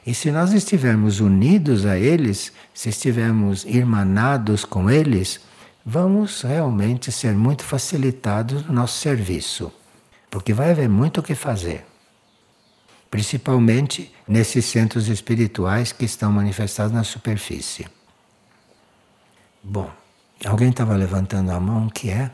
E 0.07 0.13
se 0.15 0.31
nós 0.31 0.53
estivermos 0.53 1.21
unidos 1.21 1.87
a 1.87 1.99
eles, 1.99 2.53
se 2.75 2.91
estivermos 2.91 3.65
irmanados 3.65 4.65
com 4.65 4.91
eles, 4.91 5.41
vamos 5.85 6.43
realmente 6.43 7.11
ser 7.11 7.35
muito 7.35 7.63
facilitados 7.65 8.67
no 8.67 8.73
nosso 8.73 8.99
serviço, 8.99 9.73
porque 10.31 10.53
vai 10.53 10.71
haver 10.71 10.89
muito 10.89 11.21
o 11.21 11.23
que 11.23 11.35
fazer. 11.35 11.87
Principalmente 13.11 14.13
nesses 14.27 14.65
centros 14.65 15.09
espirituais 15.09 15.93
que 15.93 16.05
estão 16.05 16.33
manifestados 16.33 16.93
na 16.93 17.05
superfície. 17.05 17.87
Bom, 19.65 19.91
Alguém 20.45 20.69
estava 20.69 20.95
levantando 20.95 21.51
a 21.53 21.59
mão, 21.59 21.89
que 21.89 22.11
é? 22.11 22.31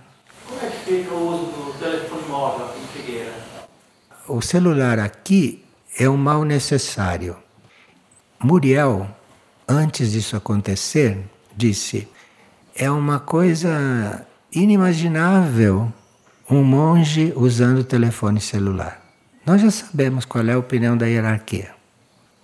Como 0.46 0.60
é 0.60 0.68
que 0.68 0.78
fica 0.78 1.14
o 1.14 1.28
uso 1.28 1.44
do 1.44 1.78
telefone 1.78 2.28
móvel 2.28 2.66
aqui 2.66 2.80
em 2.80 2.86
Figueira? 2.88 3.34
O 4.26 4.40
celular 4.40 4.98
aqui 4.98 5.64
é 5.96 6.08
um 6.08 6.16
mal 6.16 6.44
necessário. 6.44 7.36
Muriel, 8.42 9.08
antes 9.68 10.10
disso 10.10 10.34
acontecer, 10.34 11.18
disse: 11.56 12.08
é 12.74 12.90
uma 12.90 13.20
coisa 13.20 14.26
inimaginável 14.52 15.92
um 16.50 16.64
monge 16.64 17.32
usando 17.36 17.78
o 17.78 17.84
telefone 17.84 18.40
celular. 18.40 19.00
Nós 19.46 19.60
já 19.60 19.70
sabemos 19.70 20.24
qual 20.24 20.44
é 20.48 20.54
a 20.54 20.58
opinião 20.58 20.96
da 20.96 21.06
hierarquia. 21.06 21.70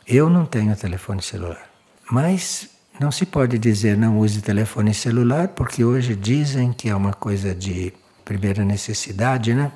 Eu 0.06 0.30
não 0.30 0.46
tenho 0.46 0.76
telefone 0.76 1.20
celular. 1.22 1.68
Mas 2.08 2.70
não 2.98 3.10
se 3.10 3.26
pode 3.26 3.58
dizer 3.58 3.96
não 3.96 4.18
use 4.18 4.40
telefone 4.40 4.94
celular, 4.94 5.48
porque 5.48 5.84
hoje 5.84 6.14
dizem 6.14 6.72
que 6.72 6.88
é 6.88 6.94
uma 6.94 7.12
coisa 7.12 7.54
de 7.54 7.92
primeira 8.24 8.64
necessidade, 8.64 9.54
né? 9.54 9.70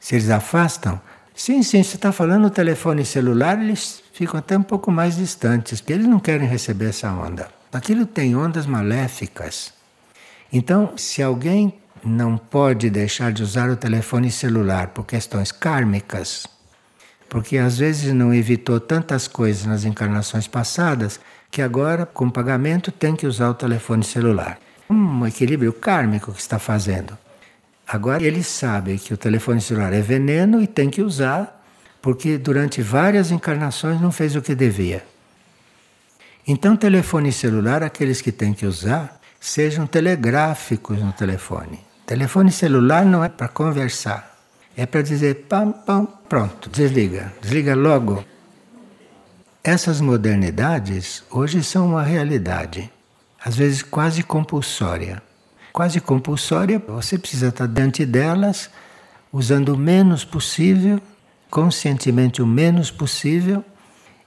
Se 0.00 0.16
eles 0.16 0.30
afastam? 0.30 1.00
Sim, 1.34 1.62
sim, 1.62 1.82
você 1.82 1.96
está 1.96 2.12
falando 2.12 2.46
o 2.46 2.50
telefone 2.50 3.04
celular, 3.04 3.60
eles 3.60 4.02
ficam 4.12 4.38
até 4.38 4.56
um 4.56 4.62
pouco 4.62 4.90
mais 4.90 5.16
distantes, 5.16 5.80
porque 5.80 5.92
eles 5.92 6.06
não 6.06 6.20
querem 6.20 6.46
receber 6.46 6.90
essa 6.90 7.10
onda. 7.10 7.48
Aquilo 7.72 8.04
tem 8.04 8.36
ondas 8.36 8.66
maléficas. 8.66 9.72
Então, 10.52 10.92
se 10.96 11.22
alguém 11.22 11.74
não 12.04 12.36
pode 12.36 12.90
deixar 12.90 13.32
de 13.32 13.42
usar 13.42 13.70
o 13.70 13.76
telefone 13.76 14.30
celular 14.30 14.88
por 14.88 15.06
questões 15.06 15.50
kármicas, 15.50 16.46
porque 17.32 17.56
às 17.56 17.78
vezes 17.78 18.12
não 18.12 18.34
evitou 18.34 18.78
tantas 18.78 19.26
coisas 19.26 19.64
nas 19.64 19.86
encarnações 19.86 20.46
passadas 20.46 21.18
que 21.50 21.62
agora, 21.62 22.04
com 22.04 22.28
pagamento, 22.28 22.92
tem 22.92 23.16
que 23.16 23.26
usar 23.26 23.48
o 23.48 23.54
telefone 23.54 24.04
celular. 24.04 24.58
Um 24.90 25.26
equilíbrio 25.26 25.72
kármico 25.72 26.30
que 26.30 26.40
está 26.42 26.58
fazendo. 26.58 27.16
Agora 27.88 28.22
ele 28.22 28.42
sabe 28.42 28.98
que 28.98 29.14
o 29.14 29.16
telefone 29.16 29.62
celular 29.62 29.94
é 29.94 30.02
veneno 30.02 30.60
e 30.60 30.66
tem 30.66 30.90
que 30.90 31.00
usar, 31.00 31.64
porque 32.02 32.36
durante 32.36 32.82
várias 32.82 33.30
encarnações 33.30 33.98
não 33.98 34.12
fez 34.12 34.36
o 34.36 34.42
que 34.42 34.54
devia. 34.54 35.02
Então, 36.46 36.76
telefone 36.76 37.32
celular, 37.32 37.82
aqueles 37.82 38.20
que 38.20 38.30
têm 38.30 38.52
que 38.52 38.66
usar, 38.66 39.18
sejam 39.40 39.86
telegráficos 39.86 41.00
no 41.00 41.14
telefone. 41.14 41.80
Telefone 42.04 42.52
celular 42.52 43.06
não 43.06 43.24
é 43.24 43.30
para 43.30 43.48
conversar. 43.48 44.31
É 44.76 44.86
para 44.86 45.02
dizer 45.02 45.46
pam, 45.48 45.72
pam, 45.72 46.06
pronto, 46.28 46.70
desliga. 46.70 47.32
Desliga 47.40 47.74
logo. 47.74 48.24
Essas 49.62 50.00
modernidades 50.00 51.22
hoje 51.30 51.62
são 51.62 51.90
uma 51.90 52.02
realidade, 52.02 52.90
às 53.44 53.54
vezes 53.54 53.82
quase 53.82 54.22
compulsória. 54.22 55.22
Quase 55.72 56.00
compulsória, 56.00 56.78
você 56.80 57.16
precisa 57.16 57.48
estar 57.48 57.68
diante 57.68 58.04
delas, 58.04 58.68
usando 59.32 59.70
o 59.70 59.78
menos 59.78 60.24
possível, 60.24 61.00
conscientemente 61.48 62.42
o 62.42 62.46
menos 62.46 62.90
possível, 62.90 63.64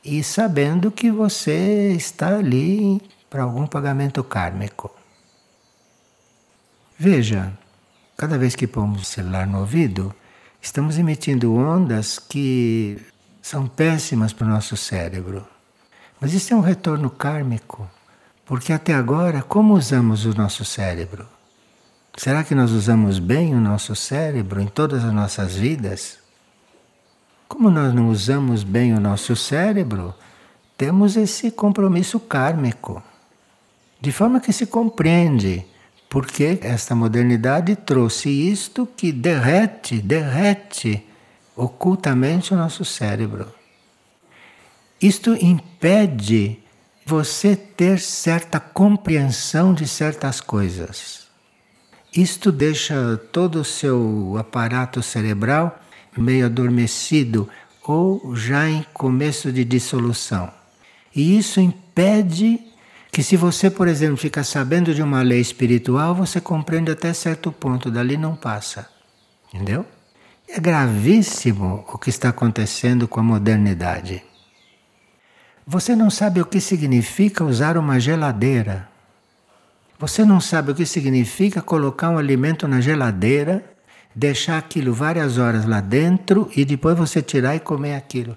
e 0.03 0.23
sabendo 0.23 0.89
que 0.89 1.11
você 1.11 1.91
está 1.91 2.37
ali 2.37 3.01
para 3.29 3.43
algum 3.43 3.67
pagamento 3.67 4.23
kármico. 4.23 4.89
Veja, 6.97 7.51
cada 8.15 8.37
vez 8.37 8.55
que 8.55 8.65
pomos 8.65 9.01
o 9.01 9.05
celular 9.05 9.45
no 9.45 9.59
ouvido, 9.59 10.15
estamos 10.65 10.97
emitindo 10.97 11.53
ondas 11.53 12.17
que 12.17 12.99
são 13.39 13.67
péssimas 13.67 14.33
para 14.33 14.47
o 14.47 14.49
nosso 14.49 14.75
cérebro. 14.75 15.45
Mas 16.19 16.33
isso 16.33 16.55
é 16.55 16.57
um 16.57 16.61
retorno 16.61 17.07
kármico, 17.07 17.87
porque 18.47 18.73
até 18.73 18.91
agora, 18.91 19.43
como 19.43 19.75
usamos 19.75 20.25
o 20.25 20.33
nosso 20.33 20.65
cérebro? 20.65 21.27
Será 22.17 22.43
que 22.43 22.55
nós 22.55 22.71
usamos 22.71 23.19
bem 23.19 23.53
o 23.53 23.61
nosso 23.61 23.95
cérebro 23.95 24.59
em 24.59 24.65
todas 24.65 25.05
as 25.05 25.13
nossas 25.13 25.55
vidas? 25.55 26.17
Como 27.47 27.69
nós 27.69 27.93
não 27.93 28.09
usamos 28.09 28.63
bem 28.63 28.91
o 28.95 28.99
nosso 28.99 29.35
cérebro, 29.35 30.15
temos 30.75 31.15
esse 31.15 31.51
compromisso 31.51 32.19
kármico. 32.19 33.03
De 34.01 34.11
forma 34.11 34.39
que 34.39 34.51
se 34.51 34.65
compreende 34.65 35.63
porque 36.09 36.59
esta 36.61 36.95
modernidade 36.95 37.75
trouxe 37.75 38.29
isto 38.29 38.85
que 38.85 39.11
derrete, 39.11 39.97
derrete 39.97 41.05
ocultamente 41.55 42.53
o 42.53 42.57
nosso 42.57 42.85
cérebro. 42.85 43.53
Isto 45.01 45.35
impede 45.35 46.59
você 47.05 47.55
ter 47.55 47.99
certa 47.99 48.59
compreensão 48.59 49.73
de 49.73 49.87
certas 49.87 50.41
coisas. 50.41 51.27
Isto 52.15 52.51
deixa 52.51 53.17
todo 53.31 53.59
o 53.59 53.65
seu 53.65 54.35
aparato 54.39 55.03
cerebral 55.03 55.79
meio 56.17 56.45
adormecido 56.45 57.49
ou 57.83 58.35
já 58.35 58.69
em 58.69 58.85
começo 58.93 59.51
de 59.51 59.63
dissolução. 59.65 60.51
E 61.15 61.37
isso 61.37 61.59
impede 61.59 62.59
que 63.15 63.23
se 63.23 63.37
você, 63.37 63.69
por 63.69 63.87
exemplo, 63.87 64.17
fica 64.17 64.43
sabendo 64.43 64.93
de 64.93 65.01
uma 65.01 65.21
lei 65.21 65.39
espiritual, 65.39 66.13
você 66.13 66.41
compreende 66.41 66.91
até 66.91 67.13
certo 67.13 67.49
ponto, 67.49 67.89
dali 67.89 68.17
não 68.17 68.35
passa. 68.35 68.89
Entendeu? 69.53 69.85
É 70.49 70.59
gravíssimo 70.59 71.85
o 71.87 71.97
que 71.97 72.09
está 72.09 72.27
acontecendo 72.27 73.07
com 73.07 73.21
a 73.21 73.23
modernidade. 73.23 74.21
Você 75.65 75.95
não 75.95 76.09
sabe 76.09 76.41
o 76.41 76.45
que 76.45 76.59
significa 76.59 77.45
usar 77.45 77.77
uma 77.77 78.01
geladeira. 78.01 78.89
Você 79.97 80.25
não 80.25 80.41
sabe 80.41 80.71
o 80.71 80.75
que 80.75 80.85
significa 80.85 81.61
colocar 81.61 82.09
um 82.09 82.17
alimento 82.17 82.67
na 82.67 82.81
geladeira, 82.81 83.63
deixar 84.13 84.57
aquilo 84.57 84.93
várias 84.93 85.37
horas 85.37 85.63
lá 85.63 85.79
dentro 85.79 86.51
e 86.53 86.65
depois 86.65 86.97
você 86.97 87.21
tirar 87.21 87.55
e 87.55 87.61
comer 87.61 87.95
aquilo. 87.95 88.35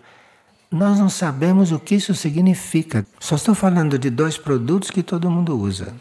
Nós 0.70 0.98
não 0.98 1.08
sabemos 1.08 1.72
o 1.72 1.78
que 1.78 1.94
isso 1.94 2.14
significa. 2.14 3.06
Só 3.18 3.36
estou 3.36 3.54
falando 3.54 3.98
de 3.98 4.10
dois 4.10 4.36
produtos 4.36 4.90
que 4.90 5.02
todo 5.02 5.30
mundo 5.30 5.58
usa. 5.58 5.94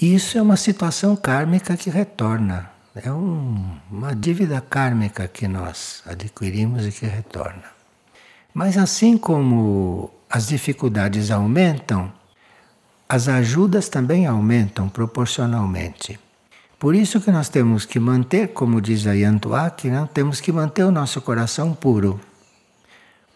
Isso 0.00 0.38
é 0.38 0.42
uma 0.42 0.56
situação 0.56 1.16
kármica 1.16 1.76
que 1.76 1.90
retorna. 1.90 2.70
É 2.94 3.10
um, 3.10 3.76
uma 3.90 4.14
dívida 4.14 4.60
kármica 4.60 5.26
que 5.26 5.48
nós 5.48 6.02
adquirimos 6.06 6.86
e 6.86 6.92
que 6.92 7.06
retorna. 7.06 7.64
Mas 8.54 8.78
assim 8.78 9.18
como 9.18 10.10
as 10.30 10.46
dificuldades 10.46 11.30
aumentam, 11.30 12.12
as 13.08 13.28
ajudas 13.28 13.88
também 13.88 14.26
aumentam 14.26 14.88
proporcionalmente. 14.88 16.18
Por 16.78 16.94
isso 16.94 17.20
que 17.20 17.30
nós 17.30 17.48
temos 17.48 17.84
que 17.84 17.98
manter, 17.98 18.48
como 18.48 18.80
diz 18.80 19.06
a 19.06 19.12
Yantuak, 19.12 19.88
né? 19.88 20.08
temos 20.12 20.40
que 20.40 20.52
manter 20.52 20.84
o 20.84 20.90
nosso 20.90 21.20
coração 21.20 21.72
puro. 21.72 22.20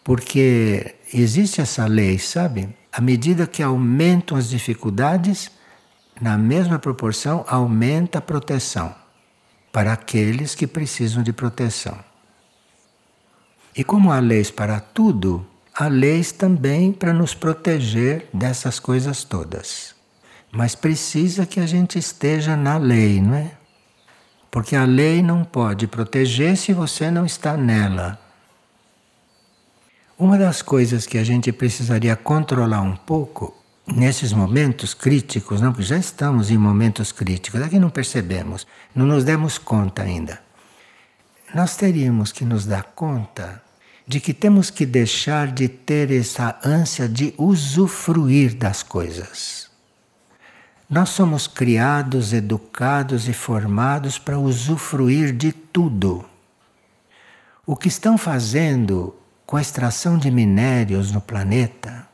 Porque 0.03 0.95
existe 1.13 1.61
essa 1.61 1.85
lei, 1.85 2.17
sabe? 2.17 2.69
À 2.91 2.99
medida 2.99 3.47
que 3.47 3.61
aumentam 3.61 4.37
as 4.37 4.49
dificuldades, 4.49 5.51
na 6.19 6.37
mesma 6.37 6.79
proporção 6.79 7.45
aumenta 7.47 8.19
a 8.19 8.21
proteção 8.21 8.93
para 9.71 9.93
aqueles 9.93 10.53
que 10.53 10.67
precisam 10.67 11.23
de 11.23 11.31
proteção. 11.31 11.97
E 13.75 13.83
como 13.83 14.11
há 14.11 14.19
leis 14.19 14.51
para 14.51 14.79
tudo, 14.79 15.45
há 15.73 15.87
leis 15.87 16.31
também 16.31 16.91
para 16.91 17.13
nos 17.13 17.33
proteger 17.33 18.27
dessas 18.33 18.79
coisas 18.79 19.23
todas. 19.23 19.95
Mas 20.51 20.75
precisa 20.75 21.45
que 21.45 21.59
a 21.59 21.65
gente 21.65 21.97
esteja 21.97 22.57
na 22.57 22.77
lei, 22.77 23.21
não 23.21 23.35
é? 23.35 23.51
Porque 24.49 24.75
a 24.75 24.83
lei 24.83 25.23
não 25.23 25.45
pode 25.45 25.87
proteger 25.87 26.57
se 26.57 26.73
você 26.73 27.09
não 27.09 27.25
está 27.25 27.55
nela. 27.55 28.19
Uma 30.21 30.37
das 30.37 30.61
coisas 30.61 31.07
que 31.07 31.17
a 31.17 31.23
gente 31.23 31.51
precisaria 31.51 32.15
controlar 32.15 32.83
um 32.83 32.95
pouco 32.95 33.57
nesses 33.87 34.31
momentos 34.31 34.93
críticos, 34.93 35.59
não, 35.59 35.71
porque 35.71 35.87
já 35.87 35.97
estamos 35.97 36.51
em 36.51 36.59
momentos 36.59 37.11
críticos, 37.11 37.59
é 37.59 37.67
que 37.67 37.79
não 37.79 37.89
percebemos, 37.89 38.67
não 38.93 39.07
nos 39.07 39.23
demos 39.23 39.57
conta 39.57 40.03
ainda. 40.03 40.39
Nós 41.55 41.75
teríamos 41.75 42.31
que 42.31 42.45
nos 42.45 42.67
dar 42.67 42.83
conta 42.93 43.63
de 44.07 44.19
que 44.19 44.31
temos 44.31 44.69
que 44.69 44.85
deixar 44.85 45.47
de 45.47 45.67
ter 45.67 46.11
essa 46.11 46.55
ânsia 46.63 47.09
de 47.09 47.33
usufruir 47.35 48.53
das 48.53 48.83
coisas. 48.83 49.71
Nós 50.87 51.09
somos 51.09 51.47
criados, 51.47 52.31
educados 52.31 53.27
e 53.27 53.33
formados 53.33 54.19
para 54.19 54.37
usufruir 54.37 55.35
de 55.35 55.51
tudo. 55.51 56.23
O 57.65 57.75
que 57.75 57.87
estão 57.87 58.19
fazendo 58.19 59.15
com 59.51 59.57
a 59.57 59.61
extração 59.61 60.17
de 60.17 60.31
minérios 60.31 61.11
no 61.11 61.19
planeta 61.19 62.07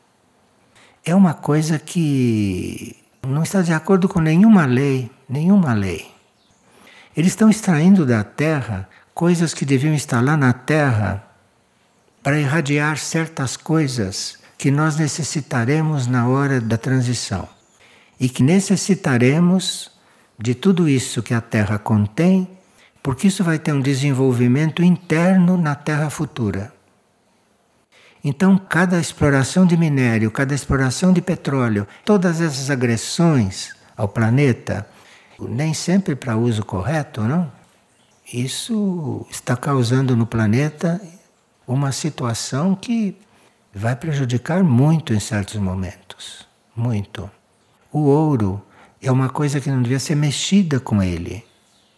é 1.04 1.14
uma 1.14 1.34
coisa 1.34 1.78
que 1.78 2.96
não 3.24 3.44
está 3.44 3.62
de 3.62 3.72
acordo 3.72 4.08
com 4.08 4.18
nenhuma 4.18 4.66
lei, 4.66 5.08
nenhuma 5.28 5.72
lei. 5.72 6.10
Eles 7.16 7.30
estão 7.30 7.48
extraindo 7.48 8.04
da 8.04 8.24
Terra 8.24 8.88
coisas 9.14 9.54
que 9.54 9.64
deviam 9.64 9.94
estar 9.94 10.20
lá 10.20 10.36
na 10.36 10.52
Terra 10.52 11.24
para 12.24 12.40
irradiar 12.40 12.98
certas 12.98 13.56
coisas 13.56 14.36
que 14.58 14.72
nós 14.72 14.96
necessitaremos 14.96 16.08
na 16.08 16.26
hora 16.26 16.60
da 16.60 16.76
transição 16.76 17.48
e 18.18 18.28
que 18.28 18.42
necessitaremos 18.42 19.92
de 20.36 20.56
tudo 20.56 20.88
isso 20.88 21.22
que 21.22 21.34
a 21.34 21.40
Terra 21.40 21.78
contém, 21.78 22.48
porque 23.00 23.28
isso 23.28 23.44
vai 23.44 23.60
ter 23.60 23.72
um 23.72 23.80
desenvolvimento 23.80 24.82
interno 24.82 25.56
na 25.56 25.76
Terra 25.76 26.10
futura. 26.10 26.76
Então, 28.24 28.58
cada 28.58 29.00
exploração 29.00 29.64
de 29.64 29.76
minério, 29.76 30.30
cada 30.30 30.54
exploração 30.54 31.12
de 31.12 31.22
petróleo, 31.22 31.86
todas 32.04 32.40
essas 32.40 32.70
agressões 32.70 33.74
ao 33.96 34.08
planeta, 34.08 34.86
nem 35.38 35.72
sempre 35.72 36.16
para 36.16 36.36
uso 36.36 36.64
correto, 36.64 37.22
não? 37.22 37.50
Isso 38.32 39.26
está 39.30 39.56
causando 39.56 40.16
no 40.16 40.26
planeta 40.26 41.00
uma 41.66 41.92
situação 41.92 42.74
que 42.74 43.16
vai 43.74 43.94
prejudicar 43.94 44.62
muito 44.62 45.14
em 45.14 45.20
certos 45.20 45.56
momentos. 45.56 46.46
Muito. 46.74 47.30
O 47.92 48.00
ouro 48.00 48.60
é 49.00 49.10
uma 49.10 49.28
coisa 49.28 49.60
que 49.60 49.70
não 49.70 49.80
devia 49.80 49.98
ser 49.98 50.14
mexida 50.14 50.78
com 50.80 51.02
ele. 51.02 51.44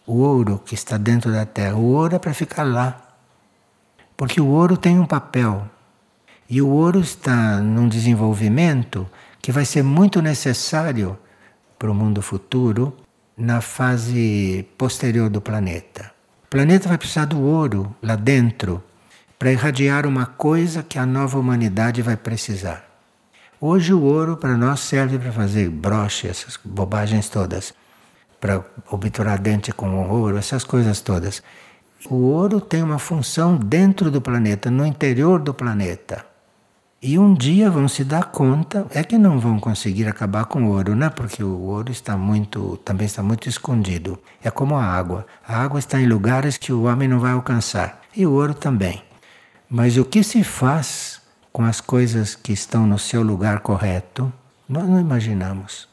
O 0.07 0.19
ouro 0.19 0.61
que 0.65 0.75
está 0.75 0.97
dentro 0.97 1.33
da 1.33 1.45
terra. 1.45 1.77
O 1.77 1.93
ouro 1.95 2.17
é 2.17 2.19
para 2.19 2.35
ficar 2.35 2.63
lá. 2.63 3.01
Porque 4.17 4.41
o 4.41 4.47
ouro 4.47 4.77
tem 4.77 4.99
um 4.99 5.07
papel 5.07 5.69
e 6.51 6.61
o 6.61 6.69
ouro 6.69 6.99
está 6.99 7.61
num 7.61 7.89
desenvolvimento 7.89 9.09
que 9.41 9.53
vai 9.53 9.65
ser 9.65 9.85
muito 9.85 10.21
necessário 10.21 11.17
para 11.79 11.89
o 11.89 11.95
mundo 11.95 12.21
futuro 12.21 12.95
na 13.37 13.61
fase 13.61 14.67
posterior 14.77 15.31
do 15.31 15.41
planeta. 15.41 16.11
O 16.47 16.51
planeta 16.51 16.89
vai 16.89 16.99
precisar 16.99 17.27
do 17.27 17.41
ouro 17.41 17.95
lá 18.03 18.17
dentro 18.17 18.83
para 19.39 19.53
irradiar 19.53 20.07
uma 20.07 20.27
coisa 20.27 20.83
que 20.83 20.99
a 20.99 21.07
nova 21.07 21.39
humanidade 21.39 22.03
vai 22.03 22.17
precisar. 22.17 22.85
Hoje 23.61 23.95
o 23.95 24.03
ouro 24.03 24.37
para 24.37 24.57
nós 24.57 24.81
serve 24.81 25.19
para 25.21 25.31
fazer 25.31 25.71
broche, 25.71 26.27
essas 26.27 26.59
bobagens 26.65 27.29
todas, 27.29 27.73
para 28.41 28.65
obturar 28.91 29.39
dente 29.39 29.71
com 29.71 30.09
ouro, 30.09 30.37
essas 30.37 30.65
coisas 30.65 31.01
todas. 31.01 31.43
O 32.07 32.17
ouro 32.17 32.61
tem 32.61 32.83
uma 32.83 32.99
função 32.99 33.57
dentro 33.57 34.11
do 34.11 34.21
planeta, 34.21 34.71
no 34.71 34.85
interior 34.85 35.39
do 35.39 35.55
planeta. 35.55 36.30
E 37.03 37.19
um 37.19 37.33
dia 37.33 37.71
vão 37.71 37.89
se 37.89 38.05
dar 38.05 38.25
conta, 38.25 38.87
é 38.91 39.03
que 39.03 39.17
não 39.17 39.41
vão 39.41 39.59
conseguir 39.59 40.07
acabar 40.07 40.45
com 40.45 40.65
o 40.65 40.73
ouro, 40.73 40.95
né? 40.95 41.09
Porque 41.09 41.43
o 41.43 41.59
ouro 41.61 41.91
está 41.91 42.15
muito, 42.15 42.77
também 42.85 43.07
está 43.07 43.23
muito 43.23 43.49
escondido. 43.49 44.19
É 44.45 44.51
como 44.51 44.77
a 44.77 44.85
água. 44.85 45.27
A 45.47 45.63
água 45.63 45.79
está 45.79 45.99
em 45.99 46.07
lugares 46.07 46.59
que 46.59 46.75
o 46.75 46.83
homem 46.83 47.09
não 47.09 47.19
vai 47.19 47.33
alcançar. 47.33 48.03
E 48.15 48.27
o 48.27 48.33
ouro 48.33 48.53
também. 48.53 49.03
Mas 49.69 49.97
o 49.97 50.05
que 50.05 50.23
se 50.23 50.45
faz 50.45 51.23
com 51.51 51.65
as 51.65 51.81
coisas 51.81 52.35
que 52.35 52.53
estão 52.53 52.87
no 52.87 52.99
seu 52.99 53.23
lugar 53.23 53.61
correto, 53.61 54.31
nós 54.69 54.87
não 54.87 55.01
imaginamos. 55.01 55.89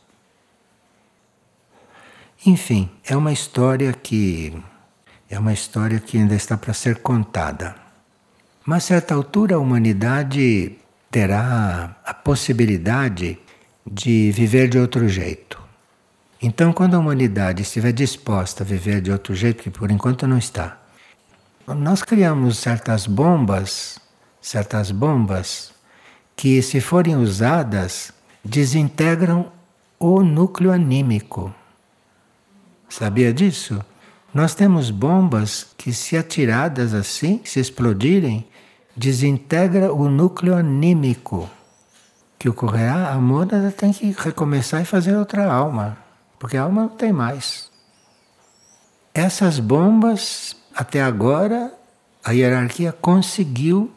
Enfim, 2.46 2.90
é 3.06 3.16
uma 3.16 3.32
história 3.32 3.94
que 3.94 4.62
é 5.30 5.40
uma 5.40 5.54
história 5.54 6.02
que 6.02 6.18
ainda 6.18 6.36
está 6.36 6.58
para 6.58 6.74
ser 6.74 6.98
contada. 6.98 7.76
Mas 8.66 8.84
a 8.84 8.88
certa 8.88 9.16
altura 9.16 9.56
a 9.56 9.60
humanidade 9.60 10.78
terá 11.18 11.96
a 12.06 12.14
possibilidade 12.14 13.40
de 13.84 14.32
viver 14.32 14.70
de 14.70 14.78
outro 14.78 15.10
jeito. 15.10 15.60
Então, 16.40 16.72
quando 16.72 16.94
a 16.94 17.00
humanidade 17.00 17.64
estiver 17.64 17.92
disposta 17.92 18.64
a 18.64 18.68
viver 18.68 19.02
de 19.02 19.12
outro 19.12 19.34
jeito, 19.34 19.64
que 19.64 19.72
por 19.72 19.90
enquanto 19.90 20.28
não 20.28 20.38
está, 20.38 20.80
nós 21.66 22.04
criamos 22.04 22.60
certas 22.60 23.08
bombas, 23.08 24.00
certas 24.40 24.92
bombas 24.92 25.72
que, 26.36 26.62
se 26.62 26.80
forem 26.80 27.16
usadas, 27.16 28.14
desintegram 28.46 29.52
o 30.00 30.22
núcleo 30.22 30.72
anímico. 30.72 31.52
Sabia 32.88 33.34
disso? 33.34 33.84
Nós 34.32 34.54
temos 34.54 34.92
bombas 34.92 35.66
que, 35.76 35.92
se 35.92 36.16
atiradas 36.16 36.94
assim, 36.94 37.42
se 37.44 37.60
explodirem, 37.60 38.46
desintegra 38.98 39.94
o 39.94 40.10
núcleo 40.10 40.56
anímico. 40.56 41.48
Que 42.40 42.50
ocorrerá, 42.50 43.12
a 43.12 43.16
mônada 43.16 43.72
tem 43.72 43.94
que 43.94 44.12
recomeçar 44.12 44.82
e 44.82 44.86
fazer 44.86 45.16
outra 45.16 45.52
alma, 45.52 45.98
porque 46.40 46.58
a 46.58 46.64
alma 46.64 46.84
não 46.84 46.90
tem 46.90 47.12
mais. 47.14 47.72
Essas 49.14 49.60
bombas, 49.60 50.56
até 50.76 51.02
agora, 51.02 51.74
a 52.24 52.32
hierarquia 52.32 52.92
conseguiu 52.92 53.92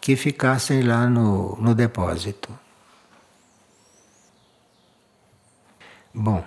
que 0.00 0.14
ficassem 0.16 0.82
lá 0.82 1.08
no, 1.08 1.56
no 1.60 1.74
depósito. 1.74 2.48
Bom, 6.14 6.44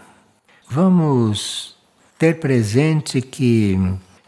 vamos 0.69 1.75
ter 2.17 2.39
presente 2.39 3.21
que 3.21 3.77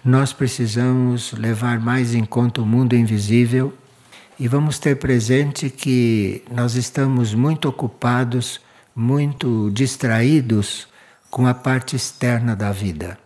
nós 0.06 0.32
precisamos 0.32 1.32
levar 1.34 1.80
mais 1.80 2.14
em 2.14 2.24
conta 2.24 2.62
o 2.62 2.66
mundo 2.66 2.96
invisível 2.96 3.74
e 4.40 4.48
vamos 4.48 4.78
ter 4.78 4.98
presente 4.98 5.68
que 5.68 6.44
nós 6.52 6.76
estamos 6.76 7.34
muito 7.34 7.68
ocupados, 7.68 8.62
muito 8.96 9.72
distraídos 9.72 10.88
com 11.32 11.48
a 11.48 11.56
parte 11.56 11.96
externa 11.96 12.56
da 12.56 12.72
vida. 12.72 13.18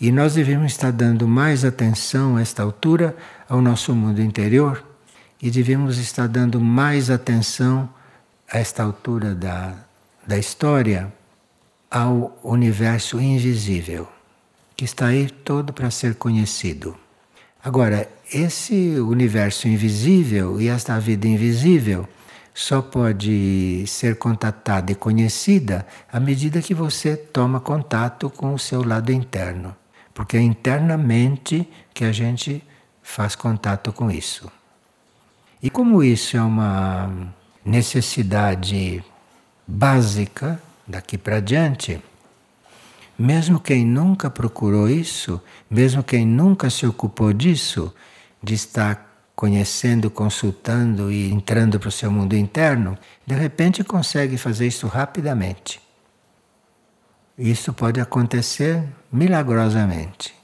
E 0.00 0.10
nós 0.10 0.34
devemos 0.34 0.72
estar 0.72 0.90
dando 0.90 1.28
mais 1.28 1.64
atenção 1.64 2.36
a 2.36 2.40
esta 2.40 2.64
altura 2.64 3.16
ao 3.48 3.62
nosso 3.62 3.94
mundo 3.94 4.20
interior 4.20 4.84
e 5.40 5.52
devemos 5.52 5.98
estar 5.98 6.26
dando 6.26 6.60
mais 6.60 7.10
atenção 7.10 7.88
a 8.50 8.58
esta 8.58 8.82
altura 8.82 9.36
da, 9.36 9.76
da 10.26 10.36
história 10.36 11.12
ao 11.88 12.36
universo 12.42 13.20
invisível 13.20 14.11
que 14.82 14.86
está 14.86 15.06
aí 15.06 15.30
todo 15.30 15.72
para 15.72 15.92
ser 15.92 16.16
conhecido. 16.16 16.96
Agora, 17.62 18.10
esse 18.34 18.98
universo 18.98 19.68
invisível 19.68 20.60
e 20.60 20.66
esta 20.66 20.98
vida 20.98 21.28
invisível 21.28 22.08
só 22.52 22.82
pode 22.82 23.84
ser 23.86 24.16
contatada 24.16 24.90
e 24.90 24.96
conhecida 24.96 25.86
à 26.12 26.18
medida 26.18 26.60
que 26.60 26.74
você 26.74 27.16
toma 27.16 27.60
contato 27.60 28.28
com 28.28 28.54
o 28.54 28.58
seu 28.58 28.82
lado 28.82 29.12
interno. 29.12 29.76
Porque 30.12 30.36
é 30.36 30.40
internamente 30.40 31.68
que 31.94 32.04
a 32.04 32.10
gente 32.10 32.60
faz 33.04 33.36
contato 33.36 33.92
com 33.92 34.10
isso. 34.10 34.50
E 35.62 35.70
como 35.70 36.02
isso 36.02 36.36
é 36.36 36.42
uma 36.42 37.32
necessidade 37.64 39.00
básica 39.64 40.60
daqui 40.88 41.16
para 41.16 41.38
diante, 41.38 42.02
mesmo 43.18 43.60
quem 43.60 43.84
nunca 43.84 44.30
procurou 44.30 44.88
isso, 44.88 45.40
mesmo 45.70 46.02
quem 46.02 46.26
nunca 46.26 46.70
se 46.70 46.86
ocupou 46.86 47.32
disso, 47.32 47.94
de 48.42 48.54
estar 48.54 49.12
conhecendo, 49.34 50.10
consultando 50.10 51.10
e 51.10 51.30
entrando 51.30 51.78
para 51.80 51.88
o 51.88 51.92
seu 51.92 52.10
mundo 52.10 52.36
interno, 52.36 52.96
de 53.26 53.34
repente 53.34 53.82
consegue 53.82 54.36
fazer 54.36 54.66
isso 54.66 54.86
rapidamente. 54.86 55.80
Isso 57.36 57.72
pode 57.72 58.00
acontecer 58.00 58.84
milagrosamente. 59.10 60.34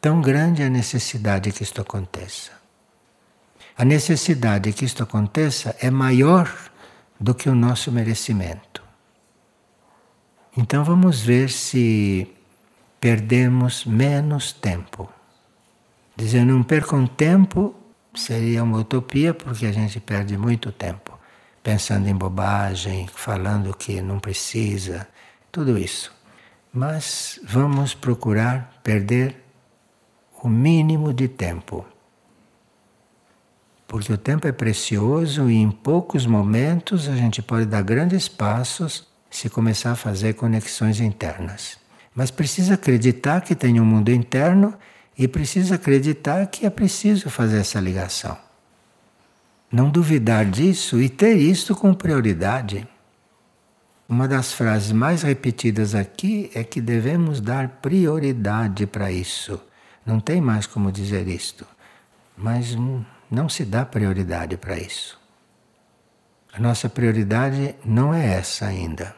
Tão 0.00 0.20
grande 0.20 0.62
é 0.62 0.66
a 0.66 0.70
necessidade 0.70 1.52
que 1.52 1.62
isto 1.62 1.80
aconteça. 1.80 2.52
A 3.76 3.84
necessidade 3.84 4.72
que 4.72 4.84
isto 4.84 5.02
aconteça 5.02 5.76
é 5.80 5.90
maior 5.90 6.52
do 7.20 7.34
que 7.34 7.48
o 7.48 7.54
nosso 7.54 7.92
merecimento. 7.92 8.87
Então 10.60 10.82
vamos 10.82 11.20
ver 11.20 11.50
se 11.50 12.26
perdemos 13.00 13.84
menos 13.84 14.52
tempo. 14.52 15.08
Dizer 16.16 16.44
não 16.44 16.64
percam 16.64 17.06
tempo 17.06 17.76
seria 18.12 18.64
uma 18.64 18.78
utopia 18.78 19.32
porque 19.32 19.66
a 19.66 19.70
gente 19.70 20.00
perde 20.00 20.36
muito 20.36 20.72
tempo 20.72 21.16
pensando 21.62 22.08
em 22.08 22.14
bobagem, 22.14 23.06
falando 23.06 23.72
que 23.72 24.02
não 24.02 24.18
precisa, 24.18 25.06
tudo 25.52 25.78
isso. 25.78 26.12
Mas 26.72 27.38
vamos 27.44 27.94
procurar 27.94 28.80
perder 28.82 29.36
o 30.42 30.48
mínimo 30.48 31.14
de 31.14 31.28
tempo. 31.28 31.86
Porque 33.86 34.12
o 34.12 34.18
tempo 34.18 34.48
é 34.48 34.52
precioso 34.52 35.48
e 35.48 35.54
em 35.54 35.70
poucos 35.70 36.26
momentos 36.26 37.08
a 37.08 37.14
gente 37.14 37.40
pode 37.40 37.66
dar 37.66 37.82
grandes 37.82 38.26
passos 38.26 39.07
se 39.30 39.48
começar 39.48 39.92
a 39.92 39.96
fazer 39.96 40.34
conexões 40.34 41.00
internas. 41.00 41.78
Mas 42.14 42.30
precisa 42.30 42.74
acreditar 42.74 43.42
que 43.42 43.54
tem 43.54 43.80
um 43.80 43.84
mundo 43.84 44.10
interno 44.10 44.74
e 45.16 45.26
precisa 45.28 45.74
acreditar 45.74 46.46
que 46.46 46.64
é 46.64 46.70
preciso 46.70 47.28
fazer 47.28 47.58
essa 47.58 47.80
ligação. 47.80 48.36
Não 49.70 49.90
duvidar 49.90 50.46
disso 50.46 51.00
e 51.00 51.08
ter 51.08 51.36
isto 51.36 51.76
com 51.76 51.92
prioridade. 51.92 52.88
Uma 54.08 54.26
das 54.26 54.52
frases 54.52 54.92
mais 54.92 55.22
repetidas 55.22 55.94
aqui 55.94 56.50
é 56.54 56.64
que 56.64 56.80
devemos 56.80 57.40
dar 57.40 57.68
prioridade 57.82 58.86
para 58.86 59.12
isso. 59.12 59.60
Não 60.06 60.18
tem 60.18 60.40
mais 60.40 60.66
como 60.66 60.90
dizer 60.90 61.28
isto. 61.28 61.66
Mas 62.34 62.74
não 63.30 63.48
se 63.48 63.64
dá 63.64 63.84
prioridade 63.84 64.56
para 64.56 64.78
isso. 64.78 65.20
A 66.52 66.58
nossa 66.58 66.88
prioridade 66.88 67.74
não 67.84 68.14
é 68.14 68.34
essa 68.34 68.66
ainda. 68.66 69.17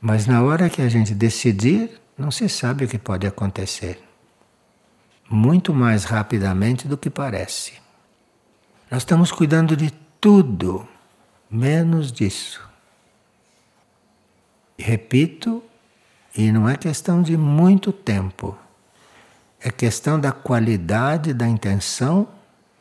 Mas 0.00 0.26
na 0.26 0.42
hora 0.42 0.70
que 0.70 0.80
a 0.80 0.88
gente 0.88 1.12
decidir, 1.12 2.00
não 2.16 2.30
se 2.30 2.48
sabe 2.48 2.84
o 2.84 2.88
que 2.88 2.98
pode 2.98 3.26
acontecer. 3.26 4.00
Muito 5.28 5.74
mais 5.74 6.04
rapidamente 6.04 6.86
do 6.86 6.96
que 6.96 7.10
parece. 7.10 7.72
Nós 8.90 9.02
estamos 9.02 9.32
cuidando 9.32 9.76
de 9.76 9.90
tudo, 10.20 10.86
menos 11.50 12.12
disso. 12.12 12.66
Repito, 14.78 15.62
e 16.36 16.52
não 16.52 16.68
é 16.68 16.76
questão 16.76 17.20
de 17.20 17.36
muito 17.36 17.92
tempo, 17.92 18.56
é 19.60 19.70
questão 19.70 20.20
da 20.20 20.30
qualidade 20.30 21.34
da 21.34 21.48
intenção 21.48 22.28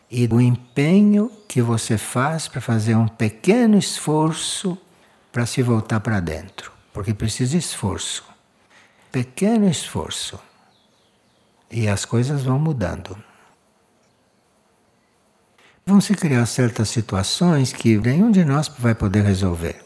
e 0.09 0.27
do 0.27 0.39
empenho 0.39 1.31
que 1.47 1.61
você 1.61 1.97
faz 1.97 2.47
para 2.47 2.61
fazer 2.61 2.95
um 2.95 3.07
pequeno 3.07 3.77
esforço 3.77 4.77
para 5.31 5.45
se 5.47 5.63
voltar 5.63 5.99
para 5.99 6.19
dentro 6.19 6.76
porque 6.97 7.13
precisa 7.13 7.55
esforço. 7.55 8.23
Pequeno 9.11 9.69
esforço. 9.69 10.39
E 11.69 11.87
as 11.87 12.05
coisas 12.05 12.41
vão 12.41 12.57
mudando. 12.57 13.15
Vão 15.85 16.01
se 16.01 16.15
criar 16.15 16.43
certas 16.47 16.89
situações 16.89 17.71
que 17.71 17.99
nenhum 17.99 18.31
de 18.31 18.43
nós 18.43 18.67
vai 18.79 18.95
poder 18.95 19.23
resolver. 19.23 19.85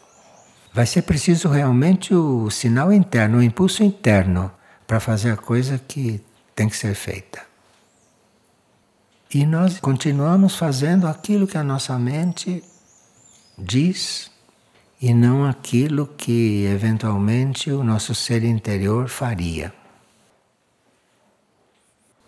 Vai 0.73 0.85
ser 0.85 1.01
preciso 1.01 1.49
realmente 1.49 2.15
o 2.15 2.49
sinal 2.49 2.93
interno, 2.93 3.39
o 3.39 3.43
impulso 3.43 3.83
interno, 3.83 4.49
para 4.87 5.01
fazer 5.01 5.31
a 5.31 5.37
coisa 5.37 5.77
que 5.77 6.23
tem 6.55 6.69
que 6.69 6.77
ser 6.77 6.95
feita. 6.95 7.41
E 9.33 9.45
nós 9.45 9.81
continuamos 9.81 10.55
fazendo 10.55 11.07
aquilo 11.07 11.45
que 11.45 11.57
a 11.57 11.63
nossa 11.63 11.99
mente 11.99 12.63
diz 13.57 14.30
e 15.01 15.13
não 15.13 15.45
aquilo 15.45 16.05
que 16.05 16.63
eventualmente 16.65 17.71
o 17.71 17.83
nosso 17.83 18.13
ser 18.13 18.43
interior 18.43 19.09
faria. 19.09 19.73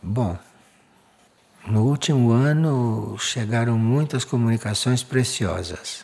Bom, 0.01 0.37
no 1.67 1.83
último 1.83 2.31
ano 2.31 3.15
chegaram 3.19 3.77
muitas 3.77 4.25
comunicações 4.25 5.03
preciosas 5.03 6.03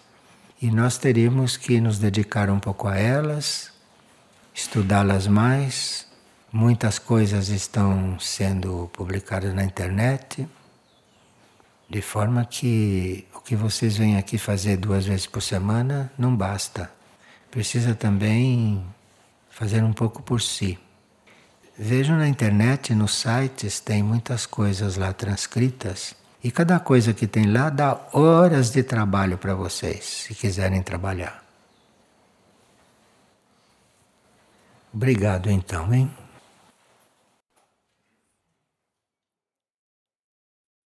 e 0.61 0.69
nós 0.69 0.97
teríamos 0.97 1.57
que 1.57 1.81
nos 1.81 1.97
dedicar 1.97 2.49
um 2.49 2.59
pouco 2.59 2.87
a 2.87 2.97
elas, 2.97 3.71
estudá-las 4.53 5.25
mais. 5.25 6.07
Muitas 6.51 6.97
coisas 6.97 7.49
estão 7.49 8.19
sendo 8.19 8.89
publicadas 8.91 9.53
na 9.53 9.63
internet, 9.63 10.47
de 11.87 12.01
forma 12.01 12.43
que 12.43 13.27
que 13.49 13.55
vocês 13.55 13.97
vêm 13.97 14.15
aqui 14.15 14.37
fazer 14.37 14.77
duas 14.77 15.07
vezes 15.07 15.25
por 15.25 15.41
semana 15.41 16.11
não 16.15 16.35
basta. 16.35 16.87
Precisa 17.49 17.95
também 17.95 18.85
fazer 19.49 19.83
um 19.83 19.91
pouco 19.91 20.21
por 20.21 20.39
si. 20.39 20.77
Vejam 21.75 22.15
na 22.15 22.27
internet, 22.27 22.93
nos 22.93 23.15
sites, 23.15 23.79
tem 23.79 24.03
muitas 24.03 24.45
coisas 24.45 24.97
lá 24.97 25.11
transcritas. 25.13 26.13
E 26.43 26.51
cada 26.51 26.79
coisa 26.79 27.11
que 27.11 27.25
tem 27.25 27.51
lá 27.51 27.71
dá 27.71 27.99
horas 28.13 28.69
de 28.69 28.83
trabalho 28.83 29.35
para 29.35 29.55
vocês, 29.55 30.05
se 30.05 30.35
quiserem 30.35 30.83
trabalhar. 30.83 31.43
Obrigado 34.93 35.49
então, 35.49 35.91
hein? 35.91 36.15